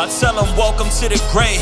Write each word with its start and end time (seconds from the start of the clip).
I 0.00 0.08
tell 0.08 0.32
them 0.32 0.56
welcome 0.56 0.88
to 0.88 1.12
the 1.12 1.20
gray 1.28 1.60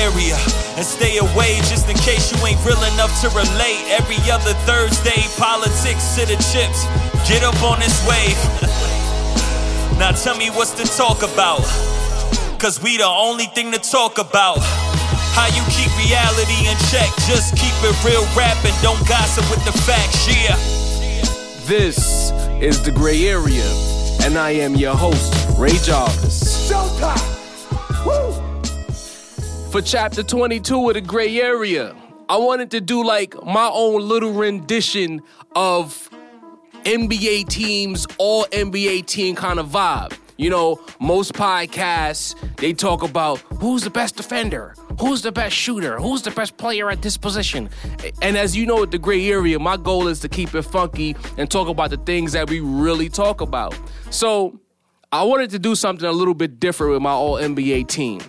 area 0.00 0.40
and 0.80 0.86
stay 0.86 1.20
away 1.20 1.60
just 1.68 1.84
in 1.84 1.96
case 2.00 2.32
you 2.32 2.40
ain't 2.40 2.56
real 2.64 2.80
enough 2.96 3.12
to 3.20 3.28
relate. 3.36 3.84
Every 3.92 4.16
other 4.32 4.56
Thursday, 4.64 5.20
politics 5.36 6.16
to 6.16 6.24
the 6.24 6.40
chips. 6.48 6.88
Get 7.28 7.44
up 7.44 7.60
on 7.60 7.84
this 7.84 8.00
wave. 8.08 8.40
now 10.00 10.16
tell 10.16 10.32
me 10.32 10.48
what's 10.48 10.72
to 10.80 10.88
talk 10.96 11.20
about. 11.20 11.60
Cause 12.56 12.80
we 12.80 12.96
the 12.96 13.04
only 13.04 13.52
thing 13.52 13.70
to 13.72 13.78
talk 13.78 14.16
about. 14.16 14.64
How 15.36 15.52
you 15.52 15.60
keep 15.68 15.92
reality 16.00 16.64
in 16.64 16.80
check, 16.88 17.12
just 17.28 17.52
keep 17.52 17.76
it 17.84 17.92
real 18.00 18.24
rap 18.32 18.56
and 18.64 18.72
don't 18.80 19.04
gossip 19.06 19.44
with 19.52 19.60
the 19.68 19.76
facts, 19.84 20.24
yeah. 20.32 20.56
This 21.68 22.32
is 22.64 22.80
The 22.80 22.92
Gray 22.92 23.28
Area, 23.28 23.68
and 24.24 24.38
I 24.38 24.52
am 24.64 24.74
your 24.74 24.96
host, 24.96 25.36
Ray 25.58 25.76
Jarvis. 25.84 26.70
Showtime! 26.70 27.33
For 29.74 29.82
chapter 29.82 30.22
22 30.22 30.90
of 30.90 30.94
The 30.94 31.00
Gray 31.00 31.40
Area, 31.40 31.96
I 32.28 32.36
wanted 32.36 32.70
to 32.70 32.80
do 32.80 33.04
like 33.04 33.34
my 33.44 33.68
own 33.72 34.02
little 34.08 34.32
rendition 34.32 35.20
of 35.56 36.08
NBA 36.84 37.48
teams, 37.48 38.06
all 38.16 38.44
NBA 38.52 39.06
team 39.06 39.34
kind 39.34 39.58
of 39.58 39.66
vibe. 39.70 40.16
You 40.36 40.50
know, 40.50 40.80
most 41.00 41.32
podcasts, 41.32 42.36
they 42.58 42.72
talk 42.72 43.02
about 43.02 43.40
who's 43.58 43.82
the 43.82 43.90
best 43.90 44.14
defender, 44.14 44.76
who's 45.00 45.22
the 45.22 45.32
best 45.32 45.56
shooter, 45.56 45.98
who's 45.98 46.22
the 46.22 46.30
best 46.30 46.56
player 46.56 46.88
at 46.88 47.02
this 47.02 47.16
position. 47.16 47.68
And 48.22 48.36
as 48.36 48.56
you 48.56 48.66
know, 48.66 48.84
at 48.84 48.92
the 48.92 48.98
gray 49.00 49.28
area, 49.28 49.58
my 49.58 49.76
goal 49.76 50.06
is 50.06 50.20
to 50.20 50.28
keep 50.28 50.54
it 50.54 50.62
funky 50.62 51.16
and 51.36 51.50
talk 51.50 51.66
about 51.66 51.90
the 51.90 51.96
things 51.96 52.30
that 52.34 52.48
we 52.48 52.60
really 52.60 53.08
talk 53.08 53.40
about. 53.40 53.76
So 54.10 54.60
I 55.10 55.24
wanted 55.24 55.50
to 55.50 55.58
do 55.58 55.74
something 55.74 56.06
a 56.06 56.12
little 56.12 56.34
bit 56.34 56.60
different 56.60 56.92
with 56.92 57.02
my 57.02 57.10
all 57.10 57.38
NBA 57.38 57.88
team. 57.88 58.20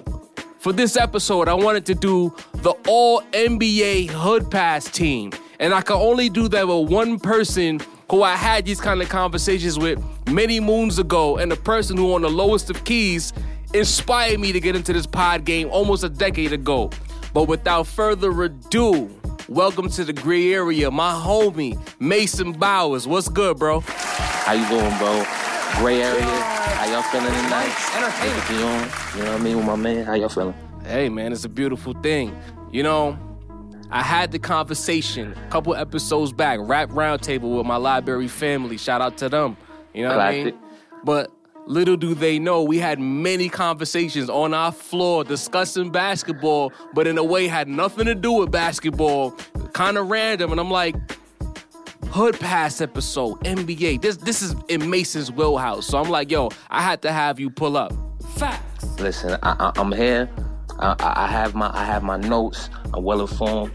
For 0.65 0.73
this 0.73 0.97
episode, 0.97 1.47
I 1.47 1.53
wanted 1.53 1.85
to 1.85 1.93
do 1.93 2.35
the 2.53 2.71
all 2.87 3.21
NBA 3.33 4.09
Hood 4.09 4.49
Pass 4.49 4.85
team. 4.85 5.31
And 5.59 5.75
I 5.75 5.81
can 5.81 5.97
only 5.97 6.27
do 6.27 6.47
that 6.47 6.67
with 6.67 6.89
one 6.89 7.19
person 7.19 7.81
who 8.09 8.23
I 8.23 8.35
had 8.35 8.65
these 8.65 8.81
kind 8.81 8.99
of 8.99 9.07
conversations 9.07 9.77
with 9.77 10.03
many 10.27 10.59
moons 10.59 10.97
ago, 10.97 11.37
and 11.37 11.51
the 11.51 11.55
person 11.55 11.97
who 11.97 12.15
on 12.15 12.23
the 12.23 12.31
lowest 12.31 12.71
of 12.71 12.83
keys 12.83 13.31
inspired 13.75 14.39
me 14.39 14.51
to 14.53 14.59
get 14.59 14.75
into 14.75 14.91
this 14.91 15.05
pod 15.05 15.45
game 15.45 15.69
almost 15.69 16.03
a 16.03 16.09
decade 16.09 16.51
ago. 16.51 16.89
But 17.31 17.43
without 17.43 17.85
further 17.85 18.31
ado, 18.41 19.15
welcome 19.47 19.87
to 19.91 20.03
the 20.03 20.13
gray 20.13 20.51
area, 20.51 20.89
my 20.89 21.11
homie 21.11 21.79
Mason 21.99 22.53
Bowers. 22.53 23.07
What's 23.07 23.29
good, 23.29 23.59
bro? 23.59 23.81
How 23.81 24.53
you 24.53 24.67
doing, 24.67 24.97
bro? 24.97 25.54
Gray 25.77 26.01
area. 26.01 26.23
How 26.23 26.85
y'all 26.85 27.01
feeling 27.03 27.33
tonight? 27.33 27.69
On. 27.95 29.17
You 29.17 29.23
know 29.23 29.31
what 29.31 29.41
I 29.41 29.43
mean 29.43 29.57
with 29.57 29.65
my 29.65 29.75
man. 29.75 30.05
How 30.05 30.13
y'all 30.13 30.29
feeling? 30.29 30.55
Hey, 30.85 31.09
man, 31.09 31.33
it's 31.33 31.43
a 31.43 31.49
beautiful 31.49 31.93
thing. 32.01 32.33
You 32.71 32.81
know, 32.83 33.19
I 33.91 34.01
had 34.01 34.31
the 34.31 34.39
conversation 34.39 35.33
a 35.33 35.49
couple 35.49 35.75
episodes 35.75 36.31
back, 36.31 36.59
rap 36.61 36.89
roundtable 36.91 37.57
with 37.57 37.65
my 37.65 37.75
library 37.75 38.29
family. 38.29 38.77
Shout 38.77 39.01
out 39.01 39.17
to 39.17 39.27
them. 39.27 39.57
You 39.93 40.03
know 40.03 40.09
what 40.09 40.19
I 40.19 40.31
mean? 40.31 40.53
But 41.03 41.31
little 41.67 41.97
do 41.97 42.15
they 42.15 42.39
know, 42.39 42.63
we 42.63 42.77
had 42.77 42.99
many 42.99 43.49
conversations 43.49 44.29
on 44.29 44.53
our 44.53 44.71
floor 44.71 45.23
discussing 45.23 45.89
basketball, 45.91 46.71
but 46.93 47.05
in 47.05 47.17
a 47.17 47.23
way 47.23 47.47
had 47.47 47.67
nothing 47.67 48.05
to 48.05 48.15
do 48.15 48.31
with 48.31 48.49
basketball, 48.49 49.31
kind 49.73 49.97
of 49.97 50.09
random. 50.09 50.51
And 50.51 50.59
I'm 50.59 50.71
like, 50.71 50.95
Hood 52.11 52.39
Pass 52.39 52.81
episode, 52.81 53.39
NBA. 53.43 54.01
This 54.01 54.17
this 54.17 54.41
is 54.41 54.55
in 54.69 54.89
Mason's 54.89 55.31
wheelhouse. 55.31 55.85
So 55.87 55.97
I'm 55.97 56.09
like, 56.09 56.31
yo, 56.31 56.49
I 56.69 56.81
had 56.81 57.01
to 57.03 57.11
have 57.11 57.39
you 57.39 57.49
pull 57.49 57.77
up. 57.77 57.93
Facts. 58.37 58.99
Listen, 58.99 59.37
I, 59.43 59.71
am 59.75 59.91
here. 59.91 60.29
I, 60.79 60.95
I 60.99 61.27
have 61.27 61.55
my 61.55 61.69
I 61.73 61.83
have 61.85 62.03
my 62.03 62.17
notes. 62.17 62.69
I'm 62.93 63.03
well 63.03 63.21
informed. 63.21 63.71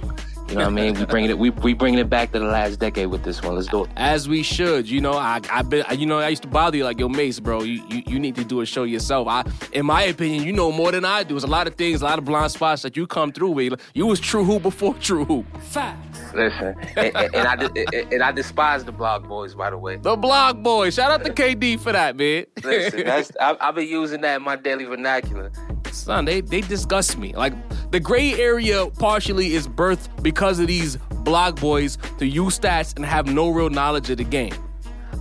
You 0.51 0.57
know 0.57 0.65
what 0.65 0.73
I 0.73 0.75
mean? 0.75 0.95
We 0.95 1.05
bringing 1.05 1.31
it 1.31 1.39
we 1.39 1.51
we 1.51 1.75
bringing 1.75 2.01
it 2.01 2.11
back 2.11 2.33
to 2.33 2.41
the 2.41 2.45
last 2.45 2.81
decade 2.81 3.07
with 3.07 3.23
this 3.23 3.41
one. 3.41 3.55
Let's 3.55 3.69
do 3.69 3.85
it. 3.85 3.91
As 3.95 4.29
we 4.29 4.43
should. 4.43 4.91
You 4.91 5.01
know, 5.01 5.13
I 5.13 5.41
I 5.49 5.63
been 5.63 5.85
you 5.97 6.07
know 6.07 6.19
I 6.19 6.29
used 6.29 6.43
to 6.43 6.49
bother 6.49 6.77
you 6.77 6.83
like 6.83 6.99
yo 6.99 7.09
Mace, 7.09 7.39
bro. 7.39 7.63
You, 7.63 7.85
you 7.89 8.03
you 8.05 8.19
need 8.19 8.35
to 8.35 8.43
do 8.43 8.61
a 8.61 8.67
show 8.67 8.83
yourself. 8.83 9.29
I 9.29 9.45
in 9.73 9.87
my 9.87 10.03
opinion, 10.03 10.43
you 10.43 10.53
know 10.53 10.73
more 10.73 10.91
than 10.91 11.05
I 11.05 11.23
do. 11.23 11.35
There's 11.35 11.45
a 11.45 11.47
lot 11.47 11.69
of 11.69 11.77
things, 11.77 12.03
a 12.03 12.05
lot 12.05 12.19
of 12.19 12.25
blind 12.25 12.51
spots 12.51 12.83
that 12.83 12.97
you 12.97 13.07
come 13.07 13.31
through 13.31 13.51
with. 13.51 13.81
You 13.95 14.07
was 14.07 14.19
true 14.19 14.43
who 14.43 14.59
before 14.59 14.95
true 14.95 15.25
who. 15.25 15.45
Facts. 15.61 16.19
Listen, 16.35 16.75
and, 16.97 17.17
and, 17.17 17.35
and, 17.35 17.47
I 17.47 18.05
and 18.13 18.23
I 18.23 18.33
despise 18.33 18.85
the 18.85 18.93
blog 18.93 19.29
boys, 19.29 19.55
by 19.55 19.71
the 19.71 19.79
way. 19.79 19.99
The 19.99 20.17
blog 20.17 20.65
boys. 20.65 20.95
Shout 20.95 21.13
out 21.13 21.25
to 21.25 21.33
KD 21.33 21.79
for 21.79 21.93
that, 21.93 22.17
man. 22.17 22.47
Listen, 22.65 23.01
that's 23.05 23.31
I, 23.41 23.57
I've 23.61 23.77
been 23.77 23.89
using 23.89 24.21
that 24.23 24.37
in 24.37 24.43
my 24.43 24.57
daily 24.57 24.85
vernacular 24.85 25.53
son, 25.93 26.25
they 26.25 26.41
they 26.41 26.61
disgust 26.61 27.19
me. 27.19 27.35
Like 27.35 27.53
the 27.91 28.01
gray 28.01 28.35
area 28.35 28.87
partially 28.99 29.55
is 29.55 29.69
birthed 29.69 30.23
because 30.23 30.40
of 30.41 30.67
these 30.67 30.97
blog 31.23 31.61
boys 31.61 31.99
to 32.19 32.27
use 32.27 32.59
stats 32.59 32.97
and 32.97 33.05
have 33.05 33.27
no 33.27 33.51
real 33.51 33.69
knowledge 33.71 34.09
of 34.11 34.17
the 34.17 34.25
game. 34.25 34.55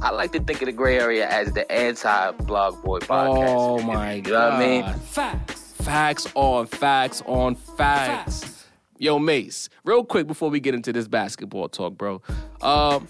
I 0.02 0.12
like 0.12 0.32
to 0.32 0.40
think 0.40 0.62
of 0.62 0.68
the 0.68 0.72
gray 0.72 0.98
area 0.98 1.28
as 1.28 1.52
the 1.52 1.70
anti-blog 1.70 2.82
boy 2.84 3.00
podcast. 3.00 3.50
Oh 3.50 3.80
my 3.80 4.14
you 4.14 4.22
god! 4.22 4.28
You 4.28 4.34
know 4.34 4.40
what 4.40 4.54
I 4.54 4.60
mean? 4.94 5.00
Facts, 5.00 5.74
facts 5.82 6.28
on 6.36 6.68
facts 6.68 7.22
on 7.26 7.56
facts. 7.56 8.44
facts. 8.44 8.66
Yo, 8.98 9.20
Mace, 9.20 9.70
real 9.84 10.04
quick 10.04 10.26
before 10.28 10.50
we 10.50 10.60
get 10.60 10.74
into 10.74 10.94
this 10.94 11.08
basketball 11.08 11.70
talk, 11.70 11.98
bro. 11.98 12.22
Um, 12.62 13.08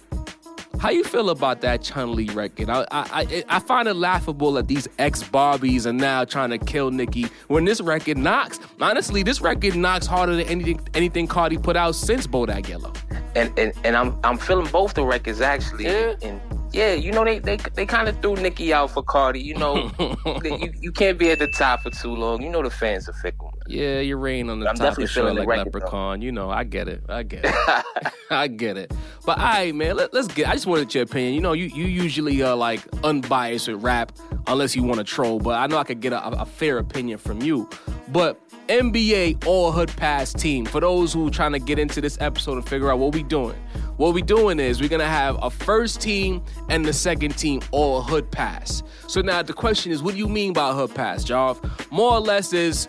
how 0.80 0.90
you 0.90 1.04
feel 1.04 1.30
about 1.30 1.62
that 1.62 1.82
Chun 1.82 2.16
Li 2.16 2.30
record? 2.30 2.70
I, 2.70 2.86
I 2.92 3.44
I 3.50 3.60
find 3.60 3.88
it 3.88 3.96
laughable 3.96 4.54
that 4.54 4.68
these 4.68 4.88
ex 4.98 5.22
Barbies 5.24 5.86
are 5.86 5.94
now 5.94 6.24
trying 6.26 6.50
to 6.52 6.58
kill 6.58 6.90
Nicki 6.92 7.28
when 7.48 7.66
this 7.66 7.82
record 7.82 8.18
knocks. 8.18 8.60
Honestly, 8.80 9.22
this 9.22 9.42
record 9.42 9.76
knocks 9.76 10.06
harder 10.06 10.36
than 10.36 10.48
anything 10.48 10.80
anything 10.94 11.28
Cardi 11.28 11.58
put 11.58 11.76
out 11.76 11.96
since 11.96 12.28
Bodak 12.28 12.68
Yellow. 12.68 12.94
And 13.36 13.58
and, 13.60 13.74
and 13.84 13.96
I'm 13.96 14.18
I'm 14.24 14.38
feeling 14.38 14.68
both 14.72 14.94
the 14.94 15.04
records 15.04 15.42
actually. 15.42 15.86
Yeah. 15.86 16.16
And 16.22 16.42
yeah, 16.72 16.94
you 16.94 17.12
know 17.12 17.26
they 17.26 17.40
they 17.40 17.58
they 17.58 17.86
kind 17.86 18.08
of 18.08 18.22
threw 18.22 18.36
Nicki 18.36 18.74
out 18.74 18.92
for 18.92 19.04
Cardi. 19.04 19.42
You 19.42 19.56
know, 19.56 19.92
you 20.44 20.72
you 20.80 20.92
can't 20.92 21.18
be 21.18 21.32
at 21.32 21.40
the 21.40 21.48
top 21.48 21.82
for 21.82 21.90
too 21.90 22.16
long. 22.16 22.42
You 22.42 22.50
know 22.50 22.64
the 22.64 22.70
fans 22.70 23.10
are 23.10 23.14
fickle. 23.14 23.54
Yeah, 23.69 24.00
you're 24.00 24.18
rain 24.18 24.50
on 24.50 24.59
the 24.59 24.68
I'm 24.68 24.75
top 24.75 24.88
definitely 24.88 25.03
of 25.06 25.12
feeling 25.12 25.35
like 25.35 25.47
record, 25.47 25.66
Leprechaun. 25.74 26.19
Though. 26.19 26.25
You 26.25 26.31
know, 26.31 26.50
I 26.50 26.63
get 26.63 26.88
it. 26.88 27.03
I 27.07 27.22
get 27.22 27.46
it. 27.46 28.12
I 28.31 28.47
get 28.47 28.78
it. 28.78 28.91
But 29.25 29.38
all 29.38 29.46
right, 29.46 29.75
man, 29.75 29.96
let, 29.96 30.13
us 30.13 30.28
get. 30.28 30.47
I 30.47 30.53
just 30.53 30.66
wanted 30.66 30.94
your 30.94 31.03
opinion. 31.03 31.35
You 31.35 31.41
know, 31.41 31.53
you 31.53 31.66
you 31.66 31.85
usually 31.85 32.41
are 32.41 32.56
like 32.56 32.81
unbiased 33.03 33.68
with 33.68 33.84
rap, 33.84 34.12
unless 34.47 34.75
you 34.75 34.84
want 34.84 34.97
to 34.97 35.03
troll. 35.03 35.40
But 35.40 35.59
I 35.59 35.68
know 35.68 35.78
I 35.78 35.84
could 35.84 36.00
get 36.00 36.13
a, 36.13 36.28
a 36.28 36.46
fair 36.46 36.80
opinion 36.80 37.19
from 37.19 37.44
you. 37.44 37.69
But 38.07 38.41
NBA 38.69 39.46
All 39.46 39.72
Hood 39.72 39.90
Pass 39.96 40.34
team. 40.34 40.66
For 40.66 40.81
those 40.81 41.13
who 41.13 41.30
trying 41.30 41.51
to 41.51 41.59
get 41.59 41.78
into 41.78 42.01
this 42.01 42.18
episode 42.19 42.53
and 42.53 42.68
figure 42.68 42.91
out 42.91 42.97
what 42.97 43.13
we 43.13 43.22
doing, 43.22 43.57
what 43.97 44.16
we 44.16 44.24
doing 44.24 44.59
is 44.59 44.81
we're 44.81 44.90
gonna 44.90 45.06
have 45.06 45.38
a 45.44 45.50
first 45.51 46.01
team 46.01 46.44
and 46.69 46.86
the 46.86 46.94
second 46.94 47.38
team 47.38 47.62
All 47.72 48.01
Hood 48.01 48.31
Pass. 48.31 48.81
So 49.07 49.22
now 49.22 49.44
the 49.44 49.53
question 49.53 49.91
is, 49.91 50.01
what 50.01 50.13
do 50.13 50.18
you 50.18 50.30
mean 50.30 50.53
by 50.53 50.72
Hood 50.74 50.96
Pass, 50.96 51.24
Jarv? 51.24 51.91
More 51.91 52.13
or 52.13 52.19
less 52.19 52.53
is 52.53 52.88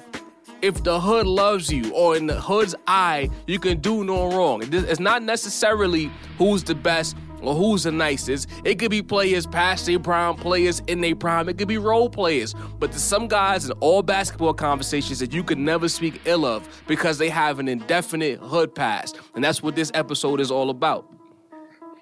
if 0.63 0.83
the 0.83 1.01
hood 1.01 1.27
loves 1.27 1.71
you 1.73 1.93
or 1.93 2.17
in 2.17 2.27
the 2.27 2.41
hood's 2.41 2.75
eye, 2.87 3.31
you 3.47 3.59
can 3.59 3.81
do 3.81 4.05
no 4.05 4.31
wrong. 4.31 4.63
It's 4.63 5.01
not 5.01 5.23
necessarily 5.23 6.11
who's 6.39 6.65
the 6.65 6.75
best 6.75 7.17
or 7.43 7.55
who's 7.55 7.85
the 7.85 7.93
nicest. 7.93 8.49
It 8.65 8.79
could 8.79 8.91
be 8.91 9.03
players 9.03 9.47
past 9.47 9.87
their 9.87 9.99
prime, 9.99 10.37
players 10.37 10.83
in 10.87 11.01
their 11.01 11.17
prime. 11.17 11.49
It 11.49 11.59
could 11.59 11.69
be 11.69 11.79
role 11.79 12.11
players. 12.11 12.55
But 12.79 12.91
there's 12.91 13.03
some 13.03 13.29
guys 13.29 13.65
in 13.65 13.73
all 13.81 14.03
basketball 14.03 14.55
conversations 14.55 15.19
that 15.21 15.33
you 15.33 15.43
could 15.43 15.59
never 15.59 15.89
speak 15.89 16.21
ill 16.25 16.45
of 16.45 16.69
because 16.87 17.19
they 17.19 17.31
have 17.31 17.59
an 17.59 17.69
indefinite 17.69 18.39
hood 18.41 18.75
pass. 18.75 19.15
And 19.35 19.43
that's 19.43 19.63
what 19.63 19.77
this 19.77 19.91
episode 19.95 20.41
is 20.41 20.51
all 20.51 20.71
about 20.71 21.20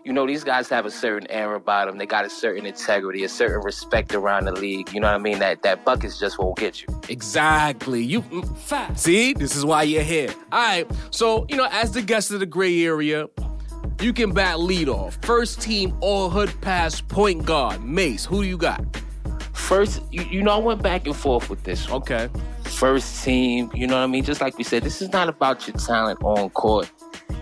you 0.04 0.12
know, 0.12 0.26
these 0.26 0.44
guys 0.44 0.68
have 0.68 0.86
a 0.86 0.90
certain 0.90 1.30
air 1.30 1.54
about 1.54 1.88
them. 1.88 1.98
They 1.98 2.06
got 2.06 2.24
a 2.24 2.30
certain 2.30 2.66
integrity, 2.66 3.24
a 3.24 3.28
certain 3.28 3.62
respect 3.62 4.14
around 4.14 4.44
the 4.44 4.52
league. 4.52 4.92
You 4.92 5.00
know 5.00 5.08
what 5.08 5.16
I 5.16 5.18
mean? 5.18 5.38
That 5.38 5.62
that 5.62 5.84
buckets 5.84 6.18
just 6.18 6.38
won't 6.38 6.56
get 6.56 6.82
you. 6.82 6.88
Exactly. 7.08 8.02
You 8.02 8.22
mm, 8.22 8.58
fat. 8.58 8.98
See, 8.98 9.32
this 9.34 9.54
is 9.56 9.64
why 9.64 9.82
you're 9.82 10.02
here. 10.02 10.34
All 10.52 10.60
right. 10.60 10.90
So 11.10 11.46
you 11.48 11.56
know, 11.56 11.68
as 11.70 11.92
the 11.92 12.02
guest 12.02 12.30
of 12.30 12.40
the 12.40 12.46
gray 12.46 12.84
area, 12.84 13.26
you 14.00 14.12
can 14.12 14.32
bat 14.32 14.60
lead 14.60 14.88
off. 14.88 15.18
First 15.22 15.60
team 15.60 15.96
all 16.00 16.30
hood 16.30 16.52
pass 16.60 17.00
point 17.00 17.44
guard. 17.44 17.82
Mace, 17.84 18.24
who 18.24 18.42
do 18.42 18.48
you 18.48 18.56
got? 18.56 18.84
First, 19.52 20.02
you, 20.10 20.22
you 20.22 20.42
know, 20.42 20.52
I 20.52 20.58
went 20.58 20.82
back 20.82 21.06
and 21.06 21.14
forth 21.14 21.50
with 21.50 21.62
this. 21.64 21.90
Okay. 21.90 22.30
First 22.64 23.24
team, 23.24 23.70
you 23.74 23.86
know 23.86 23.96
what 23.96 24.04
I 24.04 24.06
mean? 24.06 24.24
Just 24.24 24.40
like 24.40 24.56
we 24.56 24.64
said, 24.64 24.82
this 24.82 25.02
is 25.02 25.12
not 25.12 25.28
about 25.28 25.66
your 25.66 25.76
talent 25.76 26.22
on 26.22 26.48
court. 26.50 26.90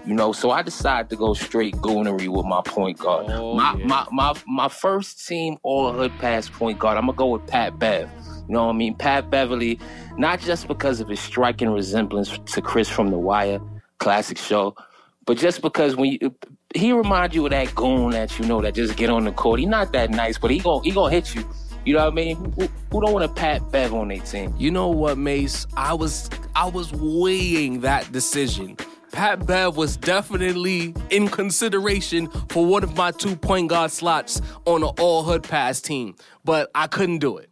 You 0.05 0.15
know, 0.15 0.33
so 0.33 0.51
I 0.51 0.63
decided 0.63 1.11
to 1.11 1.17
go 1.17 1.35
straight 1.35 1.75
goonery 1.77 2.29
with 2.29 2.47
my 2.47 2.63
point 2.65 2.99
guard. 2.99 3.27
Oh, 3.29 3.55
my, 3.55 3.75
yeah. 3.77 3.87
my 3.87 4.07
my 4.13 4.35
my 4.47 4.69
first 4.69 5.27
team 5.27 5.57
all 5.63 5.93
hood 5.93 6.13
pass 6.19 6.49
point 6.49 6.79
guard. 6.79 6.97
I'm 6.97 7.07
gonna 7.07 7.17
go 7.17 7.27
with 7.27 7.47
Pat 7.47 7.79
Bev. 7.79 8.09
You 8.49 8.55
know 8.55 8.67
what 8.67 8.75
I 8.75 8.77
mean? 8.77 8.95
Pat 8.95 9.31
Beverley, 9.31 9.81
not 10.17 10.39
just 10.41 10.69
because 10.69 11.01
of 11.01 11.09
his 11.09 11.19
striking 11.19 11.71
resemblance 11.71 12.39
to 12.39 12.63
Chris 12.63 12.89
from 12.89 13.11
The 13.11 13.19
Wire, 13.19 13.61
classic 13.99 14.39
show, 14.39 14.77
but 15.25 15.37
just 15.37 15.61
because 15.61 15.97
when 15.97 16.13
you, 16.21 16.35
he 16.73 16.93
reminds 16.93 17.35
you 17.35 17.45
of 17.45 17.51
that 17.51 17.75
goon 17.75 18.11
that 18.11 18.39
you 18.39 18.45
know 18.47 18.61
that 18.63 18.75
just 18.75 18.97
get 18.97 19.11
on 19.11 19.25
the 19.25 19.33
court. 19.33 19.59
He's 19.59 19.69
not 19.69 19.93
that 19.93 20.11
nice, 20.11 20.39
but 20.39 20.51
he 20.53 20.61
gonna 20.61 20.83
he 20.85 20.93
gonna 20.93 21.13
hit 21.13 21.35
you. 21.35 21.45
You 21.85 21.95
know 21.95 22.05
what 22.05 22.13
I 22.13 22.17
mean? 22.17 22.37
Who, 22.37 22.69
who 22.91 23.01
don't 23.01 23.13
want 23.13 23.25
a 23.25 23.29
Pat 23.29 23.71
Bev 23.71 23.95
on 23.95 24.09
their 24.09 24.19
team? 24.19 24.55
You 24.59 24.71
know 24.71 24.89
what, 24.89 25.19
Mace? 25.19 25.67
I 25.77 25.95
was 25.95 26.31
I 26.55 26.69
was 26.69 26.93
weighing 26.93 27.81
that 27.81 28.11
decision. 28.13 28.77
Pat 29.17 29.47
Bev 29.47 29.79
was 29.79 29.97
definitely 29.97 30.93
in 31.09 31.29
consideration 31.29 32.29
for 32.51 32.67
one 32.67 32.85
of 32.85 32.99
my 32.99 33.13
two 33.13 33.35
point 33.35 33.71
guard 33.71 33.91
slots 33.91 34.43
on 34.67 34.83
an 34.83 34.91
all 34.99 35.23
hood 35.23 35.43
pass 35.43 35.81
team, 35.81 36.15
but 36.45 36.71
I 36.75 36.87
couldn't 36.87 37.21
do 37.21 37.39
it. 37.39 37.49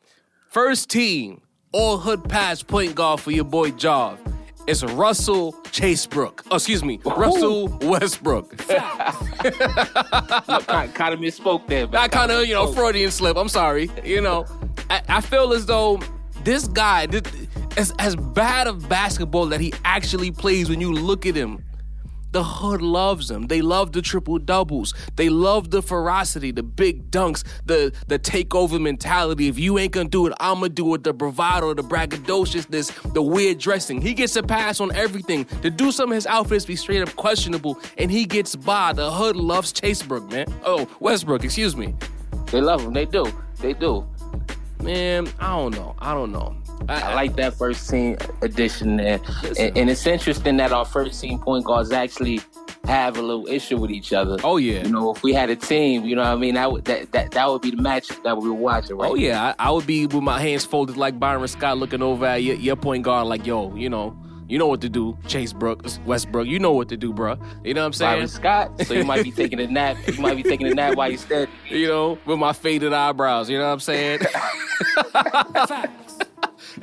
First 0.51 0.91
team, 0.91 1.41
all 1.73 1.97
hood 1.97 2.29
pass 2.29 2.63
point 2.63 2.95
guard 2.95 3.19
for 3.19 3.31
your 3.31 3.47
boy 3.47 3.71
Jav. 3.71 4.21
It's 4.67 4.85
Russell 4.85 5.55
Chasebrook. 5.73 6.41
Oh, 6.51 6.57
excuse 6.57 6.85
me, 6.85 7.01
Russell 7.03 7.69
Westbrook. 7.81 8.57
I 8.69 9.13
kind 10.93 11.15
of 11.15 11.21
misspoke 11.21 11.67
there. 11.67 11.89
I 11.95 12.09
kind 12.09 12.31
of, 12.31 12.47
you 12.47 12.53
know, 12.53 12.75
Freudian 12.75 13.11
slip. 13.11 13.39
I'm 13.39 13.49
sorry. 13.49 13.91
You 14.05 14.21
know, 14.21 14.45
I, 14.91 15.01
I 15.09 15.23
feel 15.23 15.55
as 15.55 15.65
though 15.65 15.99
this 16.45 16.69
guy, 16.69 17.07
this, 17.07 17.23
as, 17.77 17.93
as 17.99 18.17
bad 18.17 18.67
of 18.67 18.89
basketball 18.89 19.47
that 19.47 19.61
he 19.61 19.73
actually 19.85 20.31
plays 20.31 20.69
when 20.69 20.81
you 20.81 20.93
look 20.93 21.27
at 21.27 21.35
him, 21.35 21.63
the 22.35 22.43
hood 22.43 22.83
loves 22.83 23.31
him. 23.31 23.47
They 23.47 23.63
love 23.63 23.93
the 23.93 24.03
triple 24.03 24.41
doubles. 24.41 24.93
They 25.15 25.29
love 25.29 25.71
the 25.71 25.81
ferocity, 25.81 26.51
the 26.51 26.65
big 26.65 27.13
dunks, 27.13 27.45
the 27.65 27.93
the 28.09 28.19
takeover 28.19 28.81
mentality. 28.81 29.47
If 29.47 29.57
you 29.57 29.79
ain't 29.79 29.93
gonna 29.93 30.09
do 30.09 30.27
it, 30.27 30.33
I'ma 30.41 30.67
do 30.67 30.95
it. 30.95 31.05
The 31.05 31.13
bravado, 31.13 31.75
the 31.75 31.83
braggadociousness, 31.83 33.15
the 33.15 33.23
weird 33.23 33.59
dressing. 33.59 34.01
He 34.01 34.15
gets 34.15 34.35
a 34.35 34.43
pass 34.43 34.81
on 34.81 34.93
everything. 34.97 35.45
To 35.63 35.71
do 35.71 35.93
some 35.93 36.11
of 36.11 36.17
his 36.17 36.27
outfits 36.27 36.65
be 36.65 36.75
straight 36.75 37.03
up 37.03 37.15
questionable, 37.15 37.79
and 37.99 38.11
he 38.11 38.25
gets 38.25 38.57
by. 38.57 38.93
The 38.93 39.13
hood 39.13 39.37
loves 39.37 39.73
Chasebrook, 39.73 40.29
man. 40.33 40.47
Oh, 40.65 40.89
Westbrook, 40.99 41.45
excuse 41.45 41.77
me. 41.77 41.95
They 42.51 42.61
love 42.61 42.81
him. 42.81 42.95
They 42.95 43.05
do. 43.05 43.27
They 43.61 43.75
do. 43.75 44.05
Man, 44.83 45.29
I 45.39 45.57
don't 45.57 45.73
know. 45.73 45.95
I 46.01 46.15
don't 46.15 46.33
know. 46.33 46.57
I, 46.89 47.01
I, 47.01 47.15
like 47.15 47.37
that 47.37 47.55
first 47.55 47.89
team 47.89 48.17
addition 48.43 48.97
there. 48.97 49.21
And, 49.59 49.77
and, 49.77 49.91
it's 49.91 50.07
interesting 50.07 50.57
that 50.59 50.73
our 50.73 50.85
first 50.85 51.21
team 51.21 51.39
point 51.39 51.65
guards 51.65 51.93
actually 51.93 52.41
have 52.85 53.17
a 53.17 53.23
little 53.23 53.47
issue 53.47 53.77
with 53.79 53.91
each 53.91 54.13
other. 54.13 54.37
Oh 54.45 54.57
yeah. 54.57 54.83
You 54.83 54.91
know, 54.91 55.13
if 55.13 55.23
we 55.23 55.33
had 55.33 55.51
a 55.51 55.57
team, 55.57 56.05
you 56.05 56.17
know 56.17 56.23
what 56.23 56.33
I 56.33 56.37
mean, 56.37 56.55
that 56.55 56.71
would 56.71 56.85
that 56.85 57.13
that, 57.13 57.31
that 57.33 57.49
would 57.49 57.63
be 57.63 57.71
the 57.71 57.83
match 57.83 58.09
that 58.23 58.37
we 58.37 58.49
were 58.49 58.55
watching, 58.55 58.97
right? 58.97 59.11
Oh 59.11 59.15
yeah. 59.15 59.55
I, 59.59 59.69
I, 59.69 59.71
would 59.71 59.87
be 59.87 60.07
with 60.07 60.23
my 60.23 60.41
hands 60.41 60.65
folded 60.65 60.97
like 60.97 61.19
Byron 61.19 61.47
Scott 61.49 61.79
looking 61.79 62.03
over 62.03 62.27
at 62.27 62.43
your, 62.43 62.57
your 62.57 62.77
point 62.77 63.05
guard 63.05 63.27
like, 63.27 63.47
yo, 63.47 63.75
you 63.75 63.89
know, 63.89 64.17
you 64.49 64.59
know 64.59 64.67
what 64.67 64.83
to 64.83 64.91
do, 64.91 65.17
Chase 65.27 65.53
Brooks, 65.55 65.99
Westbrook. 66.05 66.47
You 66.47 66.59
know 66.59 66.73
what 66.73 66.89
to 66.91 66.97
do, 66.97 67.13
bro. 67.13 67.39
You 67.65 67.73
know 67.73 67.81
what 67.81 67.87
I'm 67.87 67.93
saying? 67.95 68.15
Byron 68.17 68.29
Scott. 68.29 68.87
So 68.87 68.93
you 68.93 69.05
might 69.05 69.25
be 69.25 69.33
taking 69.33 69.59
a 69.59 69.67
nap. 69.67 69.97
You 70.07 70.21
might 70.21 70.37
be 70.37 70.43
taking 70.43 70.67
a 70.67 70.75
nap 70.75 70.97
while 70.97 71.11
you 71.11 71.17
stand. 71.17 71.49
You 71.71 71.89
know, 71.89 72.19
with 72.27 72.39
my 72.39 72.53
faded 72.53 72.93
eyebrows. 72.93 73.49
You 73.49 73.59
know 73.59 73.65
what 73.65 73.73
I'm 73.73 73.81
saying? 73.81 74.21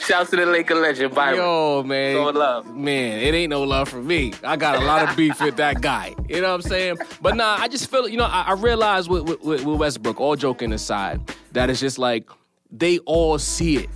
Shouts 0.00 0.30
to 0.30 0.36
the 0.36 0.46
Laker 0.46 0.74
legend, 0.74 1.14
Byron. 1.14 1.36
Yo, 1.36 1.82
man. 1.82 2.16
So 2.16 2.30
love. 2.30 2.76
Man, 2.76 3.20
it 3.20 3.34
ain't 3.34 3.50
no 3.50 3.62
love 3.62 3.88
for 3.88 4.02
me. 4.02 4.32
I 4.44 4.56
got 4.56 4.76
a 4.76 4.84
lot 4.84 5.08
of 5.08 5.16
beef 5.16 5.40
with 5.40 5.56
that 5.56 5.80
guy. 5.80 6.14
You 6.28 6.40
know 6.40 6.48
what 6.48 6.64
I'm 6.64 6.70
saying? 6.70 6.98
But 7.22 7.36
nah, 7.36 7.56
I 7.58 7.68
just 7.68 7.90
feel, 7.90 8.08
you 8.08 8.18
know, 8.18 8.26
I, 8.26 8.42
I 8.48 8.52
realize 8.52 9.08
with, 9.08 9.24
with, 9.24 9.64
with 9.64 9.64
Westbrook, 9.64 10.20
all 10.20 10.36
joking 10.36 10.72
aside, 10.72 11.20
that 11.52 11.70
it's 11.70 11.80
just 11.80 11.98
like 11.98 12.28
they 12.70 12.98
all 13.00 13.38
see 13.38 13.78
it. 13.78 13.88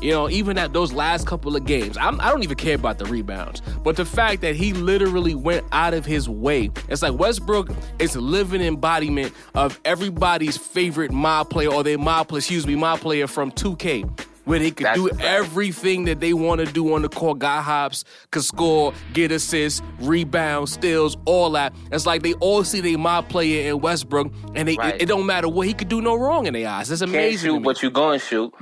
You 0.00 0.12
know, 0.12 0.30
even 0.30 0.58
at 0.58 0.72
those 0.72 0.92
last 0.92 1.26
couple 1.26 1.56
of 1.56 1.64
games, 1.64 1.96
I'm, 1.96 2.20
I 2.20 2.28
do 2.28 2.36
not 2.36 2.44
even 2.44 2.56
care 2.56 2.76
about 2.76 2.98
the 2.98 3.04
rebounds. 3.06 3.62
But 3.82 3.96
the 3.96 4.04
fact 4.04 4.42
that 4.42 4.54
he 4.54 4.72
literally 4.72 5.34
went 5.34 5.66
out 5.72 5.92
of 5.92 6.04
his 6.04 6.28
way, 6.28 6.70
it's 6.88 7.02
like 7.02 7.18
Westbrook 7.18 7.70
is 7.98 8.14
a 8.14 8.20
living 8.20 8.60
embodiment 8.60 9.32
of 9.56 9.80
everybody's 9.84 10.56
favorite 10.56 11.10
mob 11.10 11.50
player 11.50 11.70
or 11.70 11.82
their 11.82 11.98
mob 11.98 12.28
player, 12.28 12.38
excuse 12.38 12.64
me, 12.64 12.76
mob 12.76 13.00
player 13.00 13.26
from 13.26 13.50
2K 13.50 14.08
where 14.48 14.58
they 14.58 14.70
could 14.70 14.86
That's 14.86 14.98
do 14.98 15.10
everything 15.20 16.06
that 16.06 16.20
they 16.20 16.32
want 16.32 16.64
to 16.64 16.72
do 16.72 16.94
on 16.94 17.02
the 17.02 17.10
court. 17.10 17.38
Guy 17.38 17.60
hops, 17.60 18.04
could 18.30 18.42
score, 18.42 18.94
get 19.12 19.30
assists, 19.30 19.82
rebound, 20.00 20.70
steals, 20.70 21.18
all 21.26 21.50
that. 21.50 21.74
It's 21.92 22.06
like 22.06 22.22
they 22.22 22.32
all 22.34 22.64
see 22.64 22.80
they 22.80 22.96
my 22.96 23.20
player 23.20 23.70
in 23.70 23.80
Westbrook, 23.80 24.32
and 24.54 24.66
they, 24.66 24.76
right. 24.76 24.94
it, 24.94 25.02
it, 25.02 25.06
don't 25.06 25.26
matter 25.26 25.48
what 25.48 25.66
he 25.66 25.74
could 25.74 25.88
do 25.88 26.00
no 26.00 26.14
wrong 26.14 26.46
in 26.46 26.54
their 26.54 26.66
eyes. 26.66 26.90
It's 26.90 27.02
amazing. 27.02 27.50
Can't 27.50 27.56
shoot, 27.58 27.62
but 27.62 27.82
you 27.82 27.90
going 27.90 28.20
shoot. 28.20 28.54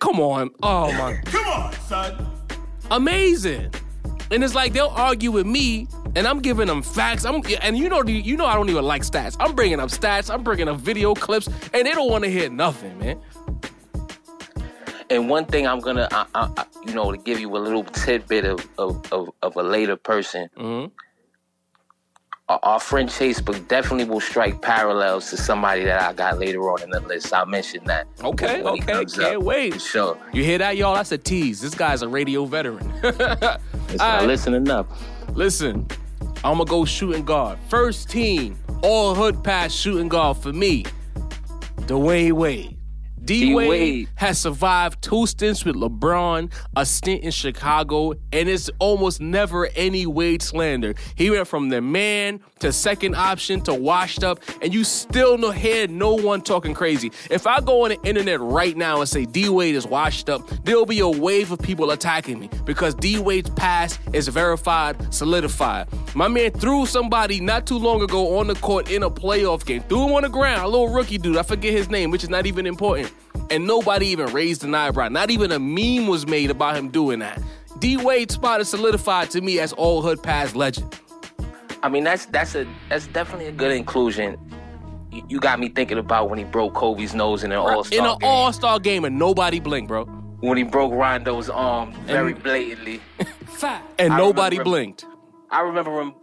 Come 0.00 0.20
on, 0.20 0.50
oh 0.62 0.92
my, 0.92 1.16
come 1.24 1.46
on, 1.46 1.72
son. 1.88 2.26
Amazing. 2.90 3.72
And 4.30 4.44
it's 4.44 4.54
like 4.54 4.74
they'll 4.74 4.88
argue 4.88 5.30
with 5.30 5.46
me, 5.46 5.88
and 6.14 6.26
I'm 6.26 6.40
giving 6.40 6.66
them 6.66 6.82
facts. 6.82 7.24
I'm, 7.24 7.42
and 7.62 7.78
you 7.78 7.88
know, 7.88 8.02
you 8.02 8.36
know, 8.36 8.46
I 8.46 8.54
don't 8.54 8.68
even 8.68 8.84
like 8.84 9.02
stats. 9.02 9.36
I'm 9.40 9.54
bringing 9.54 9.80
up 9.80 9.90
stats. 9.90 10.32
I'm 10.32 10.42
bringing 10.42 10.68
up 10.68 10.78
video 10.78 11.14
clips, 11.14 11.48
and 11.72 11.86
they 11.86 11.92
don't 11.92 12.10
want 12.10 12.24
to 12.24 12.30
hear 12.30 12.50
nothing, 12.50 12.98
man. 12.98 13.18
And 15.12 15.28
one 15.28 15.44
thing 15.44 15.66
I'm 15.66 15.80
gonna, 15.80 16.08
I, 16.10 16.24
I, 16.34 16.64
you 16.86 16.94
know, 16.94 17.12
to 17.12 17.18
give 17.18 17.38
you 17.38 17.54
a 17.54 17.58
little 17.58 17.84
tidbit 17.84 18.46
of 18.46 18.66
of, 18.78 19.12
of, 19.12 19.28
of 19.42 19.56
a 19.56 19.62
later 19.62 19.94
person. 19.94 20.48
Mm-hmm. 20.56 20.90
Our, 22.48 22.58
our, 22.62 22.80
friend 22.80 23.10
Chasebrook 23.10 23.68
definitely 23.68 24.06
will 24.06 24.22
strike 24.22 24.62
parallels 24.62 25.28
to 25.28 25.36
somebody 25.36 25.84
that 25.84 26.00
I 26.00 26.14
got 26.14 26.38
later 26.38 26.62
on 26.70 26.82
in 26.82 26.88
the 26.88 27.00
list. 27.00 27.30
I'll 27.32 27.44
mention 27.44 27.84
that. 27.84 28.06
Okay, 28.24 28.62
okay, 28.62 29.04
can't 29.04 29.18
up, 29.18 29.42
wait. 29.42 29.82
Sure. 29.82 30.18
You 30.32 30.44
hear 30.44 30.56
that, 30.58 30.78
y'all? 30.78 30.94
That's 30.94 31.12
a 31.12 31.18
tease. 31.18 31.60
This 31.60 31.74
guy's 31.74 32.00
a 32.00 32.08
radio 32.08 32.46
veteran. 32.46 32.90
it's 33.02 33.98
not 33.98 34.24
listening 34.24 34.70
up. 34.70 34.90
Listen, 35.34 35.86
I'm 36.42 36.56
gonna 36.56 36.64
go 36.64 36.86
shooting 36.86 37.26
guard. 37.26 37.58
First 37.68 38.08
team, 38.08 38.56
all 38.82 39.14
hood 39.14 39.44
pass 39.44 39.74
shooting 39.74 40.08
guard 40.08 40.38
for 40.38 40.54
me. 40.54 40.84
Dwyane 41.82 42.32
Wade. 42.32 42.78
D 43.24 43.54
Wade 43.54 44.08
has 44.16 44.38
survived 44.40 45.00
two 45.00 45.26
stints 45.26 45.64
with 45.64 45.76
LeBron, 45.76 46.52
a 46.76 46.84
stint 46.84 47.22
in 47.22 47.30
Chicago, 47.30 48.14
and 48.32 48.48
it's 48.48 48.68
almost 48.80 49.20
never 49.20 49.68
any 49.76 50.06
Wade 50.06 50.42
slander. 50.42 50.94
He 51.14 51.30
went 51.30 51.46
from 51.46 51.68
the 51.68 51.80
man 51.80 52.40
to 52.58 52.72
second 52.72 53.14
option 53.14 53.60
to 53.62 53.74
washed 53.74 54.24
up, 54.24 54.40
and 54.60 54.74
you 54.74 54.82
still 54.82 55.38
no 55.38 55.52
hear 55.52 55.86
no 55.86 56.14
one 56.14 56.40
talking 56.40 56.74
crazy. 56.74 57.12
If 57.30 57.46
I 57.46 57.60
go 57.60 57.84
on 57.84 57.90
the 57.90 58.02
internet 58.02 58.40
right 58.40 58.76
now 58.76 58.98
and 58.98 59.08
say 59.08 59.24
D 59.24 59.48
Wade 59.48 59.76
is 59.76 59.86
washed 59.86 60.28
up, 60.28 60.48
there'll 60.64 60.86
be 60.86 61.00
a 61.00 61.08
wave 61.08 61.52
of 61.52 61.60
people 61.60 61.92
attacking 61.92 62.40
me 62.40 62.50
because 62.64 62.94
D 62.96 63.20
Wade's 63.20 63.50
past 63.50 64.00
is 64.12 64.26
verified, 64.28 65.14
solidified. 65.14 65.86
My 66.14 66.26
man 66.26 66.50
threw 66.50 66.86
somebody 66.86 67.40
not 67.40 67.66
too 67.66 67.78
long 67.78 68.02
ago 68.02 68.38
on 68.38 68.48
the 68.48 68.54
court 68.56 68.90
in 68.90 69.04
a 69.04 69.10
playoff 69.10 69.64
game, 69.64 69.82
threw 69.82 70.06
him 70.06 70.12
on 70.12 70.22
the 70.22 70.28
ground, 70.28 70.62
a 70.62 70.66
little 70.66 70.88
rookie 70.88 71.18
dude. 71.18 71.36
I 71.36 71.44
forget 71.44 71.72
his 71.72 71.88
name, 71.88 72.10
which 72.10 72.24
is 72.24 72.30
not 72.30 72.46
even 72.46 72.66
important 72.66 73.11
and 73.50 73.66
nobody 73.66 74.06
even 74.08 74.32
raised 74.32 74.64
an 74.64 74.74
eyebrow. 74.74 75.08
Not 75.08 75.30
even 75.30 75.52
a 75.52 75.58
meme 75.58 76.06
was 76.06 76.26
made 76.26 76.50
about 76.50 76.76
him 76.76 76.88
doing 76.88 77.18
that. 77.20 77.40
D 77.78 77.96
Wade's 77.96 78.34
spot 78.34 78.60
is 78.60 78.68
solidified 78.68 79.30
to 79.30 79.40
me 79.40 79.58
as 79.58 79.74
old 79.76 80.04
hood 80.04 80.22
past 80.22 80.54
legend. 80.54 80.98
I 81.82 81.88
mean, 81.88 82.04
that's 82.04 82.26
that's 82.26 82.54
a 82.54 82.66
that's 82.88 83.06
definitely 83.08 83.46
a 83.46 83.52
good 83.52 83.72
inclusion. 83.72 84.38
You 85.28 85.40
got 85.40 85.58
me 85.60 85.68
thinking 85.68 85.98
about 85.98 86.30
when 86.30 86.38
he 86.38 86.44
broke 86.44 86.74
Kobe's 86.74 87.14
nose 87.14 87.44
in 87.44 87.52
an 87.52 87.58
All 87.58 87.84
Star 87.84 87.98
in 87.98 88.04
an 88.04 88.16
All 88.22 88.52
Star 88.52 88.78
game 88.78 89.04
and 89.04 89.18
nobody 89.18 89.60
blinked, 89.60 89.88
bro. 89.88 90.04
When 90.40 90.56
he 90.56 90.64
broke 90.64 90.92
Rondo's 90.92 91.50
arm 91.50 91.92
very 92.06 92.34
blatantly, 92.34 93.00
and 93.98 94.16
nobody 94.16 94.58
remember, 94.58 94.64
blinked. 94.64 95.06
I 95.50 95.60
remember 95.60 96.00
him 96.00 96.14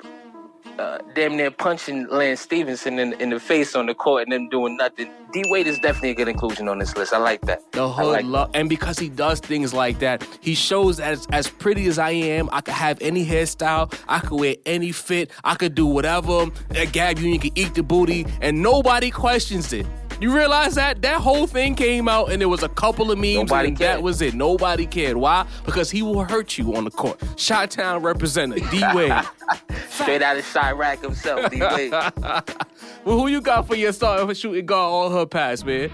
uh, 0.80 1.00
damn 1.14 1.36
near 1.36 1.52
punching 1.52 2.08
Lance 2.08 2.42
Stephenson 2.42 2.98
in, 3.00 3.14
in 3.22 3.30
the 3.30 3.40
face 3.40 3.76
on 3.76 3.86
the 3.86 3.94
court 3.94 4.24
and 4.24 4.32
them 4.32 4.50
doing 4.50 4.78
nothing. 4.78 5.12
D 5.34 5.44
Wade 5.52 5.68
is 5.68 5.78
definitely 5.80 6.12
a 6.12 6.16
good 6.16 6.28
inclusion 6.28 6.68
on 6.68 6.80
this 6.80 6.96
list. 6.96 7.14
I 7.14 7.18
like 7.18 7.42
that. 7.42 7.72
The 7.74 7.88
hood 7.88 8.06
like 8.08 8.26
love, 8.26 8.52
and 8.54 8.70
because 8.70 8.98
he 8.98 9.10
does 9.10 9.40
things 9.40 9.74
like 9.74 10.00
that, 10.00 10.26
he 10.42 10.56
shows 10.56 10.98
that 10.98 11.12
as, 11.12 11.28
as 11.32 11.50
pretty 11.50 11.86
as 11.88 12.00
I 12.00 12.12
am, 12.12 12.50
I 12.52 12.62
could 12.62 12.74
have 12.74 12.98
any 13.02 13.26
hairstyle, 13.26 13.94
I 14.08 14.20
could 14.20 14.40
wear 14.40 14.56
any 14.66 14.92
fit, 14.92 15.32
I 15.44 15.56
could 15.56 15.76
do 15.76 15.86
whatever. 15.86 16.48
At 16.72 16.94
Gab 16.94 17.20
Union 17.20 17.42
can 17.42 17.52
eat 17.56 17.76
the 17.76 17.84
booty, 17.84 18.26
and 18.42 18.64
nobody 18.64 19.12
questions 19.12 19.74
it. 19.74 19.86
You 20.20 20.36
realize 20.36 20.76
that 20.76 21.02
that 21.04 21.22
whole 21.22 21.48
thing 21.48 21.76
came 21.76 22.10
out 22.10 22.30
and 22.30 22.42
there 22.42 22.50
was 22.50 22.62
a 22.62 22.68
couple 22.68 23.10
of 23.10 23.18
memes 23.18 23.36
Nobody 23.36 23.70
and 23.70 23.78
cared. 23.78 23.98
that 23.98 24.04
was 24.04 24.22
it. 24.22 24.34
Nobody 24.34 24.86
cared. 24.86 25.16
Why? 25.16 25.48
Because 25.66 25.90
he 25.90 26.02
will 26.02 26.26
hurt 26.26 26.58
you 26.58 26.76
on 26.76 26.84
the 26.84 26.92
court. 26.92 27.22
Shot 27.38 27.72
Town 27.72 28.02
representative 28.02 28.70
D 28.70 28.84
Wade. 28.94 29.14
Straight 29.90 30.22
out 30.22 30.36
of 30.38 30.44
Chiraq 30.44 31.02
himself, 31.02 31.50
D 31.50 31.62
Wade. 31.62 31.92
well, 32.22 33.18
who 33.18 33.28
you 33.28 33.40
got 33.40 33.66
for 33.66 33.76
your 33.76 33.94
starting 33.94 34.28
for 34.28 34.36
shooting 34.36 34.66
guard 34.66 34.92
all 34.92 35.10
her 35.18 35.26
pass, 35.26 35.64
man? 35.64 35.90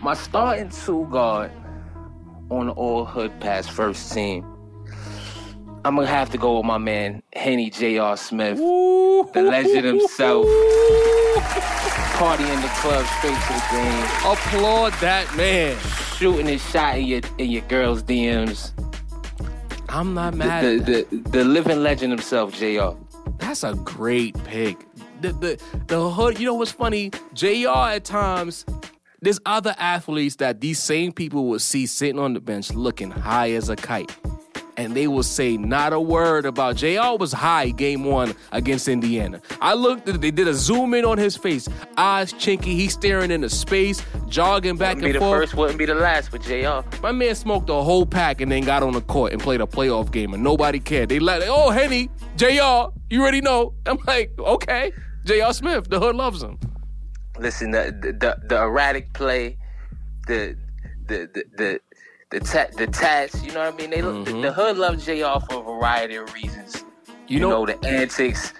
My 0.00 0.14
starting 0.14 0.70
two 0.70 1.06
guard 1.10 1.52
on 2.50 2.66
the 2.68 2.72
all 2.72 3.04
hood 3.04 3.38
pass 3.40 3.68
first 3.68 4.10
team. 4.12 4.55
I'm 5.86 5.94
gonna 5.94 6.08
have 6.08 6.30
to 6.30 6.38
go 6.38 6.56
with 6.56 6.66
my 6.66 6.78
man 6.78 7.22
Henny 7.32 7.70
J.R. 7.70 8.16
Smith, 8.16 8.58
Ooh. 8.58 9.30
the 9.32 9.42
legend 9.42 9.84
himself 9.84 10.44
party 12.16 12.42
in 12.42 12.60
the 12.60 12.68
club 12.80 13.06
straight 13.18 13.40
to 13.40 13.52
the 13.52 13.64
game. 13.70 14.04
Applaud 14.24 14.94
that 14.94 15.32
man. 15.36 15.78
Shooting 16.16 16.46
his 16.46 16.70
shot 16.70 16.98
in 16.98 17.04
your 17.04 17.20
in 17.38 17.50
your 17.52 17.62
girl's 17.68 18.02
DMs. 18.02 18.72
I'm 19.88 20.12
not 20.12 20.34
mad. 20.34 20.64
The 20.64 20.78
the, 20.78 21.16
the, 21.16 21.28
the 21.30 21.44
living 21.44 21.80
legend 21.84 22.10
himself, 22.10 22.52
Jr. 22.52 22.88
That's 23.38 23.62
a 23.62 23.74
great 23.74 24.34
pick. 24.42 24.84
The 25.20 25.34
the 25.34 25.62
the 25.86 26.10
hood. 26.10 26.40
You 26.40 26.46
know 26.46 26.54
what's 26.54 26.72
funny? 26.72 27.12
Jr. 27.32 27.68
At 27.68 28.04
times 28.04 28.66
there's 29.22 29.38
other 29.46 29.76
athletes 29.78 30.34
that 30.36 30.60
these 30.60 30.82
same 30.82 31.12
people 31.12 31.46
would 31.46 31.62
see 31.62 31.86
sitting 31.86 32.18
on 32.18 32.34
the 32.34 32.40
bench 32.40 32.72
looking 32.72 33.12
high 33.12 33.52
as 33.52 33.68
a 33.68 33.76
kite 33.76 34.10
and 34.76 34.94
they 34.94 35.06
will 35.06 35.22
say 35.22 35.56
not 35.56 35.92
a 35.92 36.00
word 36.00 36.46
about 36.46 36.76
JR 36.76 37.16
was 37.18 37.32
high 37.32 37.70
game 37.70 38.04
one 38.04 38.34
against 38.52 38.88
Indiana. 38.88 39.40
I 39.60 39.74
looked, 39.74 40.06
they 40.06 40.30
did 40.30 40.48
a 40.48 40.54
zoom 40.54 40.94
in 40.94 41.04
on 41.04 41.18
his 41.18 41.36
face, 41.36 41.68
eyes 41.96 42.32
chinky, 42.32 42.64
he's 42.64 42.92
staring 42.92 43.30
into 43.30 43.48
space, 43.50 44.02
jogging 44.28 44.76
back 44.76 44.96
wouldn't 44.96 45.04
and 45.04 45.12
be 45.14 45.18
the 45.18 45.30
first, 45.32 45.54
wouldn't 45.54 45.78
be 45.78 45.86
the 45.86 45.94
last 45.94 46.32
with 46.32 46.42
JR. 46.42 46.86
My 47.02 47.12
man 47.12 47.34
smoked 47.34 47.70
a 47.70 47.74
whole 47.74 48.06
pack 48.06 48.40
and 48.40 48.50
then 48.50 48.64
got 48.64 48.82
on 48.82 48.92
the 48.92 49.00
court 49.00 49.32
and 49.32 49.40
played 49.40 49.60
a 49.60 49.66
playoff 49.66 50.10
game 50.10 50.34
and 50.34 50.42
nobody 50.42 50.78
cared. 50.78 51.08
They 51.08 51.18
let, 51.18 51.42
oh, 51.46 51.70
Henny, 51.70 52.10
JR, 52.36 52.92
you 53.10 53.22
already 53.22 53.40
know. 53.40 53.74
I'm 53.86 53.98
like, 54.06 54.32
okay, 54.38 54.92
JR 55.24 55.52
Smith, 55.52 55.88
the 55.88 55.98
hood 55.98 56.16
loves 56.16 56.42
him. 56.42 56.58
Listen, 57.38 57.70
the 57.70 57.92
the, 58.18 58.36
the 58.46 58.62
erratic 58.62 59.12
play, 59.12 59.58
the 60.26 60.56
the 61.06 61.28
the 61.32 61.44
the 61.56 61.80
the, 62.30 62.40
ta- 62.40 62.66
the 62.76 62.86
tats, 62.86 63.42
you 63.44 63.52
know 63.52 63.60
what 63.70 63.74
I 63.74 63.76
mean? 63.76 63.90
They 63.90 63.98
Mm-hmm. 64.00 64.24
the, 64.40 64.48
the 64.48 64.52
hood 64.52 64.76
loves 64.76 65.04
JR 65.04 65.38
for 65.48 65.60
a 65.60 65.62
variety 65.62 66.16
of 66.16 66.32
reasons. 66.34 66.84
You 67.06 67.14
You, 67.28 67.40
know- 67.40 67.64
know, 67.64 67.66
the 67.66 67.86
antics. 67.86 68.52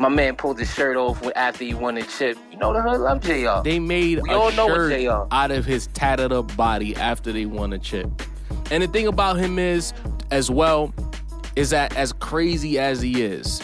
My 0.00 0.08
man 0.08 0.36
pulled 0.36 0.60
his 0.60 0.72
shirt 0.72 0.96
off 0.96 1.20
after 1.34 1.64
he 1.64 1.74
won 1.74 1.96
the 1.96 2.02
chip. 2.02 2.38
You 2.52 2.58
know 2.58 2.72
the 2.72 2.80
hood 2.82 3.00
love 3.00 3.20
JR. 3.20 3.62
They 3.68 3.80
made 3.80 4.20
We 4.22 4.30
a 4.30 4.38
all 4.38 4.52
know 4.52 4.68
shirt 4.68 5.08
out 5.32 5.50
of 5.50 5.64
his 5.64 5.88
tattered 5.88 6.32
up 6.32 6.56
body 6.56 6.94
after 6.94 7.32
they 7.32 7.46
won 7.46 7.72
a 7.72 7.78
chip. 7.80 8.08
And 8.70 8.82
the 8.82 8.86
thing 8.86 9.08
about 9.08 9.38
him 9.38 9.58
is, 9.58 9.92
as 10.30 10.52
well, 10.52 10.94
is 11.56 11.70
that 11.70 11.96
as 11.96 12.12
crazy 12.12 12.78
as 12.78 13.02
he 13.02 13.22
is, 13.24 13.60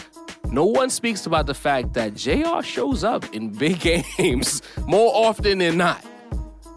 no 0.51 0.65
one 0.65 0.89
speaks 0.89 1.25
about 1.25 1.45
the 1.47 1.53
fact 1.53 1.93
that 1.93 2.15
JR 2.15 2.61
shows 2.61 3.05
up 3.05 3.33
in 3.33 3.49
big 3.49 3.79
games 4.17 4.61
more 4.87 5.11
often 5.15 5.59
than 5.59 5.77
not. 5.77 6.03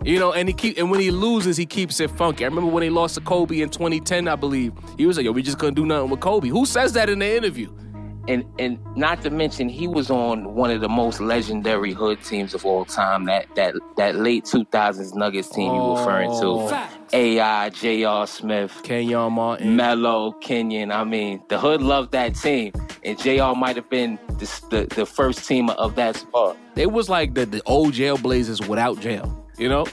You 0.05 0.19
know, 0.21 0.33
and 0.33 0.49
he 0.49 0.55
keep 0.55 0.79
and 0.79 0.91
when 0.91 1.01
he 1.01 1.11
loses, 1.11 1.57
he 1.57 1.67
keeps 1.67 1.99
it 2.01 2.11
funky. 2.11 2.45
I 2.45 2.49
remember 2.49 2.71
when 2.71 2.83
he 2.83 2.91
lost 2.91 3.17
to 3.17 3.21
Kobe 3.21 3.61
in 3.61 3.69
2010, 3.69 4.29
I 4.29 4.37
believe. 4.37 4.73
He 4.97 5.07
was 5.07 5.17
like, 5.17 5.25
"Yo, 5.25 5.33
we 5.33 5.43
just 5.43 5.59
couldn't 5.59 5.75
do 5.75 5.85
nothing 5.87 6.11
with 6.11 6.21
Kobe." 6.21 6.49
Who 6.49 6.67
says 6.67 6.93
that 6.93 7.09
in 7.11 7.19
the 7.19 7.37
interview? 7.37 7.71
and 8.29 8.45
and 8.59 8.79
not 8.95 9.23
to 9.23 9.31
mention 9.31 9.71
he 9.71 9.89
was 9.89 10.11
on 10.11 10.55
one 10.55 10.71
of 10.71 10.83
the 10.83 10.89
most 10.89 11.19
legendary 11.19 11.95
hood 11.95 12.23
teams 12.23 12.53
of 12.53 12.65
all 12.67 12.85
time. 12.85 13.25
That 13.25 13.47
that 13.57 13.75
that 13.97 14.17
late 14.17 14.45
2000s 14.45 15.15
Nuggets 15.15 15.49
team 15.49 15.75
you 15.75 15.81
were 15.81 15.97
referring 15.99 16.31
Oh. 16.33 16.69
to. 16.69 16.89
AI, 17.15 17.71
J.R. 17.71 18.27
Smith, 18.27 18.81
Kenyon 18.83 19.33
Martin. 19.33 19.77
Melo, 19.77 20.33
Kenyon. 20.43 20.93
I 20.93 21.05
mean, 21.05 21.43
the 21.49 21.59
hood 21.59 21.81
loved 21.81 22.13
that 22.13 22.35
team, 22.35 22.73
and 23.03 23.19
J.R. 23.19 23.55
might 23.55 23.77
have 23.77 23.89
been 23.89 24.19
the, 24.39 24.61
the 24.71 24.95
the 24.95 25.07
first 25.07 25.41
teamer 25.41 25.75
of 25.77 25.95
that 25.95 26.17
spot. 26.17 26.59
It 26.77 26.93
was 26.93 27.09
like 27.09 27.33
the, 27.33 27.47
the 27.47 27.63
old 27.65 27.95
jailblazers 27.95 28.69
without 28.69 29.01
jail. 29.01 29.35
You 29.59 29.69
know? 29.69 29.87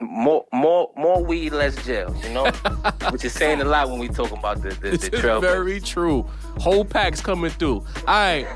More 0.00 0.44
more 0.52 0.90
more 0.96 1.24
weed, 1.24 1.50
less 1.52 1.76
jail. 1.84 2.14
You 2.24 2.30
know, 2.34 2.50
which 3.10 3.24
is 3.24 3.32
saying 3.32 3.60
a 3.60 3.64
lot 3.64 3.88
when 3.88 3.98
we 3.98 4.08
talking 4.08 4.38
about 4.38 4.62
the 4.62 4.70
the, 4.70 4.90
This 4.90 5.08
the 5.08 5.18
trail. 5.18 5.40
very 5.40 5.80
true. 5.80 6.22
Whole 6.58 6.84
packs 6.84 7.20
coming 7.20 7.50
through. 7.50 7.76
All 7.76 8.04
right, 8.06 8.46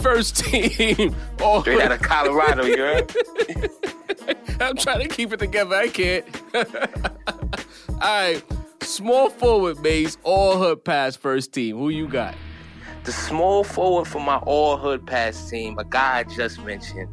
first 0.00 0.36
team. 0.44 1.14
Oh, 1.40 1.60
Straight 1.62 1.80
out 1.82 1.92
of 1.92 2.02
Colorado, 2.02 2.64
you 2.64 2.76
heard? 2.78 3.12
I'm 4.60 4.76
trying 4.76 5.06
to 5.06 5.14
keep 5.14 5.32
it 5.32 5.38
together. 5.38 5.76
I 5.76 5.86
can't. 5.88 6.24
All 6.54 7.98
right, 8.00 8.42
small 8.82 9.30
forward 9.30 9.80
base, 9.82 10.18
all 10.24 10.58
hood 10.58 10.84
pass 10.84 11.14
first 11.16 11.52
team. 11.52 11.76
Who 11.76 11.88
you 11.90 12.08
got? 12.08 12.34
the 13.04 13.12
small 13.12 13.64
forward 13.64 14.06
for 14.06 14.20
my 14.20 14.36
all 14.38 14.76
hood 14.76 15.06
pass 15.06 15.48
team, 15.48 15.78
a 15.78 15.84
guy 15.84 16.18
I 16.18 16.24
just 16.24 16.60
mentioned, 16.62 17.08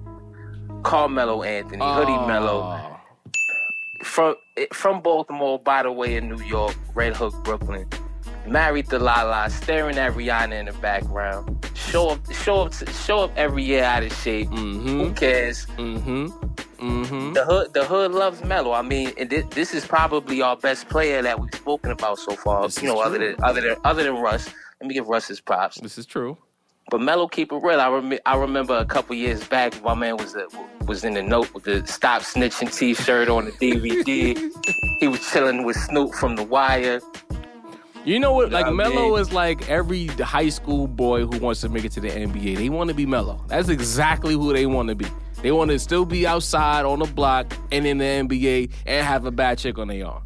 Carmelo 0.85 1.43
Anthony, 1.43 1.83
Hoodie 1.83 2.17
Melo, 2.27 2.61
Oh, 2.63 2.97
from 4.03 4.35
from 4.71 5.01
Baltimore, 5.01 5.59
by 5.59 5.83
the 5.83 5.91
way, 5.91 6.15
in 6.15 6.29
New 6.29 6.41
York, 6.43 6.75
Red 6.93 7.15
Hook, 7.15 7.33
Brooklyn. 7.43 7.87
Married 8.47 8.87
to 8.91 8.99
Lala, 8.99 9.49
staring 9.49 9.97
at 9.97 10.13
Rihanna 10.13 10.59
in 10.59 10.65
the 10.67 10.73
background. 10.73 11.67
Show 11.73 12.09
up, 12.09 12.31
show 12.31 12.61
up, 12.61 12.73
show 12.91 13.19
up 13.21 13.31
every 13.35 13.63
year 13.63 13.83
out 13.83 14.03
of 14.03 14.13
shape. 14.13 14.47
Mm-hmm. 14.49 14.99
Who 14.99 15.11
cares? 15.13 15.65
Mm-hmm. 15.77 16.27
Mm-hmm. 16.27 17.33
The 17.33 17.43
hood, 17.45 17.73
the 17.73 17.83
hood 17.85 18.11
loves 18.11 18.43
Melo. 18.43 18.73
I 18.73 18.83
mean, 18.83 19.11
and 19.17 19.29
thi- 19.31 19.41
this 19.49 19.73
is 19.73 19.87
probably 19.87 20.43
our 20.43 20.55
best 20.55 20.87
player 20.89 21.23
that 21.23 21.39
we've 21.39 21.53
spoken 21.55 21.89
about 21.91 22.19
so 22.19 22.35
far. 22.35 22.63
This 22.63 22.81
you 22.83 22.87
know, 22.89 22.99
other 22.99 23.17
than 23.17 23.35
other 23.43 23.61
than 23.61 23.77
other 23.83 24.03
than 24.03 24.15
Russ. 24.17 24.47
Let 24.79 24.87
me 24.89 24.93
give 24.93 25.07
Russ 25.07 25.27
his 25.27 25.41
props. 25.41 25.79
This 25.81 25.97
is 25.97 26.05
true. 26.05 26.37
But 26.91 27.01
Melo 27.01 27.27
keep 27.27 27.51
it 27.51 27.57
real. 27.63 27.81
I, 27.81 27.89
rem- 27.89 28.19
I 28.25 28.35
remember 28.37 28.77
a 28.77 28.85
couple 28.85 29.15
years 29.15 29.43
back, 29.47 29.81
my 29.83 29.95
man 29.95 30.17
was 30.17 30.35
uh, 30.35 30.45
was 30.85 31.03
in 31.03 31.15
the 31.15 31.23
note 31.23 31.51
with 31.53 31.63
the 31.63 31.85
"Stop 31.87 32.21
Snitching" 32.21 32.75
T-shirt 32.75 33.27
on 33.27 33.45
the 33.45 33.51
DVD. 33.53 34.51
he 34.99 35.07
was 35.07 35.27
chilling 35.31 35.65
with 35.65 35.75
Snoop 35.75 36.13
from 36.13 36.35
The 36.35 36.43
Wire. 36.43 37.01
You 38.03 38.19
know 38.19 38.33
what? 38.33 38.51
Like 38.51 38.65
what 38.67 38.73
I 38.73 38.89
Melo 38.89 39.15
is 39.15 39.33
like 39.33 39.67
every 39.67 40.05
high 40.07 40.49
school 40.49 40.87
boy 40.87 41.25
who 41.25 41.39
wants 41.39 41.61
to 41.61 41.69
make 41.69 41.85
it 41.85 41.91
to 41.93 41.99
the 41.99 42.09
NBA. 42.09 42.57
They 42.57 42.69
want 42.69 42.89
to 42.89 42.93
be 42.93 43.07
Melo. 43.07 43.43
That's 43.47 43.69
exactly 43.69 44.35
who 44.35 44.53
they 44.53 44.67
want 44.67 44.89
to 44.89 44.95
be. 44.95 45.07
They 45.41 45.51
want 45.51 45.71
to 45.71 45.79
still 45.79 46.05
be 46.05 46.27
outside 46.27 46.85
on 46.85 46.99
the 46.99 47.05
block 47.05 47.51
and 47.71 47.85
in 47.87 47.97
the 47.97 48.05
NBA 48.05 48.71
and 48.85 49.05
have 49.05 49.25
a 49.25 49.31
bad 49.31 49.57
chick 49.57 49.79
on 49.79 49.87
their 49.87 50.05
arm. 50.05 50.24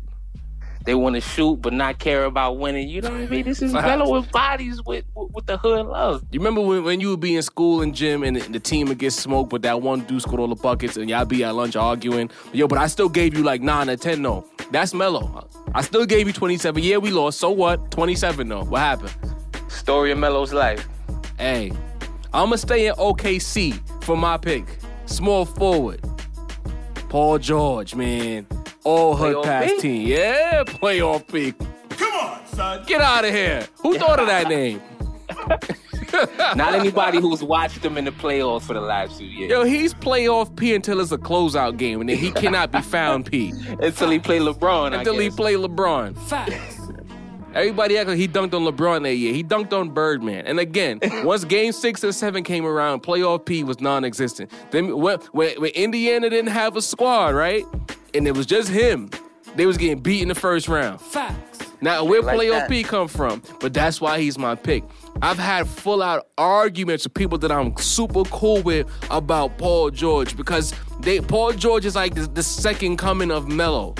They 0.85 0.95
want 0.95 1.15
to 1.15 1.21
shoot 1.21 1.61
but 1.61 1.73
not 1.73 1.99
care 1.99 2.25
about 2.25 2.57
winning. 2.57 2.87
You 2.87 3.01
know 3.01 3.11
what 3.11 3.21
I 3.21 3.25
mean? 3.27 3.45
This 3.45 3.61
is 3.61 3.73
with 3.73 4.31
bodies 4.31 4.81
with, 4.85 5.05
with 5.15 5.31
with 5.31 5.45
the 5.45 5.57
hood 5.57 5.85
love. 5.85 6.23
You 6.31 6.39
remember 6.39 6.61
when, 6.61 6.83
when 6.83 6.99
you 6.99 7.09
would 7.09 7.19
be 7.19 7.35
in 7.35 7.41
school 7.41 7.81
and 7.81 7.93
gym 7.93 8.23
and 8.23 8.37
the, 8.37 8.51
the 8.51 8.59
team 8.59 8.87
would 8.87 8.97
get 8.97 9.11
smoked, 9.11 9.49
but 9.49 9.61
that 9.63 9.81
one 9.81 10.01
dude 10.01 10.21
scored 10.21 10.39
all 10.39 10.47
the 10.47 10.55
buckets 10.55 10.97
and 10.97 11.09
y'all 11.09 11.25
be 11.25 11.43
at 11.43 11.53
lunch 11.55 11.75
arguing. 11.75 12.29
Yo, 12.53 12.67
but 12.67 12.77
I 12.77 12.87
still 12.87 13.09
gave 13.09 13.37
you 13.37 13.43
like 13.43 13.61
nine 13.61 13.89
or 13.89 13.97
ten. 13.97 14.21
No, 14.21 14.45
that's 14.71 14.93
mellow. 14.93 15.47
I 15.73 15.81
still 15.81 16.05
gave 16.05 16.27
you 16.27 16.33
twenty 16.33 16.57
seven. 16.57 16.83
Yeah, 16.83 16.97
we 16.97 17.11
lost. 17.11 17.39
So 17.39 17.51
what? 17.51 17.91
Twenty 17.91 18.15
seven. 18.15 18.49
though. 18.49 18.63
what 18.63 18.79
happened? 18.79 19.13
Story 19.67 20.11
of 20.11 20.17
Melo's 20.17 20.53
life. 20.53 20.87
Hey, 21.37 21.71
I'ma 22.33 22.55
stay 22.55 22.87
in 22.87 22.95
OKC 22.95 23.79
for 24.03 24.17
my 24.17 24.37
pick. 24.37 24.65
Small 25.05 25.45
forward. 25.45 26.01
Paul 27.09 27.39
George, 27.39 27.95
man. 27.95 28.45
All 28.83 29.15
hood 29.15 29.35
Playoff 29.35 29.43
pass 29.43 29.71
P? 29.71 29.79
team. 29.81 30.07
Yeah, 30.07 30.63
playoff 30.65 31.27
pick. 31.27 31.55
Come 31.89 32.13
on, 32.13 32.45
son. 32.47 32.83
Get 32.85 33.01
out 33.01 33.25
of 33.25 33.31
here. 33.33 33.67
Who 33.81 33.97
thought 33.97 34.19
of 34.19 34.27
that 34.27 34.47
name? 34.47 34.81
Not 36.55 36.73
anybody 36.73 37.19
who's 37.19 37.43
watched 37.43 37.81
them 37.81 37.97
in 37.97 38.05
the 38.05 38.11
playoffs 38.11 38.63
for 38.63 38.73
the 38.73 38.81
last 38.81 39.17
few 39.17 39.27
years. 39.27 39.51
Yo, 39.51 39.63
he's 39.63 39.93
playoff 39.93 40.55
P 40.55 40.73
until 40.73 40.99
it's 41.01 41.11
a 41.11 41.17
closeout 41.17 41.77
game, 41.77 42.01
and 42.01 42.09
then 42.09 42.17
he 42.17 42.31
cannot 42.31 42.71
be 42.71 42.81
found 42.81 43.25
P 43.27 43.53
Until 43.79 44.09
he 44.09 44.17
played 44.19 44.41
LeBron. 44.41 44.93
I 44.93 44.99
until 44.99 45.17
he 45.19 45.27
guess. 45.27 45.35
play 45.35 45.53
LeBron. 45.53 46.15
Everybody 47.55 47.97
act 47.97 48.07
like 48.09 48.17
he 48.17 48.27
dunked 48.27 48.53
on 48.53 48.61
LeBron 48.63 49.03
that 49.03 49.15
year. 49.15 49.33
He 49.33 49.43
dunked 49.43 49.73
on 49.73 49.89
Birdman. 49.89 50.45
And 50.45 50.59
again, 50.59 50.99
once 51.23 51.43
Game 51.43 51.71
Six 51.71 52.03
and 52.03 52.13
Seven 52.13 52.43
came 52.43 52.65
around, 52.65 53.01
playoff 53.01 53.45
P 53.45 53.63
was 53.63 53.79
non-existent. 53.79 54.51
Then 54.71 54.97
when, 54.99 55.19
when, 55.31 55.59
when 55.59 55.71
Indiana 55.71 56.29
didn't 56.29 56.51
have 56.51 56.75
a 56.75 56.81
squad, 56.81 57.33
right, 57.33 57.65
and 58.13 58.27
it 58.27 58.35
was 58.35 58.45
just 58.45 58.69
him, 58.69 59.09
they 59.55 59.65
was 59.65 59.77
getting 59.77 59.99
beat 59.99 60.21
in 60.21 60.27
the 60.27 60.35
first 60.35 60.67
round. 60.67 61.01
Facts. 61.01 61.59
Now 61.81 62.03
where 62.03 62.21
Like 62.21 62.37
playoff 62.37 62.51
that. 62.61 62.69
P 62.69 62.83
come 62.83 63.07
from? 63.07 63.41
But 63.59 63.73
that's 63.73 64.01
why 64.01 64.19
he's 64.19 64.37
my 64.37 64.55
pick. 64.55 64.83
I've 65.21 65.37
had 65.39 65.67
full 65.67 66.03
out 66.03 66.27
arguments 66.37 67.05
with 67.05 67.13
people 67.13 67.37
that 67.39 67.51
I'm 67.51 67.75
super 67.77 68.23
cool 68.25 68.61
with 68.61 68.89
about 69.09 69.57
Paul 69.57 69.89
George 69.89 70.35
because 70.35 70.73
they 70.99 71.21
Paul 71.21 71.53
George 71.53 71.85
is 71.85 71.95
like 71.95 72.15
the, 72.15 72.21
the 72.27 72.43
second 72.43 72.97
coming 72.97 73.31
of 73.31 73.47
Melo. 73.47 73.95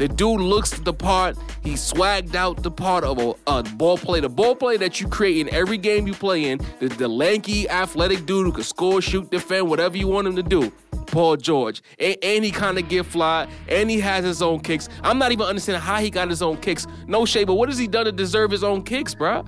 The 0.00 0.08
dude 0.08 0.40
looks 0.40 0.70
the 0.70 0.94
part. 0.94 1.36
He 1.62 1.74
swagged 1.74 2.34
out 2.34 2.62
the 2.62 2.70
part 2.70 3.04
of 3.04 3.18
a, 3.18 3.34
a 3.46 3.62
ball 3.62 3.98
play. 3.98 4.20
The 4.20 4.30
ball 4.30 4.54
play 4.54 4.78
that 4.78 4.98
you 4.98 5.06
create 5.06 5.46
in 5.46 5.54
every 5.54 5.76
game 5.76 6.06
you 6.06 6.14
play 6.14 6.46
in. 6.46 6.58
The, 6.78 6.88
the 6.88 7.06
lanky, 7.06 7.68
athletic 7.68 8.24
dude 8.24 8.46
who 8.46 8.52
can 8.52 8.64
score, 8.64 9.02
shoot, 9.02 9.30
defend, 9.30 9.68
whatever 9.68 9.98
you 9.98 10.08
want 10.08 10.26
him 10.26 10.36
to 10.36 10.42
do. 10.42 10.72
Paul 11.08 11.36
George. 11.36 11.82
And, 11.98 12.16
and 12.22 12.42
he 12.42 12.50
kind 12.50 12.78
of 12.78 12.88
get 12.88 13.04
fly. 13.04 13.46
And 13.68 13.90
he 13.90 14.00
has 14.00 14.24
his 14.24 14.40
own 14.40 14.60
kicks. 14.60 14.88
I'm 15.02 15.18
not 15.18 15.32
even 15.32 15.44
understanding 15.44 15.82
how 15.82 15.98
he 15.98 16.08
got 16.08 16.30
his 16.30 16.40
own 16.40 16.56
kicks. 16.56 16.86
No 17.06 17.26
shade, 17.26 17.46
but 17.46 17.56
what 17.56 17.68
has 17.68 17.76
he 17.76 17.86
done 17.86 18.06
to 18.06 18.12
deserve 18.12 18.50
his 18.50 18.64
own 18.64 18.82
kicks, 18.82 19.14
bruh? 19.14 19.46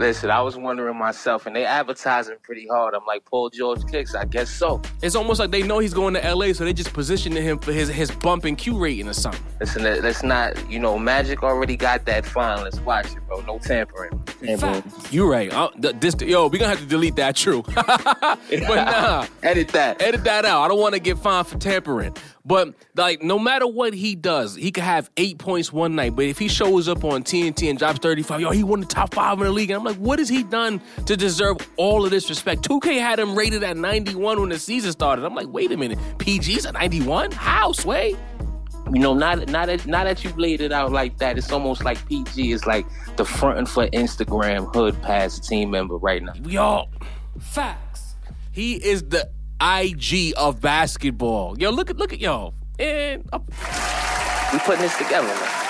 Listen, 0.00 0.30
I 0.30 0.40
was 0.40 0.56
wondering 0.56 0.96
myself, 0.96 1.44
and 1.44 1.54
they 1.54 1.66
advertising 1.66 2.36
pretty 2.42 2.66
hard. 2.66 2.94
I'm 2.94 3.04
like, 3.06 3.22
Paul 3.26 3.50
George 3.50 3.86
kicks. 3.86 4.14
I 4.14 4.24
guess 4.24 4.48
so. 4.48 4.80
It's 5.02 5.14
almost 5.14 5.38
like 5.40 5.50
they 5.50 5.62
know 5.62 5.78
he's 5.78 5.92
going 5.92 6.14
to 6.14 6.34
LA, 6.34 6.54
so 6.54 6.64
they 6.64 6.72
just 6.72 6.94
positioning 6.94 7.42
him 7.42 7.58
for 7.58 7.70
his, 7.70 7.90
his 7.90 8.10
bump 8.10 8.46
and 8.46 8.56
Q 8.56 8.78
rating 8.78 9.08
or 9.08 9.12
something. 9.12 9.44
Listen, 9.60 9.82
let- 9.82 10.02
let's 10.02 10.22
not, 10.22 10.70
you 10.70 10.78
know, 10.78 10.98
Magic 10.98 11.42
already 11.42 11.76
got 11.76 12.06
that 12.06 12.24
fine. 12.24 12.62
Let's 12.64 12.80
watch 12.80 13.08
it, 13.14 13.18
bro. 13.28 13.42
No 13.42 13.58
tampering. 13.58 14.18
You 15.10 15.30
right. 15.30 15.52
This, 16.00 16.14
yo, 16.22 16.46
we 16.46 16.56
gonna 16.58 16.70
have 16.70 16.80
to 16.80 16.86
delete 16.86 17.16
that. 17.16 17.36
True, 17.36 17.62
but 17.74 18.38
nah, 18.50 19.26
edit 19.42 19.68
that. 19.68 20.00
Edit 20.00 20.24
that 20.24 20.46
out. 20.46 20.62
I 20.62 20.68
don't 20.68 20.80
want 20.80 20.94
to 20.94 21.00
get 21.00 21.18
fined 21.18 21.46
for 21.46 21.58
tampering. 21.58 22.16
But 22.44 22.74
like, 22.96 23.22
no 23.22 23.38
matter 23.38 23.66
what 23.66 23.94
he 23.94 24.14
does, 24.14 24.54
he 24.54 24.70
could 24.70 24.84
have 24.84 25.10
eight 25.16 25.38
points 25.38 25.72
one 25.72 25.94
night. 25.94 26.16
But 26.16 26.24
if 26.24 26.38
he 26.38 26.48
shows 26.48 26.88
up 26.88 27.04
on 27.04 27.22
TNT 27.22 27.68
and 27.68 27.78
drops 27.78 27.98
thirty 27.98 28.22
five, 28.22 28.40
yo, 28.40 28.50
he 28.50 28.64
won 28.64 28.80
the 28.80 28.86
top 28.86 29.14
five 29.14 29.38
in 29.38 29.44
the 29.44 29.50
league. 29.50 29.70
And 29.70 29.78
I'm 29.78 29.84
like, 29.84 29.96
what 29.96 30.18
has 30.18 30.28
he 30.28 30.42
done 30.42 30.80
to 31.06 31.16
deserve 31.16 31.58
all 31.76 32.04
of 32.04 32.10
this 32.10 32.28
respect? 32.28 32.62
2K 32.68 32.98
had 32.98 33.18
him 33.18 33.34
rated 33.34 33.62
at 33.62 33.76
91 33.76 34.40
when 34.40 34.48
the 34.48 34.58
season 34.58 34.92
started. 34.92 35.24
I'm 35.24 35.34
like, 35.34 35.48
wait 35.48 35.70
a 35.72 35.76
minute, 35.76 35.98
PG's 36.18 36.66
at 36.66 36.74
91? 36.74 37.32
How, 37.32 37.72
Sway? 37.72 38.16
you 38.92 38.98
know, 38.98 39.14
not 39.14 39.48
not 39.48 39.66
that 39.66 39.86
not 39.86 40.04
that 40.04 40.24
you've 40.24 40.38
laid 40.38 40.60
it 40.60 40.72
out 40.72 40.90
like 40.90 41.18
that. 41.18 41.38
It's 41.38 41.52
almost 41.52 41.84
like 41.84 42.04
PG 42.08 42.52
is 42.52 42.66
like 42.66 42.86
the 43.16 43.24
front 43.24 43.58
and 43.58 43.68
for 43.68 43.86
Instagram 43.88 44.74
hood 44.74 45.00
pass 45.02 45.38
team 45.38 45.70
member 45.70 45.96
right 45.96 46.22
now. 46.22 46.32
Yo, 46.44 46.88
facts. 47.38 48.16
He 48.52 48.74
is 48.74 49.02
the 49.04 49.30
IG 49.60 50.32
of 50.36 50.60
basketball. 50.60 51.58
Yo, 51.58 51.70
look 51.70 51.90
at 51.90 51.96
look 51.96 52.12
at 52.12 52.20
y'all. 52.20 52.54
And 52.78 53.28
uh, 53.32 53.38
we 54.52 54.58
putting 54.60 54.82
this 54.82 54.96
together. 54.96 55.26
Man. 55.26 55.60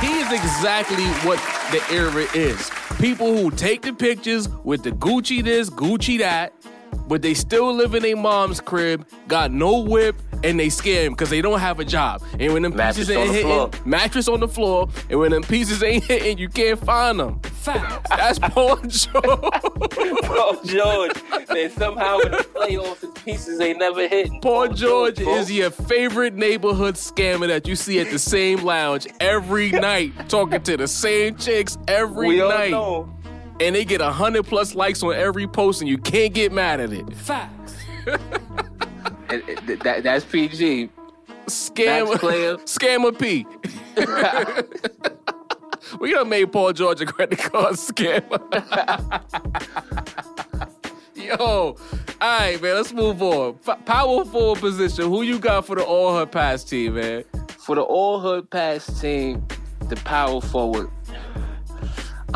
He 0.00 0.18
is 0.18 0.32
exactly 0.32 1.06
what 1.26 1.38
the 1.70 1.82
era 1.90 2.26
is. 2.34 2.70
People 2.98 3.36
who 3.36 3.50
take 3.50 3.82
the 3.82 3.92
pictures 3.92 4.48
with 4.64 4.82
the 4.82 4.90
Gucci 4.90 5.42
this, 5.42 5.70
Gucci 5.70 6.18
that, 6.18 6.52
but 7.06 7.22
they 7.22 7.34
still 7.34 7.72
live 7.74 7.94
in 7.94 8.02
their 8.02 8.16
mom's 8.16 8.60
crib, 8.60 9.06
got 9.28 9.50
no 9.52 9.78
whip, 9.80 10.16
and 10.44 10.58
they 10.60 10.68
scam 10.68 11.10
because 11.10 11.30
they 11.30 11.40
don't 11.40 11.60
have 11.60 11.80
a 11.80 11.84
job. 11.84 12.22
And 12.38 12.52
when 12.52 12.62
them 12.62 12.76
mattress 12.76 13.08
pieces 13.08 13.16
ain't 13.16 13.30
hitting, 13.30 13.46
floor. 13.48 13.70
mattress 13.84 14.28
on 14.28 14.40
the 14.40 14.48
floor, 14.48 14.88
and 15.10 15.18
when 15.18 15.30
them 15.32 15.42
pieces 15.42 15.82
ain't 15.82 16.04
hitting, 16.04 16.38
you 16.38 16.48
can't 16.48 16.78
find 16.78 17.18
them. 17.18 17.40
That's 18.08 18.38
Paul 18.38 18.76
George. 18.86 19.12
Paul 19.12 20.62
George. 20.64 21.12
Then 21.48 21.70
somehow 21.70 22.18
in 22.18 22.32
the 22.32 22.46
playoffs, 22.54 23.00
his 23.00 23.10
pieces 23.24 23.60
ain't 23.60 23.78
never 23.78 24.06
hitting. 24.06 24.40
Paul, 24.40 24.66
Paul 24.68 24.74
George, 24.76 25.16
George 25.16 25.40
is 25.40 25.50
your 25.52 25.70
favorite 25.70 26.34
neighborhood 26.34 26.94
scammer 26.94 27.46
that 27.48 27.66
you 27.66 27.74
see 27.74 27.98
at 28.00 28.10
the 28.10 28.18
same 28.18 28.62
lounge 28.62 29.06
every 29.20 29.70
night, 29.72 30.12
talking 30.28 30.62
to 30.62 30.76
the 30.76 30.86
same 30.88 31.36
chicks 31.36 31.76
every 31.88 32.28
we 32.28 32.38
night. 32.38 32.72
All 32.72 33.06
know. 33.06 33.12
And 33.58 33.74
they 33.74 33.84
get 33.84 34.00
a 34.00 34.10
hundred 34.10 34.44
plus 34.44 34.74
likes 34.74 35.02
on 35.02 35.14
every 35.14 35.46
post, 35.46 35.80
and 35.80 35.88
you 35.88 35.98
can't 35.98 36.34
get 36.34 36.52
mad 36.52 36.80
at 36.80 36.92
it. 36.92 37.10
Facts. 37.14 37.76
that, 38.04 40.00
that's 40.02 40.24
PG. 40.24 40.90
Scammer, 41.46 42.16
scammer 42.66 43.18
P. 43.18 43.46
we 46.00 46.12
done 46.12 46.28
made 46.28 46.52
Paul 46.52 46.72
George 46.72 47.00
a 47.00 47.06
credit 47.06 47.38
card 47.38 47.74
scammer. 47.74 48.40
Yo, 51.14 51.34
all 51.34 51.78
right, 52.20 52.60
man. 52.60 52.74
Let's 52.74 52.92
move 52.92 53.22
on. 53.22 53.58
F- 53.66 53.84
power 53.84 54.24
forward 54.24 54.60
position. 54.60 55.06
Who 55.06 55.22
you 55.22 55.38
got 55.38 55.66
for 55.66 55.76
the 55.76 55.84
all 55.84 56.14
hood 56.14 56.30
pass 56.30 56.62
team, 56.62 56.94
man? 56.94 57.24
For 57.58 57.74
the 57.74 57.82
all 57.82 58.20
hood 58.20 58.50
pass 58.50 59.00
team, 59.00 59.44
the 59.88 59.96
power 59.96 60.40
forward. 60.40 60.90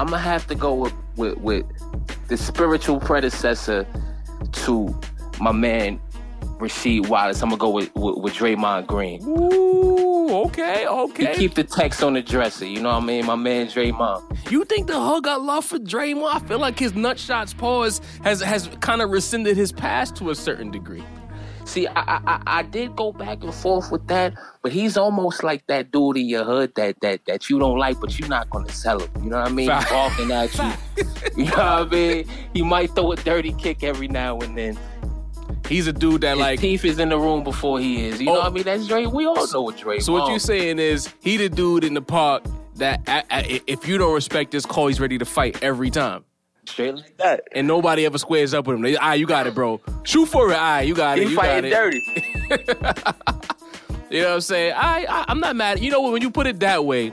I'm 0.00 0.06
gonna 0.06 0.18
have 0.18 0.46
to 0.46 0.54
go 0.54 0.72
with, 0.72 0.94
with, 1.16 1.36
with 1.36 1.66
the 2.28 2.38
spiritual 2.38 2.98
predecessor 3.00 3.86
to 4.50 4.98
my 5.38 5.52
man 5.52 6.00
Rasheed 6.56 7.06
Wallace. 7.06 7.42
I'm 7.42 7.50
gonna 7.50 7.58
go 7.58 7.68
with, 7.68 7.94
with, 7.94 8.16
with 8.16 8.32
Draymond 8.32 8.86
Green. 8.86 9.22
Ooh, 9.22 10.46
okay, 10.46 10.86
okay. 10.86 11.28
You 11.28 11.34
keep 11.34 11.54
the 11.54 11.64
text 11.64 12.02
on 12.02 12.14
the 12.14 12.22
dresser. 12.22 12.64
You 12.64 12.80
know 12.80 12.88
what 12.88 13.02
I 13.02 13.06
mean? 13.06 13.26
My 13.26 13.34
man 13.34 13.66
Draymond. 13.66 14.50
You 14.50 14.64
think 14.64 14.86
the 14.86 14.98
Hug 14.98 15.24
got 15.24 15.42
love 15.42 15.66
for 15.66 15.78
Draymond? 15.78 16.34
I 16.34 16.38
feel 16.38 16.58
like 16.58 16.78
his 16.78 16.94
nut 16.94 17.18
shots 17.18 17.52
pause 17.52 18.00
has 18.24 18.40
has 18.40 18.70
kind 18.80 19.02
of 19.02 19.10
rescinded 19.10 19.54
his 19.58 19.70
past 19.70 20.16
to 20.16 20.30
a 20.30 20.34
certain 20.34 20.70
degree. 20.70 21.04
See, 21.64 21.86
I, 21.86 22.20
I 22.26 22.42
I 22.46 22.62
did 22.62 22.96
go 22.96 23.12
back 23.12 23.42
and 23.42 23.54
forth 23.54 23.90
with 23.92 24.06
that, 24.08 24.34
but 24.62 24.72
he's 24.72 24.96
almost 24.96 25.42
like 25.44 25.66
that 25.66 25.90
dude 25.90 26.16
in 26.16 26.26
your 26.26 26.44
hood 26.44 26.74
that 26.76 27.00
that 27.00 27.20
that 27.26 27.50
you 27.50 27.58
don't 27.58 27.78
like, 27.78 28.00
but 28.00 28.18
you're 28.18 28.28
not 28.28 28.50
gonna 28.50 28.72
sell 28.72 29.00
him. 29.00 29.10
You 29.22 29.30
know 29.30 29.38
what 29.38 29.48
I 29.48 29.52
mean? 29.52 29.70
He's 29.70 29.90
walking 29.90 30.30
at 30.30 30.56
you. 30.56 30.72
you 31.44 31.50
know 31.50 31.56
what 31.56 31.60
I 31.60 31.84
mean? 31.84 32.28
He 32.54 32.62
might 32.62 32.90
throw 32.94 33.12
a 33.12 33.16
dirty 33.16 33.52
kick 33.52 33.82
every 33.82 34.08
now 34.08 34.38
and 34.38 34.56
then, 34.56 34.78
He's 35.70 35.86
a 35.86 35.92
dude 35.92 36.22
that 36.22 36.32
His 36.32 36.40
like 36.40 36.60
teeth 36.60 36.84
is 36.84 36.98
in 36.98 37.10
the 37.10 37.18
room 37.18 37.44
before 37.44 37.78
he 37.78 38.04
is. 38.06 38.20
You 38.20 38.28
oh, 38.30 38.34
know 38.34 38.38
what 38.40 38.46
oh. 38.46 38.50
I 38.50 38.52
mean? 38.52 38.64
That's 38.64 38.88
Dre. 38.88 39.06
We 39.06 39.26
all 39.26 39.46
know 39.52 39.62
what 39.62 39.76
Dre. 39.76 40.00
So 40.00 40.12
what 40.12 40.32
you 40.32 40.40
saying 40.40 40.80
is 40.80 41.14
he 41.20 41.36
the 41.36 41.48
dude 41.48 41.84
in 41.84 41.94
the 41.94 42.02
park 42.02 42.44
that 42.74 43.02
if 43.30 43.86
you 43.86 43.96
don't 43.96 44.12
respect 44.12 44.50
this 44.50 44.66
call, 44.66 44.88
he's 44.88 44.98
ready 44.98 45.18
to 45.18 45.24
fight 45.24 45.62
every 45.62 45.90
time. 45.90 46.24
Straight 46.70 46.94
like 46.94 47.16
that. 47.16 47.48
And 47.52 47.66
nobody 47.66 48.06
ever 48.06 48.16
squares 48.16 48.54
up 48.54 48.66
with 48.66 48.76
him. 48.76 48.82
They, 48.82 48.96
ah, 48.96 49.12
you 49.12 49.26
got 49.26 49.46
it, 49.46 49.54
bro. 49.54 49.80
Shoot 50.04 50.26
for 50.26 50.52
it. 50.52 50.56
Ah, 50.56 50.78
you 50.78 50.94
got 50.94 51.18
it. 51.18 51.24
He 51.24 51.30
you 51.30 51.36
fighting 51.36 51.70
dirty. 51.70 52.00
you 54.10 54.22
know 54.22 54.28
what 54.28 54.34
I'm 54.34 54.40
saying? 54.40 54.74
I, 54.76 55.04
I 55.08 55.24
I'm 55.28 55.40
not 55.40 55.56
mad. 55.56 55.80
You 55.80 55.90
know 55.90 56.00
what? 56.00 56.12
when 56.12 56.22
you 56.22 56.30
put 56.30 56.46
it 56.46 56.60
that 56.60 56.84
way, 56.84 57.12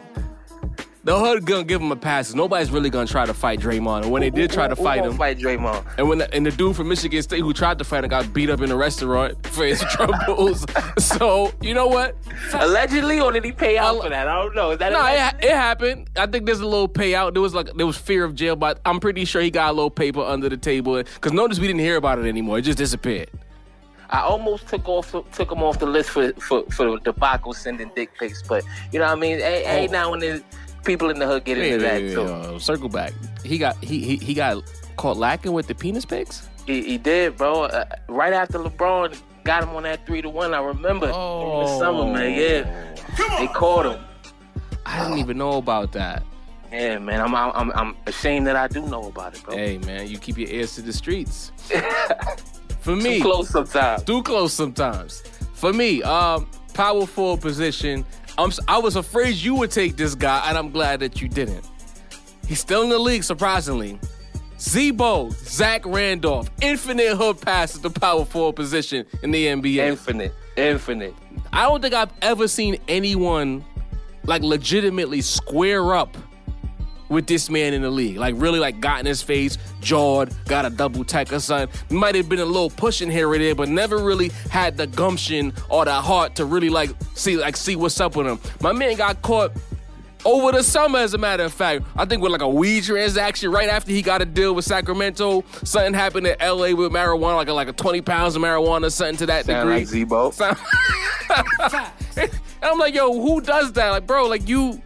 the 1.08 1.17
hood 1.17 1.46
gonna 1.46 1.63
give 1.63 1.82
him 1.82 1.89
a 1.89 1.96
pass. 1.96 2.34
Nobody's 2.34 2.70
really 2.70 2.89
gonna 2.89 3.08
try 3.08 3.26
to 3.26 3.34
fight 3.34 3.62
Draymond. 3.62 4.04
And 4.04 4.12
when 4.12 4.22
they 4.22 4.30
did 4.30 4.52
try 4.52 4.67
to 4.67 4.76
fight 4.76 5.06
him, 5.06 5.15
fight 5.15 5.39
Draymond. 5.39 5.86
And 5.98 6.10
when 6.10 6.17
the, 6.17 6.34
and 6.34 6.46
the 6.46 6.52
dude 6.52 6.76
from 6.76 6.89
Michigan 6.89 7.24
State 7.24 7.39
who 7.39 7.54
tried 7.54 7.78
to 7.78 7.86
fight 7.86 8.04
him 8.04 8.10
got 8.10 8.34
beat 8.34 8.50
up 8.50 8.60
in 8.60 8.70
a 8.72 8.76
restaurant 8.76 9.48
for 9.48 9.65
his 9.65 9.80
troubles. 9.91 10.65
so 10.98 11.54
you 11.62 11.74
know 11.74 11.88
what? 11.88 12.17
Allegedly, 12.52 13.22
or 13.22 13.32
did 13.32 13.46
he 13.46 13.54
pay 13.54 13.78
out 13.78 14.04
for 14.04 14.10
that? 14.10 14.28
I 14.28 14.41
don't 14.41 14.54
know. 14.54 14.72
Is 14.72 14.80
that 14.80 14.91
no? 14.91 15.06
It, 15.06 15.46
it, 15.46 15.56
happened. 15.56 16.10
I 16.17 16.28
think 16.28 16.46
there's 16.46 16.60
a 16.60 16.67
little 16.67 16.89
payout. 16.89 17.32
There 17.32 17.41
was 17.41 17.54
like 17.54 17.74
there 17.76 17.88
was 17.88 17.96
fear 17.96 18.26
of 18.26 18.36
jail, 18.36 18.58
but 18.58 18.82
I'm 18.86 19.00
pretty 19.00 19.24
sure 19.24 19.41
he 19.41 19.50
got 19.50 19.70
a 19.70 19.74
little 19.74 19.89
paper 19.89 20.20
under 20.20 20.50
the 20.50 20.58
table. 20.58 20.98
Because 20.98 21.32
notice 21.32 21.58
we 21.58 21.67
didn't 21.67 21.80
hear 21.80 21.96
about 21.96 22.20
it 22.20 22.26
anymore. 22.26 22.58
It 22.58 22.63
just 22.63 22.80
disappeared. 22.80 23.30
I 24.10 24.20
almost 24.20 24.67
took 24.67 24.89
off 24.89 25.15
took 25.32 25.52
him 25.54 25.63
off 25.63 25.80
the 25.80 25.86
list 25.86 26.10
for 26.10 26.34
for, 26.34 26.63
for 26.63 26.91
the 26.91 26.98
debacle 27.00 27.54
sending 27.54 27.91
dick 27.96 28.10
pics, 28.20 28.43
but 28.43 28.65
you 28.91 29.00
know 29.00 29.06
what 29.06 29.17
I 29.17 29.22
mean. 29.22 29.39
Hey, 29.39 29.88
oh. 29.88 29.91
now 29.91 30.12
and 30.12 30.22
then 30.22 30.43
people 30.88 31.10
in 31.10 31.19
the 31.19 31.28
hood 31.28 31.43
get 31.43 31.60
into 31.60 31.78
that 31.80 32.00
too. 32.00 32.60
Circle 32.60 32.89
back. 32.89 33.13
He 33.43 33.60
got 33.60 33.82
he, 33.84 34.00
he 34.00 34.15
he 34.17 34.34
got 34.34 34.63
caught 34.95 35.17
lacking 35.17 35.54
with 35.54 35.67
the 35.67 35.76
penis 35.76 36.06
pics. 36.06 36.50
He, 36.65 36.82
he 36.82 36.97
did, 36.97 37.38
bro. 37.38 37.63
Uh, 37.63 37.86
right 38.10 38.34
after 38.34 38.58
LeBron 38.58 39.21
got 39.43 39.63
him 39.63 39.69
on 39.69 39.84
that 39.84 40.06
three 40.06 40.21
to 40.21 40.30
one, 40.30 40.54
I 40.54 40.60
remember 40.62 41.12
oh. 41.13 41.62
in 41.62 41.65
the 41.65 41.78
summer, 41.78 42.12
man. 42.12 42.34
Yeah, 42.34 42.95
they 43.38 43.47
caught 43.47 43.86
him. 43.86 44.04
I 44.86 45.04
didn't 45.04 45.19
even 45.19 45.38
know 45.38 45.58
about 45.58 45.91
that. 45.91 46.23
Yeah, 46.71 47.00
man. 47.00 47.21
I'm, 47.21 47.36
I'm 47.36 47.71
I'm 47.71 47.95
ashamed 48.08 48.47
that 48.47 48.56
I 48.56 48.67
do 48.67 48.82
know 48.82 49.08
about 49.08 49.36
it, 49.36 49.43
bro. 49.43 49.56
Hey, 49.56 49.78
man, 49.78 50.08
you 50.08 50.17
keep 50.17 50.38
your 50.38 50.50
ears 50.50 50.76
to 50.76 50.82
the 50.82 50.93
streets. 50.93 51.52
For 52.80 52.95
me, 52.95 53.17
too 53.17 53.23
close 53.23 53.50
sometimes. 53.50 54.04
Too 54.04 54.23
close 54.23 54.54
sometimes. 54.54 55.21
For 55.54 55.73
me, 55.73 56.04
um, 56.04 56.47
power 56.78 57.08
forward 57.08 57.42
position. 57.42 58.06
I'm, 58.38 58.52
I 58.68 58.78
was 58.78 58.96
afraid 58.96 59.34
you 59.36 59.56
would 59.56 59.72
take 59.72 59.98
this 59.98 60.13
guy, 60.13 60.48
and 60.48 60.56
I'm 60.56 60.70
glad 60.70 61.00
that 61.00 61.20
you 61.20 61.28
didn't. 61.28 61.68
He's 62.48 62.60
still 62.60 62.84
in 62.84 62.90
the 62.90 63.00
league, 63.00 63.24
surprisingly. 63.24 64.00
Z-Bo, 64.60 65.32
Zach 65.32 65.84
Randolph, 65.86 66.52
infinite 66.62 67.16
hook 67.16 67.42
pass 67.42 67.76
at 67.76 67.82
the 67.82 67.90
power 67.90 68.26
forward 68.26 68.56
position 68.56 69.08
in 69.24 69.32
the 69.32 69.48
NBA. 69.48 69.78
Infinite, 69.78 70.34
infinite. 70.56 71.16
I 71.52 71.63
don't 71.63 71.82
think 71.82 71.96
I've 71.96 72.13
ever 72.22 72.48
seen 72.48 72.78
anyone 72.88 73.66
like 74.26 74.44
legitimately 74.44 75.22
square 75.22 75.96
up 75.96 76.16
with 77.10 77.28
this 77.28 77.50
man 77.50 77.74
in 77.74 77.82
the 77.82 77.89
league. 77.89 78.17
Like 78.17 78.36
really 78.38 78.60
like 78.60 78.80
got 78.80 79.00
in 79.00 79.06
his 79.06 79.22
face, 79.22 79.58
jawed, 79.82 80.34
got 80.46 80.65
a 80.65 80.70
double 80.70 81.04
tech 81.04 81.32
or 81.32 81.39
something. 81.39 81.70
Might 81.96 82.15
have 82.15 82.30
been 82.30 82.39
a 82.39 82.46
little 82.46 82.70
pushing 82.70 83.10
here 83.10 83.30
or 83.30 83.38
there, 83.38 83.56
but 83.56 83.70
never 83.70 83.98
really 83.98 84.30
had 84.50 84.78
the 84.78 84.88
gumption 84.88 85.54
or 85.70 85.86
the 85.86 85.93
heart 85.93 86.36
to 86.36 86.46
really 86.46 86.70
like 86.70 86.89
see 87.13 87.38
like 87.38 87.58
see 87.58 87.76
what's 87.76 88.00
up 88.00 88.15
with 88.15 88.28
him. 88.28 88.39
My 88.62 88.72
man 88.74 88.96
got 88.96 89.22
caught 89.22 89.52
over 90.26 90.52
the 90.52 90.63
summer, 90.63 91.00
as 91.00 91.13
a 91.13 91.17
matter 91.17 91.43
of 91.43 91.54
fact. 91.54 91.86
I 91.96 92.04
think 92.04 92.22
with 92.22 92.32
like 92.32 92.41
a 92.41 92.50
weed 92.50 92.84
transaction 92.84 93.52
right 93.52 93.70
after 93.70 93.91
he 93.91 94.02
got 94.02 94.22
a 94.22 94.26
deal 94.26 94.54
with 94.54 94.65
Sacramento. 94.65 95.43
Something 95.63 95.93
happened 95.93 96.28
in 96.28 96.36
LA 96.41 96.74
with 96.74 96.91
marijuana, 96.91 97.36
like 97.36 97.48
a, 97.48 97.54
like 97.54 97.70
a 97.70 97.74
20 97.74 98.02
pounds 98.02 98.36
of 98.36 98.41
marijuana, 98.41 98.91
something 98.91 99.17
to 99.17 99.26
that 99.28 99.46
Sound 99.46 99.70
degree. 99.70 99.80
Like. 99.82 99.88
Sound- 100.34 100.58
and 102.17 102.32
I'm 102.62 102.78
like, 102.78 102.93
yo, 102.93 103.13
who 103.13 103.39
does 103.41 103.72
that? 103.74 103.89
Like, 103.91 104.08
bro, 104.08 104.28
like 104.28 104.50
you 104.50 104.82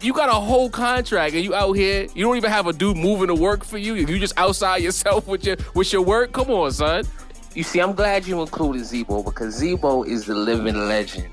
you 0.00 0.12
got 0.12 0.28
a 0.28 0.34
whole 0.34 0.68
contract 0.68 1.34
and 1.34 1.42
you 1.42 1.54
out 1.54 1.72
here. 1.72 2.06
You 2.14 2.24
don't 2.24 2.36
even 2.36 2.50
have 2.50 2.66
a 2.66 2.72
dude 2.72 2.96
moving 2.96 3.28
to 3.28 3.34
work 3.34 3.64
for 3.64 3.78
you. 3.78 3.94
You 3.94 4.18
just 4.18 4.36
outside 4.36 4.78
yourself 4.78 5.26
with 5.26 5.44
your 5.44 5.56
with 5.74 5.92
your 5.92 6.02
work. 6.02 6.32
Come 6.32 6.50
on, 6.50 6.70
son. 6.72 7.04
You 7.54 7.62
see, 7.62 7.80
I'm 7.80 7.94
glad 7.94 8.26
you 8.26 8.40
included 8.42 8.84
Z-Bo 8.84 9.22
because 9.22 9.54
Z-Bo 9.54 10.02
is 10.02 10.26
the 10.26 10.34
living 10.34 10.88
legend 10.88 11.28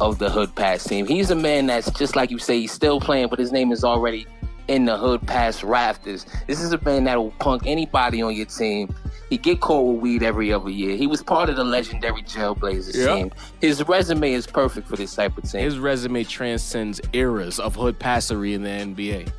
of 0.00 0.18
the 0.18 0.28
hood 0.28 0.52
pass 0.56 0.82
team. 0.82 1.06
He's 1.06 1.30
a 1.30 1.36
man 1.36 1.66
that's 1.66 1.90
just 1.92 2.16
like 2.16 2.30
you 2.30 2.38
say, 2.38 2.60
he's 2.60 2.72
still 2.72 3.00
playing, 3.00 3.28
but 3.28 3.38
his 3.38 3.52
name 3.52 3.70
is 3.70 3.84
already 3.84 4.26
in 4.70 4.84
the 4.84 4.96
hood 4.96 5.26
pass 5.26 5.64
rafters. 5.64 6.24
This 6.46 6.62
is 6.62 6.72
a 6.72 6.80
man 6.84 7.04
that 7.04 7.18
will 7.18 7.32
punk 7.32 7.64
anybody 7.66 8.22
on 8.22 8.34
your 8.34 8.46
team. 8.46 8.94
He 9.28 9.36
get 9.36 9.60
caught 9.60 9.82
with 9.82 10.00
weed 10.00 10.22
every 10.22 10.52
other 10.52 10.70
year. 10.70 10.96
He 10.96 11.08
was 11.08 11.22
part 11.22 11.50
of 11.50 11.56
the 11.56 11.64
legendary 11.64 12.22
Jailblazers 12.22 12.94
yep. 12.96 13.16
team. 13.16 13.32
His 13.60 13.86
resume 13.88 14.32
is 14.32 14.46
perfect 14.46 14.86
for 14.86 14.96
this 14.96 15.14
type 15.14 15.36
of 15.36 15.50
team. 15.50 15.62
His 15.62 15.78
resume 15.78 16.22
transcends 16.22 17.00
eras 17.12 17.58
of 17.58 17.74
hood 17.74 17.98
passery 17.98 18.54
in 18.54 18.62
the 18.62 18.70
NBA. 18.70 19.32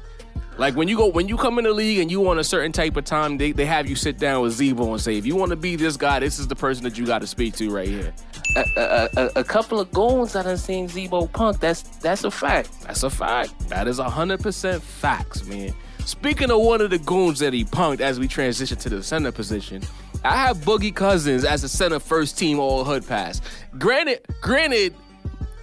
Like 0.58 0.76
when 0.76 0.88
you 0.88 0.98
go 0.98 1.08
when 1.08 1.28
you 1.28 1.38
come 1.38 1.58
in 1.58 1.64
the 1.64 1.72
league 1.74 2.00
and 2.00 2.12
you 2.12 2.20
want 2.20 2.40
a 2.40 2.44
certain 2.44 2.72
type 2.72 2.98
of 2.98 3.06
time, 3.06 3.38
they, 3.38 3.52
they 3.52 3.66
have 3.66 3.90
you 3.90 3.96
sit 3.96 4.20
down 4.20 4.42
with 4.42 4.54
Z-Bo 4.54 4.92
and 4.92 5.02
say, 5.02 5.18
if 5.18 5.26
you 5.26 5.36
want 5.36 5.52
to 5.52 5.56
be 5.56 5.76
this 5.76 5.98
guy, 5.98 6.20
this 6.20 6.40
is 6.40 6.48
the 6.48 6.56
person 6.56 6.84
that 6.84 6.98
you 6.98 7.06
got 7.06 7.20
to 7.20 7.28
speak 7.28 7.56
to 7.56 7.70
right 7.72 7.88
here. 7.88 8.14
A, 8.58 8.64
a, 8.78 9.10
a, 9.18 9.32
a 9.38 9.44
couple 9.44 9.80
of 9.80 9.92
goons 9.92 10.36
I 10.36 10.44
done 10.44 10.58
seen 10.58 10.88
Z-Bo 10.88 11.28
punk. 11.28 11.60
That's 11.60 11.84
that's 12.00 12.24
a 12.26 12.32
fact. 12.32 12.82
That's 12.82 13.04
a 13.04 13.10
fact. 13.10 13.58
That 13.70 13.88
is 13.88 13.98
hundred 13.98 14.42
percent 14.42 14.84
facts, 14.84 15.46
man. 15.46 15.74
Speaking 16.06 16.52
of 16.52 16.60
one 16.60 16.82
of 16.82 16.90
the 16.90 17.00
goons 17.00 17.40
that 17.40 17.54
he 17.54 17.64
punked 17.64 18.02
as 18.02 18.20
we 18.20 18.28
transition 18.28 18.78
to 18.78 18.90
the 18.90 19.04
center 19.04 19.32
position, 19.32 19.84
I 20.24 20.36
have 20.36 20.58
Boogie 20.58 20.94
Cousins 20.94 21.46
as 21.46 21.64
a 21.64 21.70
center 21.70 22.00
first 22.00 22.38
team 22.38 22.60
all 22.60 22.84
hood 22.84 23.08
pass. 23.08 23.40
Granted, 23.78 24.26
granted, 24.42 24.96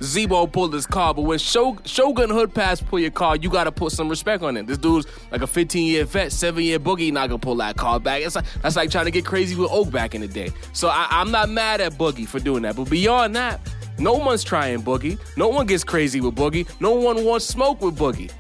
Z-Bo 0.03 0.47
pulled 0.47 0.73
his 0.73 0.87
car, 0.87 1.13
but 1.13 1.23
when 1.23 1.39
Shogun 1.39 2.31
Hood 2.31 2.55
Pass 2.55 2.81
pull 2.81 3.01
your 3.01 3.11
car, 3.11 3.37
you 3.37 3.51
gotta 3.51 3.73
put 3.73 3.93
some 3.93 4.09
respect 4.09 4.43
on 4.43 4.57
it. 4.57 4.67
This 4.67 4.79
dude's 4.79 5.07
like 5.31 5.43
a 5.43 5.47
15 5.47 5.87
year 5.87 6.05
vet, 6.05 6.33
seven 6.33 6.63
year 6.63 6.79
boogie, 6.79 7.13
not 7.13 7.29
gonna 7.29 7.39
pull 7.39 7.57
that 7.57 7.77
car 7.77 7.99
back. 7.99 8.23
It's 8.23 8.37
like, 8.37 8.45
that's 8.63 8.77
like 8.77 8.91
trying 8.91 9.07
to 9.07 9.11
get 9.11 9.25
crazy 9.25 9.57
with 9.57 9.71
Oak 9.71 9.91
back 9.91 10.15
in 10.15 10.21
the 10.21 10.29
day. 10.29 10.51
So 10.73 10.89
I, 10.89 11.09
I'm 11.11 11.31
not 11.31 11.49
mad 11.49 11.81
at 11.81 11.93
Boogie 11.95 12.27
for 12.27 12.39
doing 12.39 12.63
that. 12.63 12.77
But 12.77 12.91
beyond 12.91 13.35
that, 13.37 13.61
no 13.99 14.15
one's 14.15 14.45
trying 14.45 14.83
Boogie. 14.83 15.19
No 15.37 15.49
one 15.49 15.67
gets 15.67 15.85
crazy 15.85 16.21
with 16.21 16.37
Boogie. 16.37 16.69
No 16.81 16.95
one 16.95 17.25
wants 17.25 17.47
smoke 17.47 17.83
with 17.83 17.99
Boogie 17.99 18.31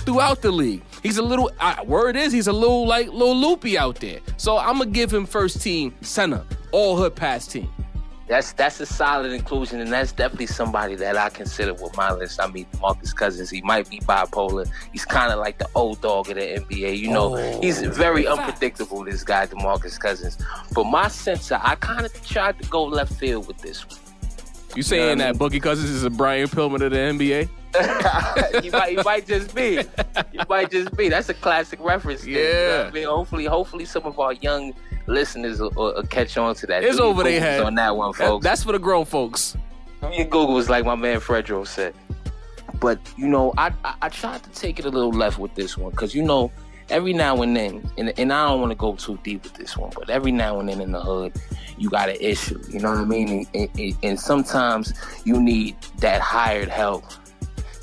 throughout 0.00 0.40
the 0.40 0.50
league. 0.52 0.82
He's 1.02 1.18
a 1.18 1.22
little 1.22 1.50
uh, 1.58 1.76
word 1.84 2.16
is 2.16 2.32
he's 2.32 2.46
a 2.46 2.52
little 2.52 2.86
like 2.86 3.08
little 3.08 3.36
loopy 3.36 3.76
out 3.76 3.96
there. 3.96 4.20
So 4.36 4.58
I'm 4.58 4.78
gonna 4.78 4.90
give 4.90 5.12
him 5.12 5.26
first 5.26 5.62
team 5.62 5.94
center, 6.00 6.44
all 6.70 6.96
hood 6.96 7.16
pass 7.16 7.46
team 7.46 7.68
that's 8.28 8.52
that's 8.52 8.80
a 8.80 8.86
solid 8.86 9.32
inclusion, 9.32 9.80
and 9.80 9.90
that's 9.90 10.12
definitely 10.12 10.46
somebody 10.46 10.94
that 10.96 11.16
I 11.16 11.30
consider 11.30 11.72
with 11.74 11.96
my 11.96 12.12
list. 12.12 12.40
I 12.40 12.46
mean, 12.46 12.66
Marcus 12.80 13.12
Cousins, 13.12 13.50
he 13.50 13.62
might 13.62 13.88
be 13.88 14.00
bipolar. 14.00 14.70
He's 14.92 15.04
kind 15.04 15.32
of 15.32 15.38
like 15.38 15.58
the 15.58 15.68
old 15.74 16.00
dog 16.00 16.28
of 16.28 16.36
the 16.36 16.42
NBA. 16.42 16.98
You 16.98 17.10
know, 17.10 17.36
oh, 17.36 17.60
he's 17.60 17.80
very 17.80 18.26
unpredictable. 18.26 19.04
This 19.04 19.24
guy, 19.24 19.46
DeMarcus 19.46 19.98
Cousins. 19.98 20.38
But 20.74 20.84
my 20.84 21.08
censor, 21.08 21.58
I 21.62 21.74
kind 21.76 22.04
of 22.04 22.26
tried 22.26 22.60
to 22.60 22.68
go 22.68 22.84
left 22.84 23.14
field 23.14 23.48
with 23.48 23.58
this 23.58 23.86
one. 23.88 23.98
You 24.74 24.82
saying 24.82 25.10
you 25.10 25.16
know 25.16 25.32
that 25.32 25.36
Boogie 25.36 25.62
Cousins 25.62 25.90
is 25.90 26.04
a 26.04 26.10
Brian 26.10 26.48
Pillman 26.48 26.82
of 26.82 26.92
the 26.92 26.96
NBA? 26.96 27.48
you 28.64 28.70
might, 28.70 28.92
you 28.92 29.02
might 29.02 29.26
just 29.26 29.54
be. 29.54 29.80
You 30.32 30.40
might 30.48 30.70
just 30.70 30.96
be. 30.96 31.08
That's 31.08 31.28
a 31.28 31.34
classic 31.34 31.78
reference. 31.82 32.26
Yeah. 32.26 32.38
You 32.38 32.42
know 32.42 32.86
I 32.88 32.90
mean, 32.90 33.06
hopefully, 33.06 33.44
hopefully, 33.44 33.84
some 33.84 34.04
of 34.04 34.18
our 34.18 34.32
young 34.34 34.74
listeners 35.06 35.60
will, 35.60 35.70
will 35.70 36.02
catch 36.04 36.36
on 36.36 36.54
to 36.56 36.66
that. 36.66 36.84
It's 36.84 36.98
over 36.98 37.22
their 37.22 37.40
head 37.40 37.60
on 37.60 37.74
that 37.76 37.96
one, 37.96 38.12
folks. 38.12 38.44
That's 38.44 38.62
for 38.62 38.72
the 38.72 38.78
grown 38.78 39.04
folks. 39.04 39.56
Your 40.12 40.26
Google's 40.26 40.68
like 40.68 40.84
my 40.84 40.94
man 40.94 41.18
Fredro 41.18 41.66
said. 41.66 41.94
But 42.80 43.00
you 43.16 43.26
know, 43.26 43.52
I, 43.58 43.72
I, 43.84 43.94
I 44.02 44.08
tried 44.08 44.42
to 44.44 44.50
take 44.50 44.78
it 44.78 44.84
a 44.84 44.90
little 44.90 45.12
left 45.12 45.38
with 45.38 45.54
this 45.54 45.76
one 45.76 45.90
because 45.90 46.14
you 46.14 46.22
know, 46.22 46.52
every 46.90 47.12
now 47.12 47.42
and 47.42 47.56
then, 47.56 47.90
and, 47.96 48.12
and 48.18 48.32
I 48.32 48.48
don't 48.48 48.60
want 48.60 48.72
to 48.72 48.76
go 48.76 48.94
too 48.94 49.18
deep 49.22 49.44
with 49.44 49.54
this 49.54 49.76
one, 49.76 49.90
but 49.94 50.10
every 50.10 50.32
now 50.32 50.60
and 50.60 50.68
then 50.68 50.80
in 50.80 50.92
the 50.92 51.00
hood, 51.00 51.32
you 51.76 51.90
got 51.90 52.08
an 52.08 52.16
issue. 52.20 52.60
You 52.68 52.80
know 52.80 52.90
what 52.90 52.98
I 52.98 53.04
mean? 53.04 53.46
And, 53.54 53.68
and, 53.78 53.96
and 54.02 54.20
sometimes 54.20 54.92
you 55.24 55.40
need 55.40 55.76
that 55.98 56.20
hired 56.20 56.68
help 56.68 57.04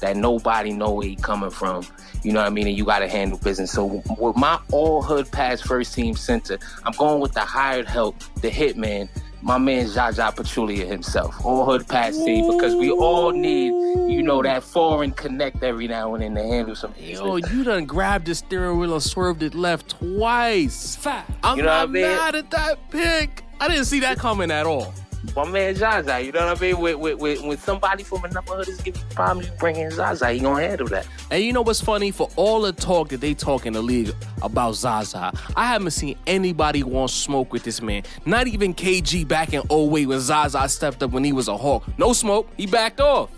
that 0.02 0.18
nobody 0.18 0.72
know 0.72 0.92
where 0.92 1.08
he 1.08 1.16
coming 1.16 1.50
from. 1.50 1.86
You 2.24 2.34
know 2.34 2.40
what 2.40 2.48
I 2.48 2.50
mean? 2.50 2.68
And 2.68 2.78
you 2.78 2.86
got 2.86 3.00
to 3.00 3.08
handle 3.08 3.38
business. 3.38 3.72
So 3.72 4.04
with 4.18 4.36
my 4.36 4.60
all 4.72 5.02
hood 5.02 5.32
pass 5.32 5.62
first 5.62 5.94
team 5.94 6.16
center, 6.16 6.58
I'm 6.84 6.94
going 6.94 7.22
with 7.22 7.34
the 7.34 7.42
hired 7.42 7.88
help, 7.88 8.20
the 8.42 8.50
hitman, 8.50 9.10
my 9.46 9.60
man 9.60 9.88
Zaza 9.88 10.34
Pachulia 10.36 10.88
himself, 10.88 11.46
all 11.46 11.66
hood 11.66 11.88
pass 11.88 12.18
team, 12.18 12.52
because 12.52 12.74
we 12.74 12.90
all 12.90 13.32
need, 13.32 13.68
you 14.12 14.24
know, 14.24 14.42
that 14.42 14.64
foreign 14.64 15.12
connect 15.12 15.62
every 15.62 15.88
now 15.88 16.16
and 16.16 16.24
then 16.24 16.34
to 16.34 16.42
handle 16.42 16.76
some. 16.76 16.96
Yo, 16.98 17.36
you 17.36 17.64
done 17.64 17.86
grabbed 17.86 18.26
the 18.26 18.34
steering 18.34 18.80
wheel 18.80 18.94
and 18.94 19.04
swerved 19.04 19.44
it 19.44 19.54
left 19.54 20.00
twice. 20.00 20.96
Fat. 20.96 21.32
I'm 21.44 21.58
you 21.58 21.64
know 21.64 21.70
not 21.70 21.90
I 21.90 21.92
mean? 21.92 22.02
mad 22.02 22.34
at 22.34 22.50
that 22.52 22.90
pick. 22.90 23.44
I 23.60 23.68
didn't 23.68 23.86
see 23.86 24.00
that 24.00 24.18
coming 24.18 24.50
at 24.50 24.66
all 24.66 24.92
my 25.36 25.48
man 25.50 25.76
Zaza. 25.76 26.22
You 26.22 26.32
know 26.32 26.46
what 26.46 26.58
I 26.58 26.62
mean? 26.62 26.80
With, 26.80 27.20
when 27.20 27.58
somebody 27.58 28.04
from 28.04 28.24
another 28.26 28.56
hood 28.56 28.68
is 28.68 28.82
giving 28.82 29.02
you 29.02 29.16
problems, 29.16 29.48
you 29.50 29.54
bring 29.58 29.76
in 29.78 29.92
Zaza. 29.92 30.32
He 30.32 30.40
gonna 30.40 30.68
handle 30.68 30.88
that. 30.88 31.08
And 31.32 31.44
you 31.44 31.54
know 31.54 31.62
what's 31.62 31.82
funny? 31.82 32.12
For 32.12 32.30
all 32.36 32.62
the 32.62 32.74
talk 32.74 33.10
that 33.10 33.22
they 33.22 33.34
talk 33.34 33.66
in 33.66 33.74
the 33.74 33.82
league 33.82 34.14
about 34.42 34.74
Zaza, 34.74 35.32
I 35.56 35.68
haven't 35.68 35.92
seen 35.92 36.18
anybody 36.28 36.84
want 36.84 37.12
smoke 37.12 37.52
with 37.54 37.64
this 37.64 37.82
man. 37.82 38.04
Not 38.26 38.48
even 38.48 38.74
KG 38.74 39.28
back 39.28 39.54
in 39.54 39.62
08 39.72 40.08
when 40.08 40.20
Zaza 40.20 40.68
stepped 40.70 41.04
up 41.04 41.12
when 41.12 41.24
he 41.24 41.34
was 41.34 41.48
a 41.48 41.58
Hawk. 41.58 41.84
No 41.98 42.14
smoke. 42.14 42.50
He 42.58 42.66
backed 42.68 43.00
off. 43.00 43.30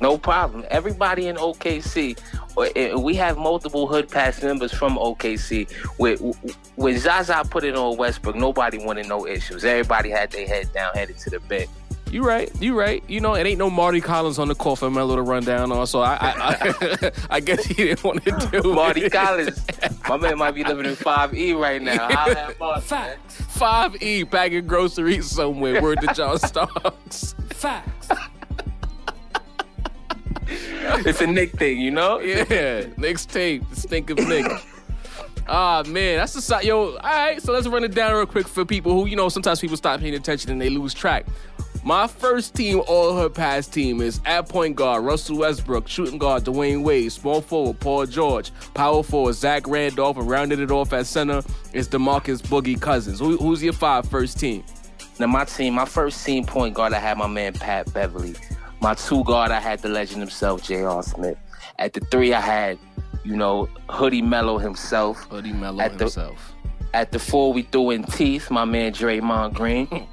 No 0.00 0.16
problem. 0.16 0.64
Everybody 0.70 1.28
in 1.28 1.36
OKC 1.36 2.18
we 2.96 3.14
have 3.14 3.38
multiple 3.38 3.86
hood 3.86 4.08
pass 4.08 4.42
members 4.42 4.72
from 4.72 4.96
OKC. 4.96 5.70
when 6.76 6.98
Zaza 6.98 7.42
put 7.48 7.64
it 7.64 7.76
on 7.76 7.96
Westbrook, 7.96 8.36
nobody 8.36 8.78
wanted 8.78 9.08
no 9.08 9.26
issues. 9.26 9.64
Everybody 9.64 10.10
had 10.10 10.30
their 10.30 10.46
head 10.46 10.72
down, 10.72 10.92
headed 10.94 11.18
to 11.18 11.30
the 11.30 11.40
bed. 11.40 11.68
You 12.10 12.24
right, 12.24 12.50
you 12.60 12.76
right. 12.76 13.04
You 13.06 13.20
know, 13.20 13.34
it 13.34 13.46
ain't 13.46 13.58
no 13.58 13.70
Mardy 13.70 14.00
Collins 14.00 14.40
on 14.40 14.48
the 14.48 14.54
call 14.54 14.74
for 14.74 14.90
Melo 14.90 15.14
to 15.14 15.22
run 15.22 15.44
down 15.44 15.70
on, 15.70 15.86
so 15.86 16.00
I, 16.00 16.16
I, 16.16 16.34
I, 16.40 17.12
I 17.30 17.40
guess 17.40 17.64
he 17.64 17.74
didn't 17.74 18.02
want 18.02 18.24
to 18.24 18.48
do 18.50 18.74
Mardy 18.74 19.08
Collins. 19.08 19.64
My 20.08 20.16
man 20.16 20.36
might 20.36 20.56
be 20.56 20.64
living 20.64 20.86
in 20.86 20.96
Five 20.96 21.32
E 21.34 21.52
right 21.52 21.80
now. 21.80 22.08
Facts. 22.80 23.40
Five 23.42 24.02
E 24.02 24.24
packing 24.24 24.66
groceries 24.66 25.30
somewhere. 25.30 25.80
Word 25.80 26.00
to 26.00 26.12
John 26.12 26.40
Starks. 26.40 27.36
Facts 27.50 28.08
it's 31.06 31.20
a 31.20 31.26
Knick 31.26 31.52
thing, 31.52 31.80
you 31.80 31.90
know? 31.90 32.18
Yeah, 32.50 32.86
Nick's 32.96 33.26
tape. 33.26 33.68
The 33.70 33.76
stink 33.76 34.10
of 34.10 34.18
Nick. 34.18 34.46
Ah 35.52 35.82
man, 35.88 36.18
that's 36.18 36.34
the 36.34 36.40
side. 36.40 36.62
Yo, 36.62 36.92
all 36.92 36.98
right. 36.98 37.42
So 37.42 37.52
let's 37.52 37.66
run 37.66 37.82
it 37.82 37.92
down 37.92 38.12
real 38.14 38.24
quick 38.24 38.46
for 38.46 38.64
people 38.64 38.92
who, 38.92 39.06
you 39.06 39.16
know, 39.16 39.28
sometimes 39.28 39.58
people 39.58 39.76
stop 39.76 39.98
paying 39.98 40.14
attention 40.14 40.52
and 40.52 40.60
they 40.60 40.70
lose 40.70 40.94
track. 40.94 41.26
My 41.82 42.06
first 42.06 42.54
team, 42.54 42.82
all 42.86 43.16
her 43.16 43.28
past 43.28 43.72
team, 43.72 44.00
is 44.00 44.20
at 44.26 44.48
point 44.48 44.76
guard 44.76 45.02
Russell 45.02 45.38
Westbrook, 45.38 45.88
shooting 45.88 46.18
guard 46.18 46.44
Dwyane 46.44 46.84
Wade, 46.84 47.10
small 47.10 47.40
forward 47.40 47.80
Paul 47.80 48.06
George, 48.06 48.52
power 48.74 49.02
forward 49.02 49.32
Zach 49.32 49.66
Randolph, 49.66 50.18
and 50.18 50.28
rounded 50.28 50.60
it 50.60 50.70
off 50.70 50.92
at 50.92 51.06
center 51.06 51.42
is 51.72 51.88
Demarcus 51.88 52.42
Boogie 52.42 52.80
Cousins. 52.80 53.18
Who, 53.18 53.36
who's 53.38 53.60
your 53.60 53.72
five 53.72 54.08
first 54.08 54.38
team? 54.38 54.62
Now 55.18 55.26
my 55.26 55.46
team, 55.46 55.74
my 55.74 55.84
first 55.84 56.24
team 56.24 56.44
point 56.44 56.74
guard, 56.74 56.92
I 56.92 56.98
had 57.00 57.18
my 57.18 57.26
man 57.26 57.54
Pat 57.54 57.92
Beverley. 57.92 58.36
My 58.80 58.94
two 58.94 59.22
guard, 59.24 59.50
I 59.50 59.60
had 59.60 59.80
the 59.80 59.90
legend 59.90 60.20
himself, 60.20 60.62
J.R. 60.62 61.02
Smith. 61.02 61.36
At 61.78 61.92
the 61.92 62.00
three, 62.00 62.32
I 62.32 62.40
had, 62.40 62.78
you 63.24 63.36
know, 63.36 63.68
Hoodie 63.90 64.22
Melo 64.22 64.56
himself. 64.56 65.18
Hoodie 65.24 65.52
Melo 65.52 65.80
at 65.80 66.00
himself. 66.00 66.54
The, 66.92 66.96
at 66.96 67.12
the 67.12 67.18
four, 67.18 67.52
we 67.52 67.62
threw 67.62 67.90
in 67.90 68.04
Teeth, 68.04 68.50
my 68.50 68.64
man 68.64 68.92
Draymond 68.92 69.52
Green. 69.52 70.08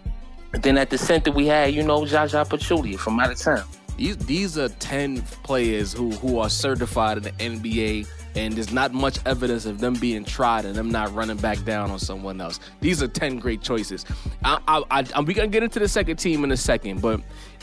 then 0.52 0.78
at 0.78 0.90
the 0.90 0.98
center, 0.98 1.32
we 1.32 1.46
had, 1.46 1.74
you 1.74 1.82
know, 1.82 2.06
Zaza 2.06 2.44
Pachulia 2.48 2.96
from 2.96 3.18
out 3.18 3.32
of 3.32 3.38
town. 3.38 3.64
These, 3.96 4.16
these 4.18 4.58
are 4.58 4.68
10 4.68 5.22
players 5.42 5.92
who, 5.92 6.12
who 6.12 6.38
are 6.38 6.48
certified 6.48 7.18
in 7.18 7.22
the 7.24 7.30
NBA 7.30 8.06
and 8.34 8.54
there's 8.54 8.72
not 8.72 8.92
much 8.92 9.18
evidence 9.26 9.66
of 9.66 9.78
them 9.78 9.94
being 9.94 10.24
tried 10.24 10.64
and 10.64 10.74
them 10.74 10.90
not 10.90 11.12
running 11.14 11.36
back 11.36 11.62
down 11.64 11.90
on 11.90 11.98
someone 11.98 12.40
else. 12.40 12.60
These 12.80 13.02
are 13.02 13.08
10 13.08 13.38
great 13.38 13.62
choices. 13.62 14.04
I, 14.44 14.58
I, 14.66 14.82
I, 14.90 15.04
I, 15.14 15.20
we 15.20 15.34
gonna 15.34 15.48
get 15.48 15.62
into 15.62 15.78
the 15.78 15.88
second 15.88 16.16
team 16.16 16.44
in 16.44 16.52
a 16.52 16.56
second, 16.56 17.02
but 17.02 17.20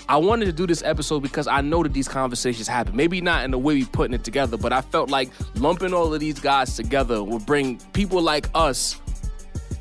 I 0.10 0.18
wanted 0.18 0.46
to 0.46 0.52
do 0.52 0.66
this 0.66 0.82
episode 0.82 1.20
because 1.20 1.46
I 1.46 1.62
know 1.62 1.84
that 1.84 1.94
these 1.94 2.08
conversations 2.08 2.68
happen. 2.68 2.96
Maybe 2.96 3.22
not 3.22 3.46
in 3.46 3.52
the 3.52 3.60
way 3.60 3.76
we're 3.76 3.86
putting 3.86 4.16
it 4.16 4.24
together, 4.24 4.58
but 4.58 4.74
I 4.74 4.82
felt 4.82 5.12
like 5.12 5.30
lumping 5.54 5.94
all 5.94 6.12
of 6.12 6.20
these 6.20 6.40
guys 6.40 6.76
together 6.76 7.24
would 7.24 7.46
bring 7.46 7.78
people 7.94 8.20
like 8.20 8.50
us 8.56 9.00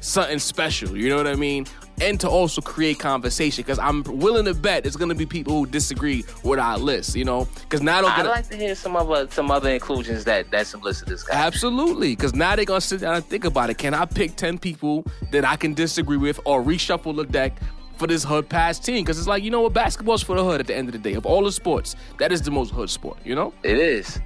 something 0.00 0.38
special. 0.38 0.94
You 0.98 1.08
know 1.08 1.16
what 1.16 1.26
I 1.26 1.34
mean? 1.34 1.66
And 2.02 2.20
to 2.20 2.28
also 2.28 2.60
create 2.60 2.98
conversation 2.98 3.62
because 3.62 3.78
I'm 3.78 4.02
willing 4.02 4.44
to 4.44 4.54
bet 4.54 4.84
it's 4.84 4.96
gonna 4.96 5.14
be 5.14 5.24
people 5.24 5.54
who 5.54 5.66
disagree 5.66 6.24
with 6.44 6.60
our 6.60 6.76
list. 6.76 7.16
You 7.16 7.24
know, 7.24 7.48
because 7.62 7.80
now 7.80 8.04
I'd 8.04 8.16
gonna, 8.18 8.28
like 8.28 8.48
to 8.50 8.56
hear 8.56 8.74
some 8.74 8.96
other 8.96 9.28
some 9.30 9.50
other 9.50 9.70
inclusions 9.70 10.24
that 10.24 10.50
that 10.50 10.66
some 10.66 10.82
listeners 10.82 11.22
got. 11.22 11.36
Absolutely, 11.36 12.14
because 12.14 12.34
now 12.34 12.54
they're 12.54 12.66
gonna 12.66 12.82
sit 12.82 13.00
down 13.00 13.14
and 13.14 13.24
think 13.24 13.46
about 13.46 13.70
it. 13.70 13.78
Can 13.78 13.94
I 13.94 14.04
pick 14.04 14.36
ten 14.36 14.58
people 14.58 15.06
that 15.32 15.46
I 15.46 15.56
can 15.56 15.72
disagree 15.72 16.18
with 16.18 16.38
or 16.44 16.62
reshuffle 16.62 17.16
the 17.16 17.24
deck 17.24 17.58
for 17.98 18.06
this 18.06 18.24
hood 18.24 18.48
pass 18.48 18.78
team 18.78 19.04
because 19.04 19.18
it's 19.18 19.26
like 19.26 19.42
you 19.42 19.50
know 19.50 19.62
what? 19.62 19.72
Basketball's 19.72 20.22
for 20.22 20.36
the 20.36 20.44
hood 20.44 20.60
at 20.60 20.66
the 20.66 20.74
end 20.76 20.88
of 20.88 20.92
the 20.92 20.98
day. 20.98 21.14
Of 21.14 21.26
all 21.26 21.42
the 21.44 21.52
sports 21.52 21.96
that 22.18 22.32
is 22.32 22.40
the 22.42 22.50
most 22.50 22.70
hood 22.70 22.90
sport 22.90 23.18
you 23.24 23.34
know? 23.34 23.52
It 23.62 23.78
is. 23.78 24.20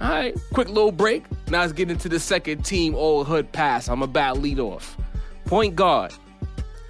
All 0.00 0.10
right 0.10 0.36
quick 0.52 0.68
little 0.68 0.92
break. 0.92 1.24
Now 1.48 1.60
let's 1.60 1.72
get 1.72 1.90
into 1.90 2.08
the 2.08 2.20
second 2.20 2.64
team 2.64 2.94
all 2.94 3.24
hood 3.24 3.50
pass. 3.52 3.88
I'm 3.88 4.02
about 4.02 4.38
lead 4.38 4.58
off. 4.58 4.96
Point 5.44 5.76
guard 5.76 6.12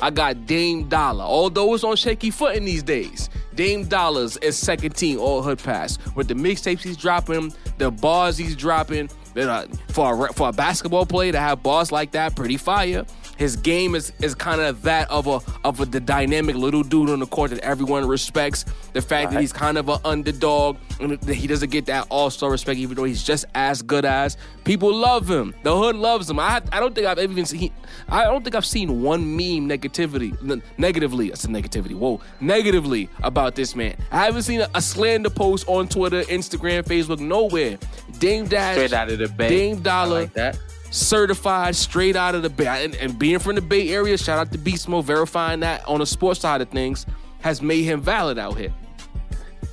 i 0.02 0.11
got 0.11 0.44
dame 0.46 0.87
dollar 0.88 1.24
although 1.24 1.72
it's 1.72 1.83
on 1.83 1.96
shaky 1.96 2.31
footing 2.31 2.66
these 2.66 2.83
days 2.83 3.31
dame 3.55 3.83
dollars 3.87 4.37
is 4.38 4.55
second 4.57 4.94
team 4.94 5.18
all 5.18 5.42
hood 5.42 5.59
pass. 5.59 5.98
With 6.14 6.29
the 6.29 6.35
mixtapes 6.35 6.83
he's 6.83 6.96
dropping 6.96 7.52
the 7.79 7.90
bars 7.90 8.37
he's 8.37 8.57
dropping 8.57 9.09
uh, 9.37 9.66
for 9.88 10.26
a, 10.26 10.33
for 10.33 10.48
a 10.48 10.52
basketball 10.52 11.07
player 11.07 11.33
to 11.33 11.38
have 11.38 11.62
bars 11.62 11.92
like 11.92 12.11
that 12.12 12.35
pretty 12.37 12.57
fire 12.57 13.05
His 13.37 13.57
game 13.57 13.94
is 13.94 14.12
is 14.20 14.35
kind 14.35 14.61
of 14.61 14.83
that 14.83 15.11
of 15.11 15.27
a 15.27 15.40
of 15.64 15.81
a 15.81 15.87
the 15.87 16.01
dynamic 16.01 16.57
little 16.57 16.83
dude 16.83 17.11
on 17.11 17.20
the 17.20 17.27
court 17.27 17.51
that 17.51 17.61
everyone 17.61 18.07
respects. 18.07 18.64
The 18.92 19.03
fact 19.03 19.33
that 19.33 19.40
he's 19.40 19.53
kind 19.53 19.79
of 19.79 19.88
an 19.88 19.99
underdog 20.05 20.79
and 21.01 21.12
that 21.12 21.35
he 21.35 21.46
doesn't 21.46 21.70
get 21.70 21.87
that 21.87 22.07
all 22.09 22.31
star 22.31 22.51
respect, 22.51 22.79
even 22.79 22.96
though 22.96 23.05
he's 23.05 23.22
just 23.22 23.44
as 23.55 23.83
good 23.83 24.05
as 24.05 24.37
people 24.64 24.94
love 24.94 25.31
him. 25.31 25.55
The 25.62 25.77
hood 25.77 25.96
loves 25.96 26.31
him. 26.31 26.38
I 26.38 26.62
I 26.72 26.81
don't 26.81 26.94
think 26.94 27.07
I've 27.07 27.18
even 27.18 27.44
seen. 27.44 27.72
I 28.09 28.25
don't 28.25 28.42
think 28.42 28.55
I've 28.55 28.66
seen 28.66 29.03
one 29.03 29.37
meme 29.37 29.68
negativity 29.68 30.37
negatively. 30.79 31.29
That's 31.29 31.44
a 31.44 31.49
negativity. 31.49 31.94
Whoa, 31.94 32.20
negatively 32.40 33.09
about 33.22 33.55
this 33.55 33.77
man. 33.77 33.96
I 34.11 34.25
haven't 34.25 34.42
seen 34.42 34.61
a, 34.61 34.68
a 34.75 34.81
slander 34.83 35.31
post 35.31 35.68
on 35.68 35.88
Twitter, 35.88 36.22
Instagram, 36.22 36.85
Facebook, 36.85 37.20
nowhere. 37.20 37.79
Dame 38.18 38.46
Dash, 38.46 38.77
Straight 38.77 38.92
out 38.92 39.11
of 39.11 39.18
the 39.18 39.29
Bay. 39.29 39.49
Dame 39.49 39.81
Dollar, 39.81 40.20
like 40.22 40.33
that. 40.35 40.59
Certified 40.96 41.76
straight 41.76 42.16
out 42.16 42.35
of 42.35 42.42
the 42.42 42.50
Bay. 42.50 42.85
And, 42.85 42.94
and 42.96 43.18
being 43.18 43.38
from 43.38 43.54
the 43.54 43.62
Bay 43.62 43.90
Area, 43.90 44.16
shout 44.16 44.38
out 44.38 44.52
to 44.52 44.59
Beast 44.59 44.88
Mode, 44.88 45.04
verifying 45.04 45.61
that 45.61 45.87
on 45.87 46.00
the 46.00 46.06
sports 46.06 46.40
side 46.40 46.61
of 46.61 46.68
things 46.70 47.06
has 47.40 47.62
made 47.62 47.82
him 47.82 48.00
valid 48.00 48.38
out 48.38 48.56
here. 48.56 48.72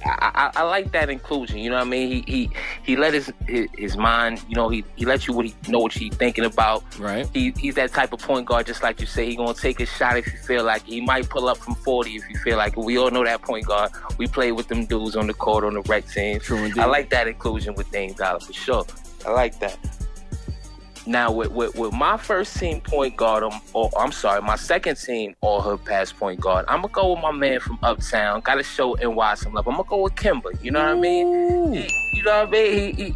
I, 0.06 0.52
I, 0.54 0.60
I 0.60 0.64
like 0.64 0.92
that 0.92 1.10
inclusion. 1.10 1.60
You 1.60 1.70
know 1.70 1.78
what 1.78 1.88
I 1.88 1.90
mean? 1.90 2.10
He 2.10 2.24
he 2.28 2.50
he 2.84 2.96
let 2.98 3.14
his 3.14 3.32
his, 3.48 3.70
his 3.78 3.96
mind. 3.96 4.44
You 4.50 4.56
know 4.56 4.68
he 4.68 4.84
he 4.98 5.06
lets 5.06 5.28
you 5.28 5.34
what 5.34 5.46
he 5.46 5.56
know 5.70 5.80
what 5.80 5.94
he's 5.94 6.14
thinking 6.16 6.44
about. 6.44 6.84
Right. 7.00 7.26
He 7.34 7.54
he's 7.58 7.76
that 7.76 7.94
type 7.94 8.12
of 8.12 8.20
point 8.20 8.46
guard, 8.46 8.66
just 8.66 8.84
like 8.84 9.00
you 9.00 9.06
say. 9.06 9.26
He 9.30 9.38
gonna 9.38 9.54
take 9.54 9.80
a 9.80 9.86
shot 9.86 10.18
if 10.18 10.26
you 10.28 10.38
feel 10.40 10.66
like 10.66 10.84
he 10.84 11.00
might 11.00 11.30
pull 11.30 11.48
up 11.48 11.58
from 11.58 11.76
forty 11.76 12.18
if 12.18 12.30
you 12.30 12.38
feel 12.40 12.58
like. 12.58 12.76
We 12.76 12.98
all 12.98 13.12
know 13.12 13.24
that 13.24 13.44
point 13.44 13.66
guard. 13.66 13.92
We 14.18 14.28
play 14.28 14.52
with 14.52 14.68
them 14.68 14.86
dudes 14.86 15.16
on 15.16 15.28
the 15.28 15.34
court 15.34 15.64
on 15.64 15.74
the 15.74 15.82
rec 15.84 16.06
team. 16.10 16.42
True 16.42 16.58
indeed. 16.58 16.80
I 16.80 16.86
like 16.86 17.10
that 17.12 17.30
inclusion 17.30 17.74
with 17.74 17.90
Dame 17.90 18.12
Dollar 18.12 18.42
for 18.42 18.52
sure. 18.52 18.86
I 19.26 19.32
like 19.32 19.58
that. 19.62 19.78
Now 21.06 21.32
with, 21.32 21.52
with, 21.52 21.76
with 21.76 21.92
my 21.94 22.16
first 22.18 22.58
team 22.58 22.80
point 22.80 23.18
guard, 23.18 23.44
or 23.74 23.90
I'm 24.00 24.12
sorry, 24.14 24.42
my 24.42 24.56
second 24.56 24.96
team 24.96 25.36
all 25.42 25.62
hood 25.62 25.84
pass 25.84 26.12
point 26.14 26.40
guard, 26.40 26.66
I'm 26.70 26.82
gonna 26.82 26.94
go 26.94 27.14
with 27.14 27.22
my 27.22 27.32
man 27.32 27.60
from 27.60 27.78
Uptown. 27.84 28.40
Got 28.42 28.56
to 28.56 28.64
show 28.64 28.94
NY 28.94 29.36
some 29.36 29.54
love. 29.54 29.68
I'm 29.68 29.74
gonna 29.76 29.88
go 29.90 30.04
with 30.04 30.16
Kemba. 30.16 30.62
You 30.64 30.72
know 30.72 30.80
what 30.80 30.98
I 30.98 31.00
mean? 31.00 31.74
He- 31.74 31.90
you 32.14 32.24
know 32.24 32.40
what 32.46 32.48
I 32.48 32.52
mean? 32.52 32.96
He, 32.96 33.04
he, 33.04 33.16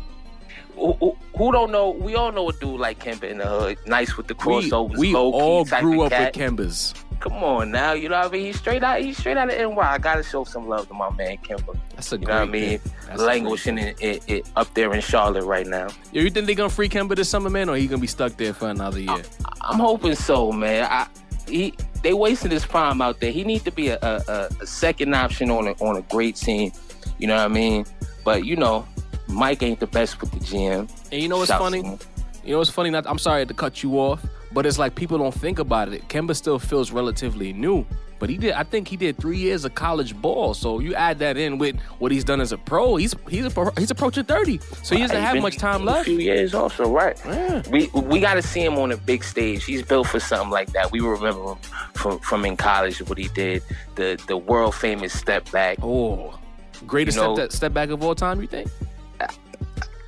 who, 0.76 0.94
who- 1.36 1.52
don't 1.54 1.72
know? 1.72 1.92
We 1.92 2.16
all 2.16 2.32
know 2.32 2.50
a 2.50 2.54
dude 2.54 2.80
like 2.80 3.00
Kemba 3.00 3.24
in 3.24 3.38
the 3.38 3.46
hood. 3.46 3.78
Nice 3.86 4.18
with 4.18 4.28
the 4.28 4.34
We, 4.34 4.70
crossovers. 4.70 4.98
we 4.98 5.14
low-key 5.14 5.40
all 5.40 5.66
grew 5.66 6.02
up 6.02 6.12
cat. 6.12 6.36
with 6.36 6.58
Kembas. 6.58 6.94
Come 7.20 7.34
on 7.44 7.72
now, 7.72 7.94
you 7.94 8.10
know 8.10 8.18
what 8.20 8.28
I 8.28 8.32
mean? 8.32 8.46
He's 8.46 8.60
straight 8.60 8.84
out. 8.84 9.02
He's 9.02 9.18
straight 9.18 9.38
out 9.38 9.52
of 9.52 9.58
NY. 9.58 9.78
I 9.82 9.98
gotta 9.98 10.24
show 10.24 10.44
some 10.44 10.68
love 10.68 10.88
to 10.88 10.94
my 10.94 11.10
man 11.12 11.38
Kemba. 11.38 11.78
That's 11.96 12.12
a 12.12 12.18
You 12.18 12.28
know 12.28 12.34
what 12.34 12.42
I 12.42 12.46
mean? 12.46 12.70
pick. 12.80 12.82
That's 13.08 13.22
a 13.22 13.26
Languishing 13.26 13.78
in, 13.78 13.96
in, 14.00 14.20
in, 14.28 14.42
up 14.56 14.72
there 14.76 14.94
in 14.94 15.02
Charlotte 15.02 15.46
right 15.46 15.66
now. 15.66 15.88
Yo, 16.12 16.22
you 16.22 16.30
think 16.30 16.46
they're 16.46 16.56
gonna 16.56 16.70
free 16.70 16.90
Kemba 16.90 17.16
this 17.16 17.30
summer, 17.30 17.50
man, 17.50 17.70
or 17.70 17.76
he 17.76 17.88
gonna 17.88 18.02
be 18.02 18.08
stuck 18.08 18.38
there 18.38 18.54
for 18.54 18.70
another 18.70 19.00
year? 19.00 19.22
I'm 19.62 19.80
hoping 19.80 20.16
so, 20.16 20.52
man. 20.52 20.88
I, 20.90 21.08
he 21.48 21.74
they 22.04 22.14
wasting 22.14 22.52
his 22.52 22.66
prime 22.66 23.02
out 23.02 23.20
there. 23.20 23.32
He 23.32 23.44
need 23.44 23.64
to 23.66 23.72
be 23.72 23.90
a, 23.90 23.98
a, 24.02 24.22
a, 24.28 24.50
a 24.62 24.68
second 24.68 25.14
option 25.16 25.50
on 25.50 25.68
a 25.68 25.72
on 25.84 25.98
a 25.98 26.02
great 26.04 26.36
team. 26.36 26.72
You 27.18 27.28
know 27.28 27.36
what 27.36 27.46
I 27.46 27.48
mean? 27.48 27.86
But 28.24 28.46
you 28.46 28.56
know, 28.56 28.86
Mike 29.28 29.64
ain't 29.64 29.80
the 29.80 29.88
best 29.88 30.22
with 30.22 30.32
the 30.32 30.40
GM. 30.40 30.90
And 31.12 31.22
you 31.22 31.30
know 31.30 31.38
what's 31.38 31.50
Shouts 31.50 31.64
funny? 31.64 31.98
You 32.44 32.52
know 32.54 32.58
what's 32.60 32.70
funny? 32.70 32.90
Not, 32.90 33.08
I'm 33.08 33.18
sorry 33.18 33.46
to 33.46 33.54
cut 33.54 33.84
you 33.84 34.00
off, 34.00 34.24
but 34.52 34.66
it's 34.66 34.80
like 34.80 34.96
people 34.96 35.18
don't 35.18 35.34
think 35.34 35.60
about 35.60 35.92
it. 35.94 36.08
Kemba 36.08 36.36
still 36.36 36.60
feels 36.60 36.92
relatively 36.92 37.54
new, 37.54 37.86
but 38.20 38.30
he 38.30 38.38
did. 38.38 38.54
I 38.54 38.64
think 38.64 38.88
he 38.88 38.96
did 38.98 39.18
three 39.18 39.38
years 39.38 39.66
of 39.66 39.76
college 39.76 40.16
ball. 40.20 40.54
So 40.54 40.80
you 40.80 40.96
add 40.96 41.20
that 41.20 41.38
in 41.38 41.58
with 41.58 41.80
what 42.00 42.12
he's 42.12 42.24
done 42.24 42.42
as 42.42 42.52
a 42.52 42.58
pro. 42.58 42.96
He's 42.96 43.14
he's 43.30 43.46
a, 43.46 43.72
he's 43.78 43.92
approaching 43.92 44.24
thirty, 44.24 44.60
so 44.84 44.96
he 44.96 45.02
doesn't 45.02 45.22
have 45.22 45.42
much 45.42 45.58
time 45.58 45.82
a 45.82 45.86
left. 45.86 46.06
few 46.06 46.18
years 46.20 46.54
also, 46.54 46.90
right? 46.90 47.20
Yeah. 47.26 47.62
We 47.70 47.88
we 47.94 48.20
got 48.20 48.36
to 48.36 48.42
see 48.42 48.64
him 48.64 48.78
on 48.78 48.92
a 48.92 48.98
big 48.98 49.24
stage. 49.24 49.66
He's 49.66 49.84
built 49.84 50.08
for 50.08 50.20
something 50.20 50.50
like 50.50 50.72
that. 50.74 50.92
We 50.92 51.00
remember 51.02 51.52
him 51.52 51.58
from 51.94 52.20
from 52.20 52.46
in 52.46 52.58
college 52.58 53.00
what 53.08 53.18
he 53.18 53.28
did, 53.30 53.62
the 53.96 54.20
the 54.28 54.38
world 54.38 54.76
famous 54.76 55.14
step 55.14 55.50
back. 55.52 55.78
Oh, 55.84 56.40
greatest 56.86 57.18
You 57.18 57.24
know- 57.24 57.36
step, 57.36 57.52
step 57.52 57.74
back 57.74 57.90
of 57.90 58.04
all 58.04 58.16
time. 58.16 58.42
You 58.42 58.48
think? 58.48 58.70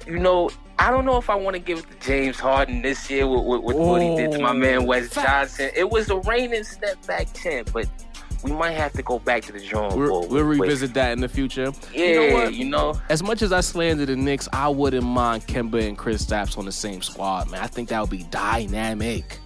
You 0.07 0.17
know, 0.17 0.49
I 0.79 0.91
don't 0.91 1.03
know 1.05 1.17
if 1.17 1.29
I 1.29 1.35
want 1.35 1.55
to 1.55 1.59
give 1.59 1.79
it 1.79 1.85
to 1.91 2.07
James 2.07 2.39
Harden 2.39 2.81
this 2.81 3.09
year 3.11 3.27
with, 3.27 3.43
with, 3.43 3.61
with 3.61 3.75
what 3.75 4.01
he 4.01 4.15
did 4.15 4.31
to 4.31 4.39
my 4.39 4.53
man 4.53 4.85
Wes 4.85 5.09
Johnson. 5.13 5.69
It 5.75 5.89
was 5.89 6.07
the 6.07 6.17
reigning 6.19 6.63
step 6.63 7.05
back 7.05 7.33
champ, 7.33 7.71
but 7.73 7.87
we 8.43 8.53
might 8.53 8.71
have 8.71 8.93
to 8.93 9.03
go 9.03 9.19
back 9.19 9.43
to 9.43 9.51
the 9.51 9.59
drawing 9.59 9.93
board. 9.93 10.31
we'll 10.31 10.45
revisit 10.45 10.93
that 10.93 11.11
in 11.11 11.19
the 11.19 11.27
future. 11.27 11.73
Yeah, 11.93 12.05
you 12.05 12.15
know 12.29 12.33
what? 12.33 12.53
you 12.53 12.65
know, 12.65 13.01
As 13.09 13.21
much 13.21 13.41
as 13.41 13.51
I 13.51 13.59
slander 13.59 14.05
the 14.05 14.15
Knicks, 14.15 14.47
I 14.53 14.69
wouldn't 14.69 15.05
mind 15.05 15.45
Kemba 15.47 15.85
and 15.85 15.97
Kristaps 15.97 16.57
on 16.57 16.63
the 16.63 16.71
same 16.71 17.01
squad, 17.01 17.51
man. 17.51 17.61
I 17.61 17.67
think 17.67 17.89
that 17.89 17.99
would 17.99 18.09
be 18.09 18.23
dynamic. 18.23 19.39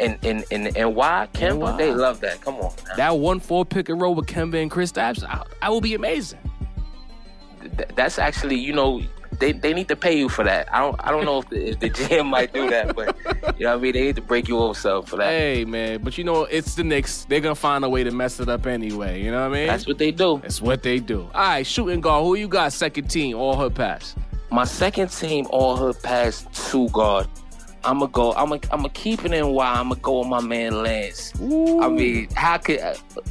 and 0.00 0.18
and 0.24 0.44
and 0.50 0.76
and 0.76 0.96
why 0.96 1.28
Kemba? 1.34 1.58
why? 1.58 1.76
They 1.76 1.94
love 1.94 2.20
that. 2.22 2.40
Come 2.40 2.56
on, 2.56 2.72
now. 2.88 2.96
That 2.96 3.18
one 3.18 3.38
four 3.38 3.64
pick 3.64 3.88
and 3.88 4.00
roll 4.00 4.16
with 4.16 4.26
Kemba 4.26 4.60
and 4.60 4.70
Kristaps, 4.70 5.22
I, 5.22 5.44
I 5.62 5.70
will 5.70 5.80
be 5.80 5.94
amazing. 5.94 6.40
Th- 7.60 7.88
that's 7.94 8.18
actually 8.18 8.56
you 8.56 8.72
know 8.72 9.00
they, 9.40 9.52
they 9.52 9.72
need 9.72 9.88
to 9.88 9.96
pay 9.96 10.16
you 10.16 10.28
for 10.28 10.44
that. 10.44 10.72
I 10.72 10.78
don't 10.78 10.96
I 11.00 11.10
don't 11.10 11.24
know 11.24 11.38
if 11.38 11.48
the, 11.48 11.70
if 11.70 11.80
the 11.80 11.90
GM 11.98 12.26
might 12.26 12.52
do 12.52 12.68
that, 12.70 12.94
but 12.94 13.16
you 13.58 13.64
know 13.64 13.70
what 13.70 13.78
I 13.78 13.82
mean. 13.82 13.92
They 13.92 14.02
need 14.02 14.16
to 14.16 14.22
break 14.22 14.46
you 14.46 14.58
over 14.58 14.74
some 14.74 15.04
for 15.04 15.16
that. 15.16 15.30
Hey 15.30 15.64
man, 15.64 16.02
but 16.02 16.16
you 16.16 16.24
know 16.24 16.44
it's 16.44 16.74
the 16.74 16.84
Knicks. 16.84 17.24
They're 17.24 17.40
gonna 17.40 17.54
find 17.54 17.84
a 17.84 17.88
way 17.88 18.04
to 18.04 18.10
mess 18.10 18.38
it 18.38 18.48
up 18.48 18.66
anyway. 18.66 19.20
You 19.22 19.30
know 19.32 19.40
what 19.48 19.56
I 19.56 19.58
mean? 19.58 19.66
That's 19.66 19.86
what 19.86 19.98
they 19.98 20.12
do. 20.12 20.38
That's 20.42 20.62
what 20.62 20.82
they 20.82 21.00
do. 21.00 21.22
All 21.34 21.48
right, 21.48 21.66
shooting 21.66 22.00
guard. 22.00 22.24
Who 22.24 22.36
you 22.36 22.48
got? 22.48 22.72
Second 22.72 23.08
team, 23.08 23.36
all 23.36 23.56
her 23.56 23.70
pass. 23.70 24.14
My 24.50 24.64
second 24.64 25.08
team, 25.08 25.46
all 25.50 25.76
her 25.76 25.92
pass 25.92 26.46
two 26.52 26.88
guard. 26.90 27.26
I'ma 27.82 28.06
go. 28.06 28.32
I'ma 28.34 28.58
I'ma 28.70 28.88
keep 28.92 29.24
it 29.24 29.32
in. 29.32 29.48
Why 29.48 29.72
I'ma 29.74 29.94
go 29.96 30.18
with 30.20 30.28
my 30.28 30.40
man 30.40 30.82
Lance. 30.82 31.32
I 31.40 31.88
mean, 31.88 32.28
how 32.34 32.58
could 32.58 32.80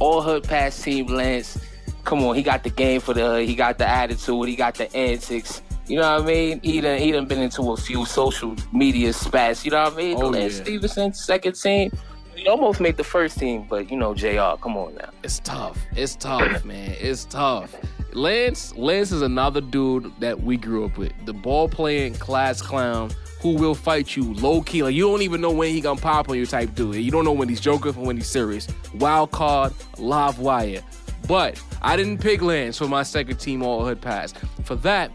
all 0.00 0.22
her 0.22 0.40
pass 0.40 0.82
team 0.82 1.06
Lance? 1.06 1.58
Come 2.04 2.24
on, 2.24 2.34
he 2.34 2.42
got 2.42 2.64
the 2.64 2.70
game 2.70 3.00
for 3.00 3.14
the. 3.14 3.42
He 3.42 3.54
got 3.54 3.78
the 3.78 3.86
attitude. 3.86 4.48
He 4.48 4.56
got 4.56 4.74
the 4.74 4.94
antics. 4.96 5.62
You 5.90 5.96
know 5.96 6.14
what 6.18 6.22
I 6.22 6.24
mean? 6.24 6.60
He 6.62 6.80
done 6.80 6.98
he 6.98 7.10
done 7.10 7.26
been 7.26 7.40
into 7.40 7.72
a 7.72 7.76
few 7.76 8.06
social 8.06 8.54
media 8.72 9.12
spats. 9.12 9.64
You 9.64 9.72
know 9.72 9.82
what 9.82 9.94
I 9.94 9.96
mean? 9.96 10.22
Oh, 10.22 10.28
Lance 10.28 10.58
yeah. 10.58 10.62
Stephenson, 10.62 11.14
second 11.14 11.54
team. 11.54 11.90
He 12.36 12.46
almost 12.46 12.80
made 12.80 12.96
the 12.96 13.02
first 13.02 13.40
team, 13.40 13.66
but 13.68 13.90
you 13.90 13.96
know, 13.96 14.14
Jr. 14.14 14.56
Come 14.62 14.76
on 14.76 14.94
now. 14.94 15.10
It's 15.24 15.40
tough. 15.40 15.76
It's 15.96 16.14
tough, 16.14 16.64
man. 16.64 16.94
It's 17.00 17.24
tough. 17.24 17.74
Lance, 18.12 18.72
Lance 18.76 19.10
is 19.10 19.22
another 19.22 19.60
dude 19.60 20.12
that 20.20 20.40
we 20.40 20.56
grew 20.56 20.84
up 20.84 20.96
with. 20.96 21.12
The 21.26 21.32
ball 21.32 21.68
playing 21.68 22.14
class 22.14 22.62
clown 22.62 23.10
who 23.40 23.56
will 23.56 23.74
fight 23.74 24.14
you 24.14 24.32
low 24.34 24.62
key. 24.62 24.84
Like 24.84 24.94
you 24.94 25.08
don't 25.08 25.22
even 25.22 25.40
know 25.40 25.50
when 25.50 25.74
he 25.74 25.80
gonna 25.80 26.00
pop 26.00 26.28
on 26.28 26.36
you 26.36 26.46
type 26.46 26.72
dude. 26.76 26.94
You 26.94 27.10
don't 27.10 27.24
know 27.24 27.32
when 27.32 27.48
he's 27.48 27.60
joking 27.60 27.92
from 27.94 28.04
when 28.04 28.16
he's 28.16 28.28
serious. 28.28 28.68
Wild 28.94 29.32
card, 29.32 29.72
live 29.98 30.38
wire. 30.38 30.82
But 31.26 31.60
I 31.82 31.96
didn't 31.96 32.18
pick 32.18 32.42
Lance 32.42 32.78
for 32.78 32.86
my 32.86 33.02
second 33.02 33.38
team 33.38 33.64
all 33.64 33.84
hood 33.84 34.00
pass. 34.00 34.32
For 34.62 34.76
that, 34.76 35.10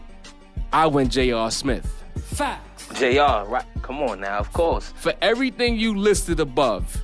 I 0.76 0.86
went 0.86 1.10
J.R. 1.10 1.50
Smith. 1.50 1.86
Facts. 2.22 2.88
JR. 3.00 3.48
Right? 3.50 3.64
Come 3.80 4.02
on 4.02 4.20
now. 4.20 4.36
Of 4.36 4.52
course. 4.52 4.92
For 4.96 5.14
everything 5.22 5.78
you 5.78 5.96
listed 5.96 6.38
above, 6.38 7.02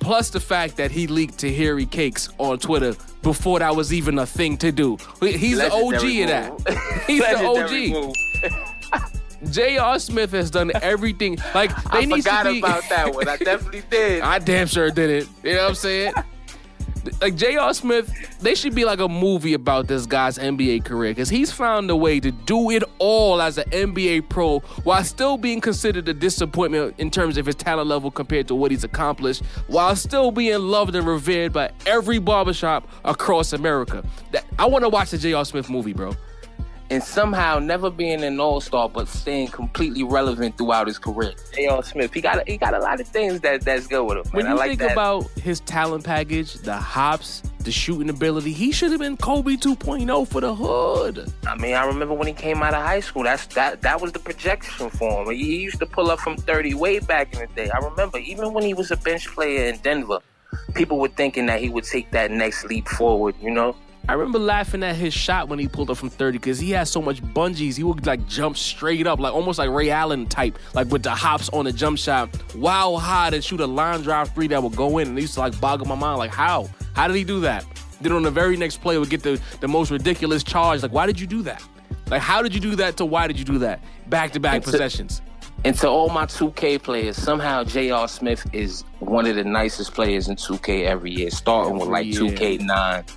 plus 0.00 0.30
the 0.30 0.40
fact 0.40 0.76
that 0.78 0.90
he 0.90 1.06
leaked 1.06 1.38
Tahiry 1.38 1.88
Cakes 1.88 2.30
on 2.38 2.58
Twitter 2.58 2.96
before 3.22 3.60
that 3.60 3.76
was 3.76 3.92
even 3.92 4.18
a 4.18 4.26
thing 4.26 4.56
to 4.58 4.72
do. 4.72 4.96
He's 5.20 5.58
the 5.58 5.70
OG 5.72 5.92
Legendary 5.92 6.22
of 6.22 6.28
that. 6.28 6.50
move. 6.50 7.04
He's 7.06 7.20
the 7.22 7.46
OG. 7.46 8.52
move. 8.52 9.52
J.R. 9.52 9.98
Smith 10.00 10.32
has 10.32 10.50
done 10.50 10.72
everything. 10.82 11.38
Like 11.54 11.70
they 11.92 11.98
I 12.00 12.04
need 12.06 12.24
forgot 12.24 12.42
to 12.42 12.52
be. 12.54 12.58
about 12.58 12.82
that 12.88 13.14
one. 13.14 13.28
I 13.28 13.36
definitely 13.36 13.82
did. 13.90 14.20
I 14.22 14.40
damn 14.40 14.66
sure 14.66 14.90
did 14.90 15.10
it. 15.10 15.28
You 15.44 15.52
know 15.54 15.62
what 15.62 15.68
I'm 15.68 15.74
saying? 15.76 16.12
Like 17.20 17.36
J.R. 17.36 17.74
Smith, 17.74 18.38
they 18.40 18.54
should 18.54 18.74
be 18.74 18.84
like 18.84 18.98
a 18.98 19.08
movie 19.08 19.54
about 19.54 19.86
this 19.86 20.06
guy's 20.06 20.38
NBA 20.38 20.84
career 20.84 21.10
because 21.10 21.28
he's 21.28 21.52
found 21.52 21.90
a 21.90 21.96
way 21.96 22.20
to 22.20 22.30
do 22.30 22.70
it 22.70 22.82
all 22.98 23.42
as 23.42 23.58
an 23.58 23.68
NBA 23.70 24.28
pro 24.28 24.60
while 24.84 25.04
still 25.04 25.36
being 25.36 25.60
considered 25.60 26.08
a 26.08 26.14
disappointment 26.14 26.94
in 26.98 27.10
terms 27.10 27.36
of 27.36 27.46
his 27.46 27.54
talent 27.54 27.88
level 27.88 28.10
compared 28.10 28.48
to 28.48 28.54
what 28.54 28.70
he's 28.70 28.84
accomplished, 28.84 29.42
while 29.66 29.94
still 29.96 30.30
being 30.30 30.58
loved 30.58 30.94
and 30.94 31.06
revered 31.06 31.52
by 31.52 31.70
every 31.86 32.18
barbershop 32.18 32.88
across 33.04 33.52
America. 33.52 34.04
That 34.32 34.44
I 34.58 34.66
want 34.66 34.84
to 34.84 34.88
watch 34.88 35.10
the 35.10 35.18
J.R. 35.18 35.44
Smith 35.44 35.68
movie, 35.68 35.92
bro. 35.92 36.14
And 36.94 37.02
somehow 37.02 37.58
never 37.58 37.90
being 37.90 38.22
an 38.22 38.38
all 38.38 38.60
star, 38.60 38.88
but 38.88 39.08
staying 39.08 39.48
completely 39.48 40.04
relevant 40.04 40.56
throughout 40.56 40.86
his 40.86 40.96
career. 40.96 41.34
J.R. 41.52 41.82
Smith, 41.82 42.14
he 42.14 42.20
got 42.20 42.46
he 42.48 42.56
got 42.56 42.72
a 42.72 42.78
lot 42.78 43.00
of 43.00 43.08
things 43.08 43.40
that 43.40 43.62
that's 43.62 43.88
good 43.88 44.04
with 44.04 44.18
him. 44.18 44.24
Man. 44.26 44.32
When 44.32 44.46
I 44.46 44.50
you 44.50 44.56
like 44.56 44.68
think 44.70 44.80
that. 44.80 44.92
about 44.92 45.28
his 45.30 45.58
talent 45.60 46.04
package, 46.04 46.54
the 46.54 46.76
hops, 46.76 47.42
the 47.60 47.72
shooting 47.72 48.10
ability, 48.10 48.52
he 48.52 48.70
should 48.70 48.92
have 48.92 49.00
been 49.00 49.16
Kobe 49.16 49.56
2.0 49.56 50.28
for 50.28 50.40
the 50.40 50.54
hood. 50.54 51.32
I 51.46 51.56
mean, 51.56 51.74
I 51.74 51.84
remember 51.84 52.14
when 52.14 52.28
he 52.28 52.32
came 52.32 52.62
out 52.62 52.74
of 52.74 52.82
high 52.82 53.00
school. 53.00 53.24
That's 53.24 53.46
that 53.48 53.82
that 53.82 54.00
was 54.00 54.12
the 54.12 54.20
projection 54.20 54.88
for 54.88 55.24
him. 55.24 55.30
He, 55.30 55.44
he 55.44 55.62
used 55.62 55.80
to 55.80 55.86
pull 55.86 56.12
up 56.12 56.20
from 56.20 56.36
thirty 56.36 56.74
way 56.74 57.00
back 57.00 57.34
in 57.34 57.40
the 57.40 57.48
day. 57.54 57.70
I 57.70 57.78
remember 57.78 58.18
even 58.18 58.52
when 58.52 58.62
he 58.62 58.72
was 58.72 58.92
a 58.92 58.96
bench 58.96 59.26
player 59.34 59.64
in 59.68 59.78
Denver, 59.78 60.20
people 60.74 61.00
were 61.00 61.08
thinking 61.08 61.46
that 61.46 61.60
he 61.60 61.68
would 61.70 61.84
take 61.84 62.12
that 62.12 62.30
next 62.30 62.64
leap 62.66 62.86
forward. 62.86 63.34
You 63.42 63.50
know, 63.50 63.74
I 64.06 64.12
remember 64.12 64.38
laughing 64.38 64.82
at 64.82 64.96
his 64.96 65.14
shot 65.14 65.48
when 65.48 65.58
he 65.58 65.66
pulled 65.66 65.90
up 65.90 65.96
from 65.96 66.10
30 66.10 66.36
because 66.36 66.58
he 66.58 66.72
had 66.72 66.88
so 66.88 67.00
much 67.00 67.22
bungees. 67.22 67.76
He 67.76 67.82
would 67.82 68.04
like 68.04 68.26
jump 68.26 68.58
straight 68.58 69.06
up, 69.06 69.18
like 69.18 69.32
almost 69.32 69.58
like 69.58 69.70
Ray 69.70 69.88
Allen 69.88 70.26
type, 70.26 70.58
like 70.74 70.88
with 70.88 71.02
the 71.02 71.10
hops 71.10 71.48
on 71.50 71.64
the 71.64 71.72
jump 71.72 71.98
shot, 71.98 72.28
wow 72.54 72.96
high, 72.96 73.28
and 73.28 73.42
shoot 73.42 73.60
a 73.60 73.66
line 73.66 74.02
drive 74.02 74.30
three 74.34 74.46
that 74.48 74.62
would 74.62 74.76
go 74.76 74.98
in. 74.98 75.08
And 75.08 75.18
it 75.18 75.22
used 75.22 75.34
to 75.34 75.40
like 75.40 75.58
boggle 75.58 75.86
my 75.86 75.94
mind, 75.94 76.18
like 76.18 76.30
how? 76.30 76.68
How 76.94 77.08
did 77.08 77.16
he 77.16 77.24
do 77.24 77.40
that? 77.40 77.64
Then 78.02 78.12
on 78.12 78.22
the 78.22 78.30
very 78.30 78.58
next 78.58 78.82
play 78.82 78.98
would 78.98 79.08
get 79.08 79.22
the, 79.22 79.40
the 79.60 79.68
most 79.68 79.90
ridiculous 79.90 80.42
charge. 80.42 80.82
Like, 80.82 80.92
why 80.92 81.06
did 81.06 81.18
you 81.18 81.26
do 81.26 81.40
that? 81.42 81.62
Like, 82.10 82.20
how 82.20 82.42
did 82.42 82.54
you 82.54 82.60
do 82.60 82.76
that 82.76 82.98
to 82.98 83.06
why 83.06 83.26
did 83.26 83.38
you 83.38 83.44
do 83.46 83.58
that? 83.58 83.80
Back 84.10 84.32
to 84.32 84.40
back 84.40 84.62
possessions. 84.62 85.22
And 85.64 85.74
to 85.78 85.88
all 85.88 86.10
my 86.10 86.26
2K 86.26 86.82
players, 86.82 87.16
somehow 87.16 87.64
J.R. 87.64 88.06
Smith 88.06 88.44
is 88.52 88.84
one 88.98 89.26
of 89.26 89.36
the 89.36 89.44
nicest 89.44 89.94
players 89.94 90.28
in 90.28 90.36
2K 90.36 90.84
every 90.84 91.10
year, 91.12 91.30
starting 91.30 91.78
with 91.78 91.88
like 91.88 92.06
2K9. 92.08 93.10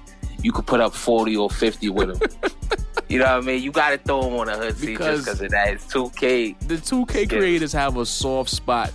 You 0.47 0.53
could 0.53 0.65
put 0.65 0.79
up 0.79 0.93
40 0.93 1.35
or 1.35 1.49
50 1.49 1.89
with 1.89 2.09
him. 2.09 2.51
you 3.09 3.19
know 3.19 3.25
what 3.25 3.33
I 3.33 3.41
mean? 3.41 3.61
You 3.61 3.69
got 3.69 3.89
to 3.89 3.97
throw 3.97 4.29
him 4.29 4.39
on 4.39 4.47
a 4.47 4.55
hood 4.55 4.77
seat 4.77 4.97
just 4.97 5.25
because 5.25 5.41
of 5.41 5.51
that. 5.51 5.73
It's 5.73 5.85
2K. 5.87 6.57
The 6.69 6.75
2K 6.75 7.27
creators 7.27 7.73
have 7.73 7.97
a 7.97 8.05
soft 8.05 8.49
spot 8.49 8.93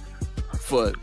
for 0.63 0.95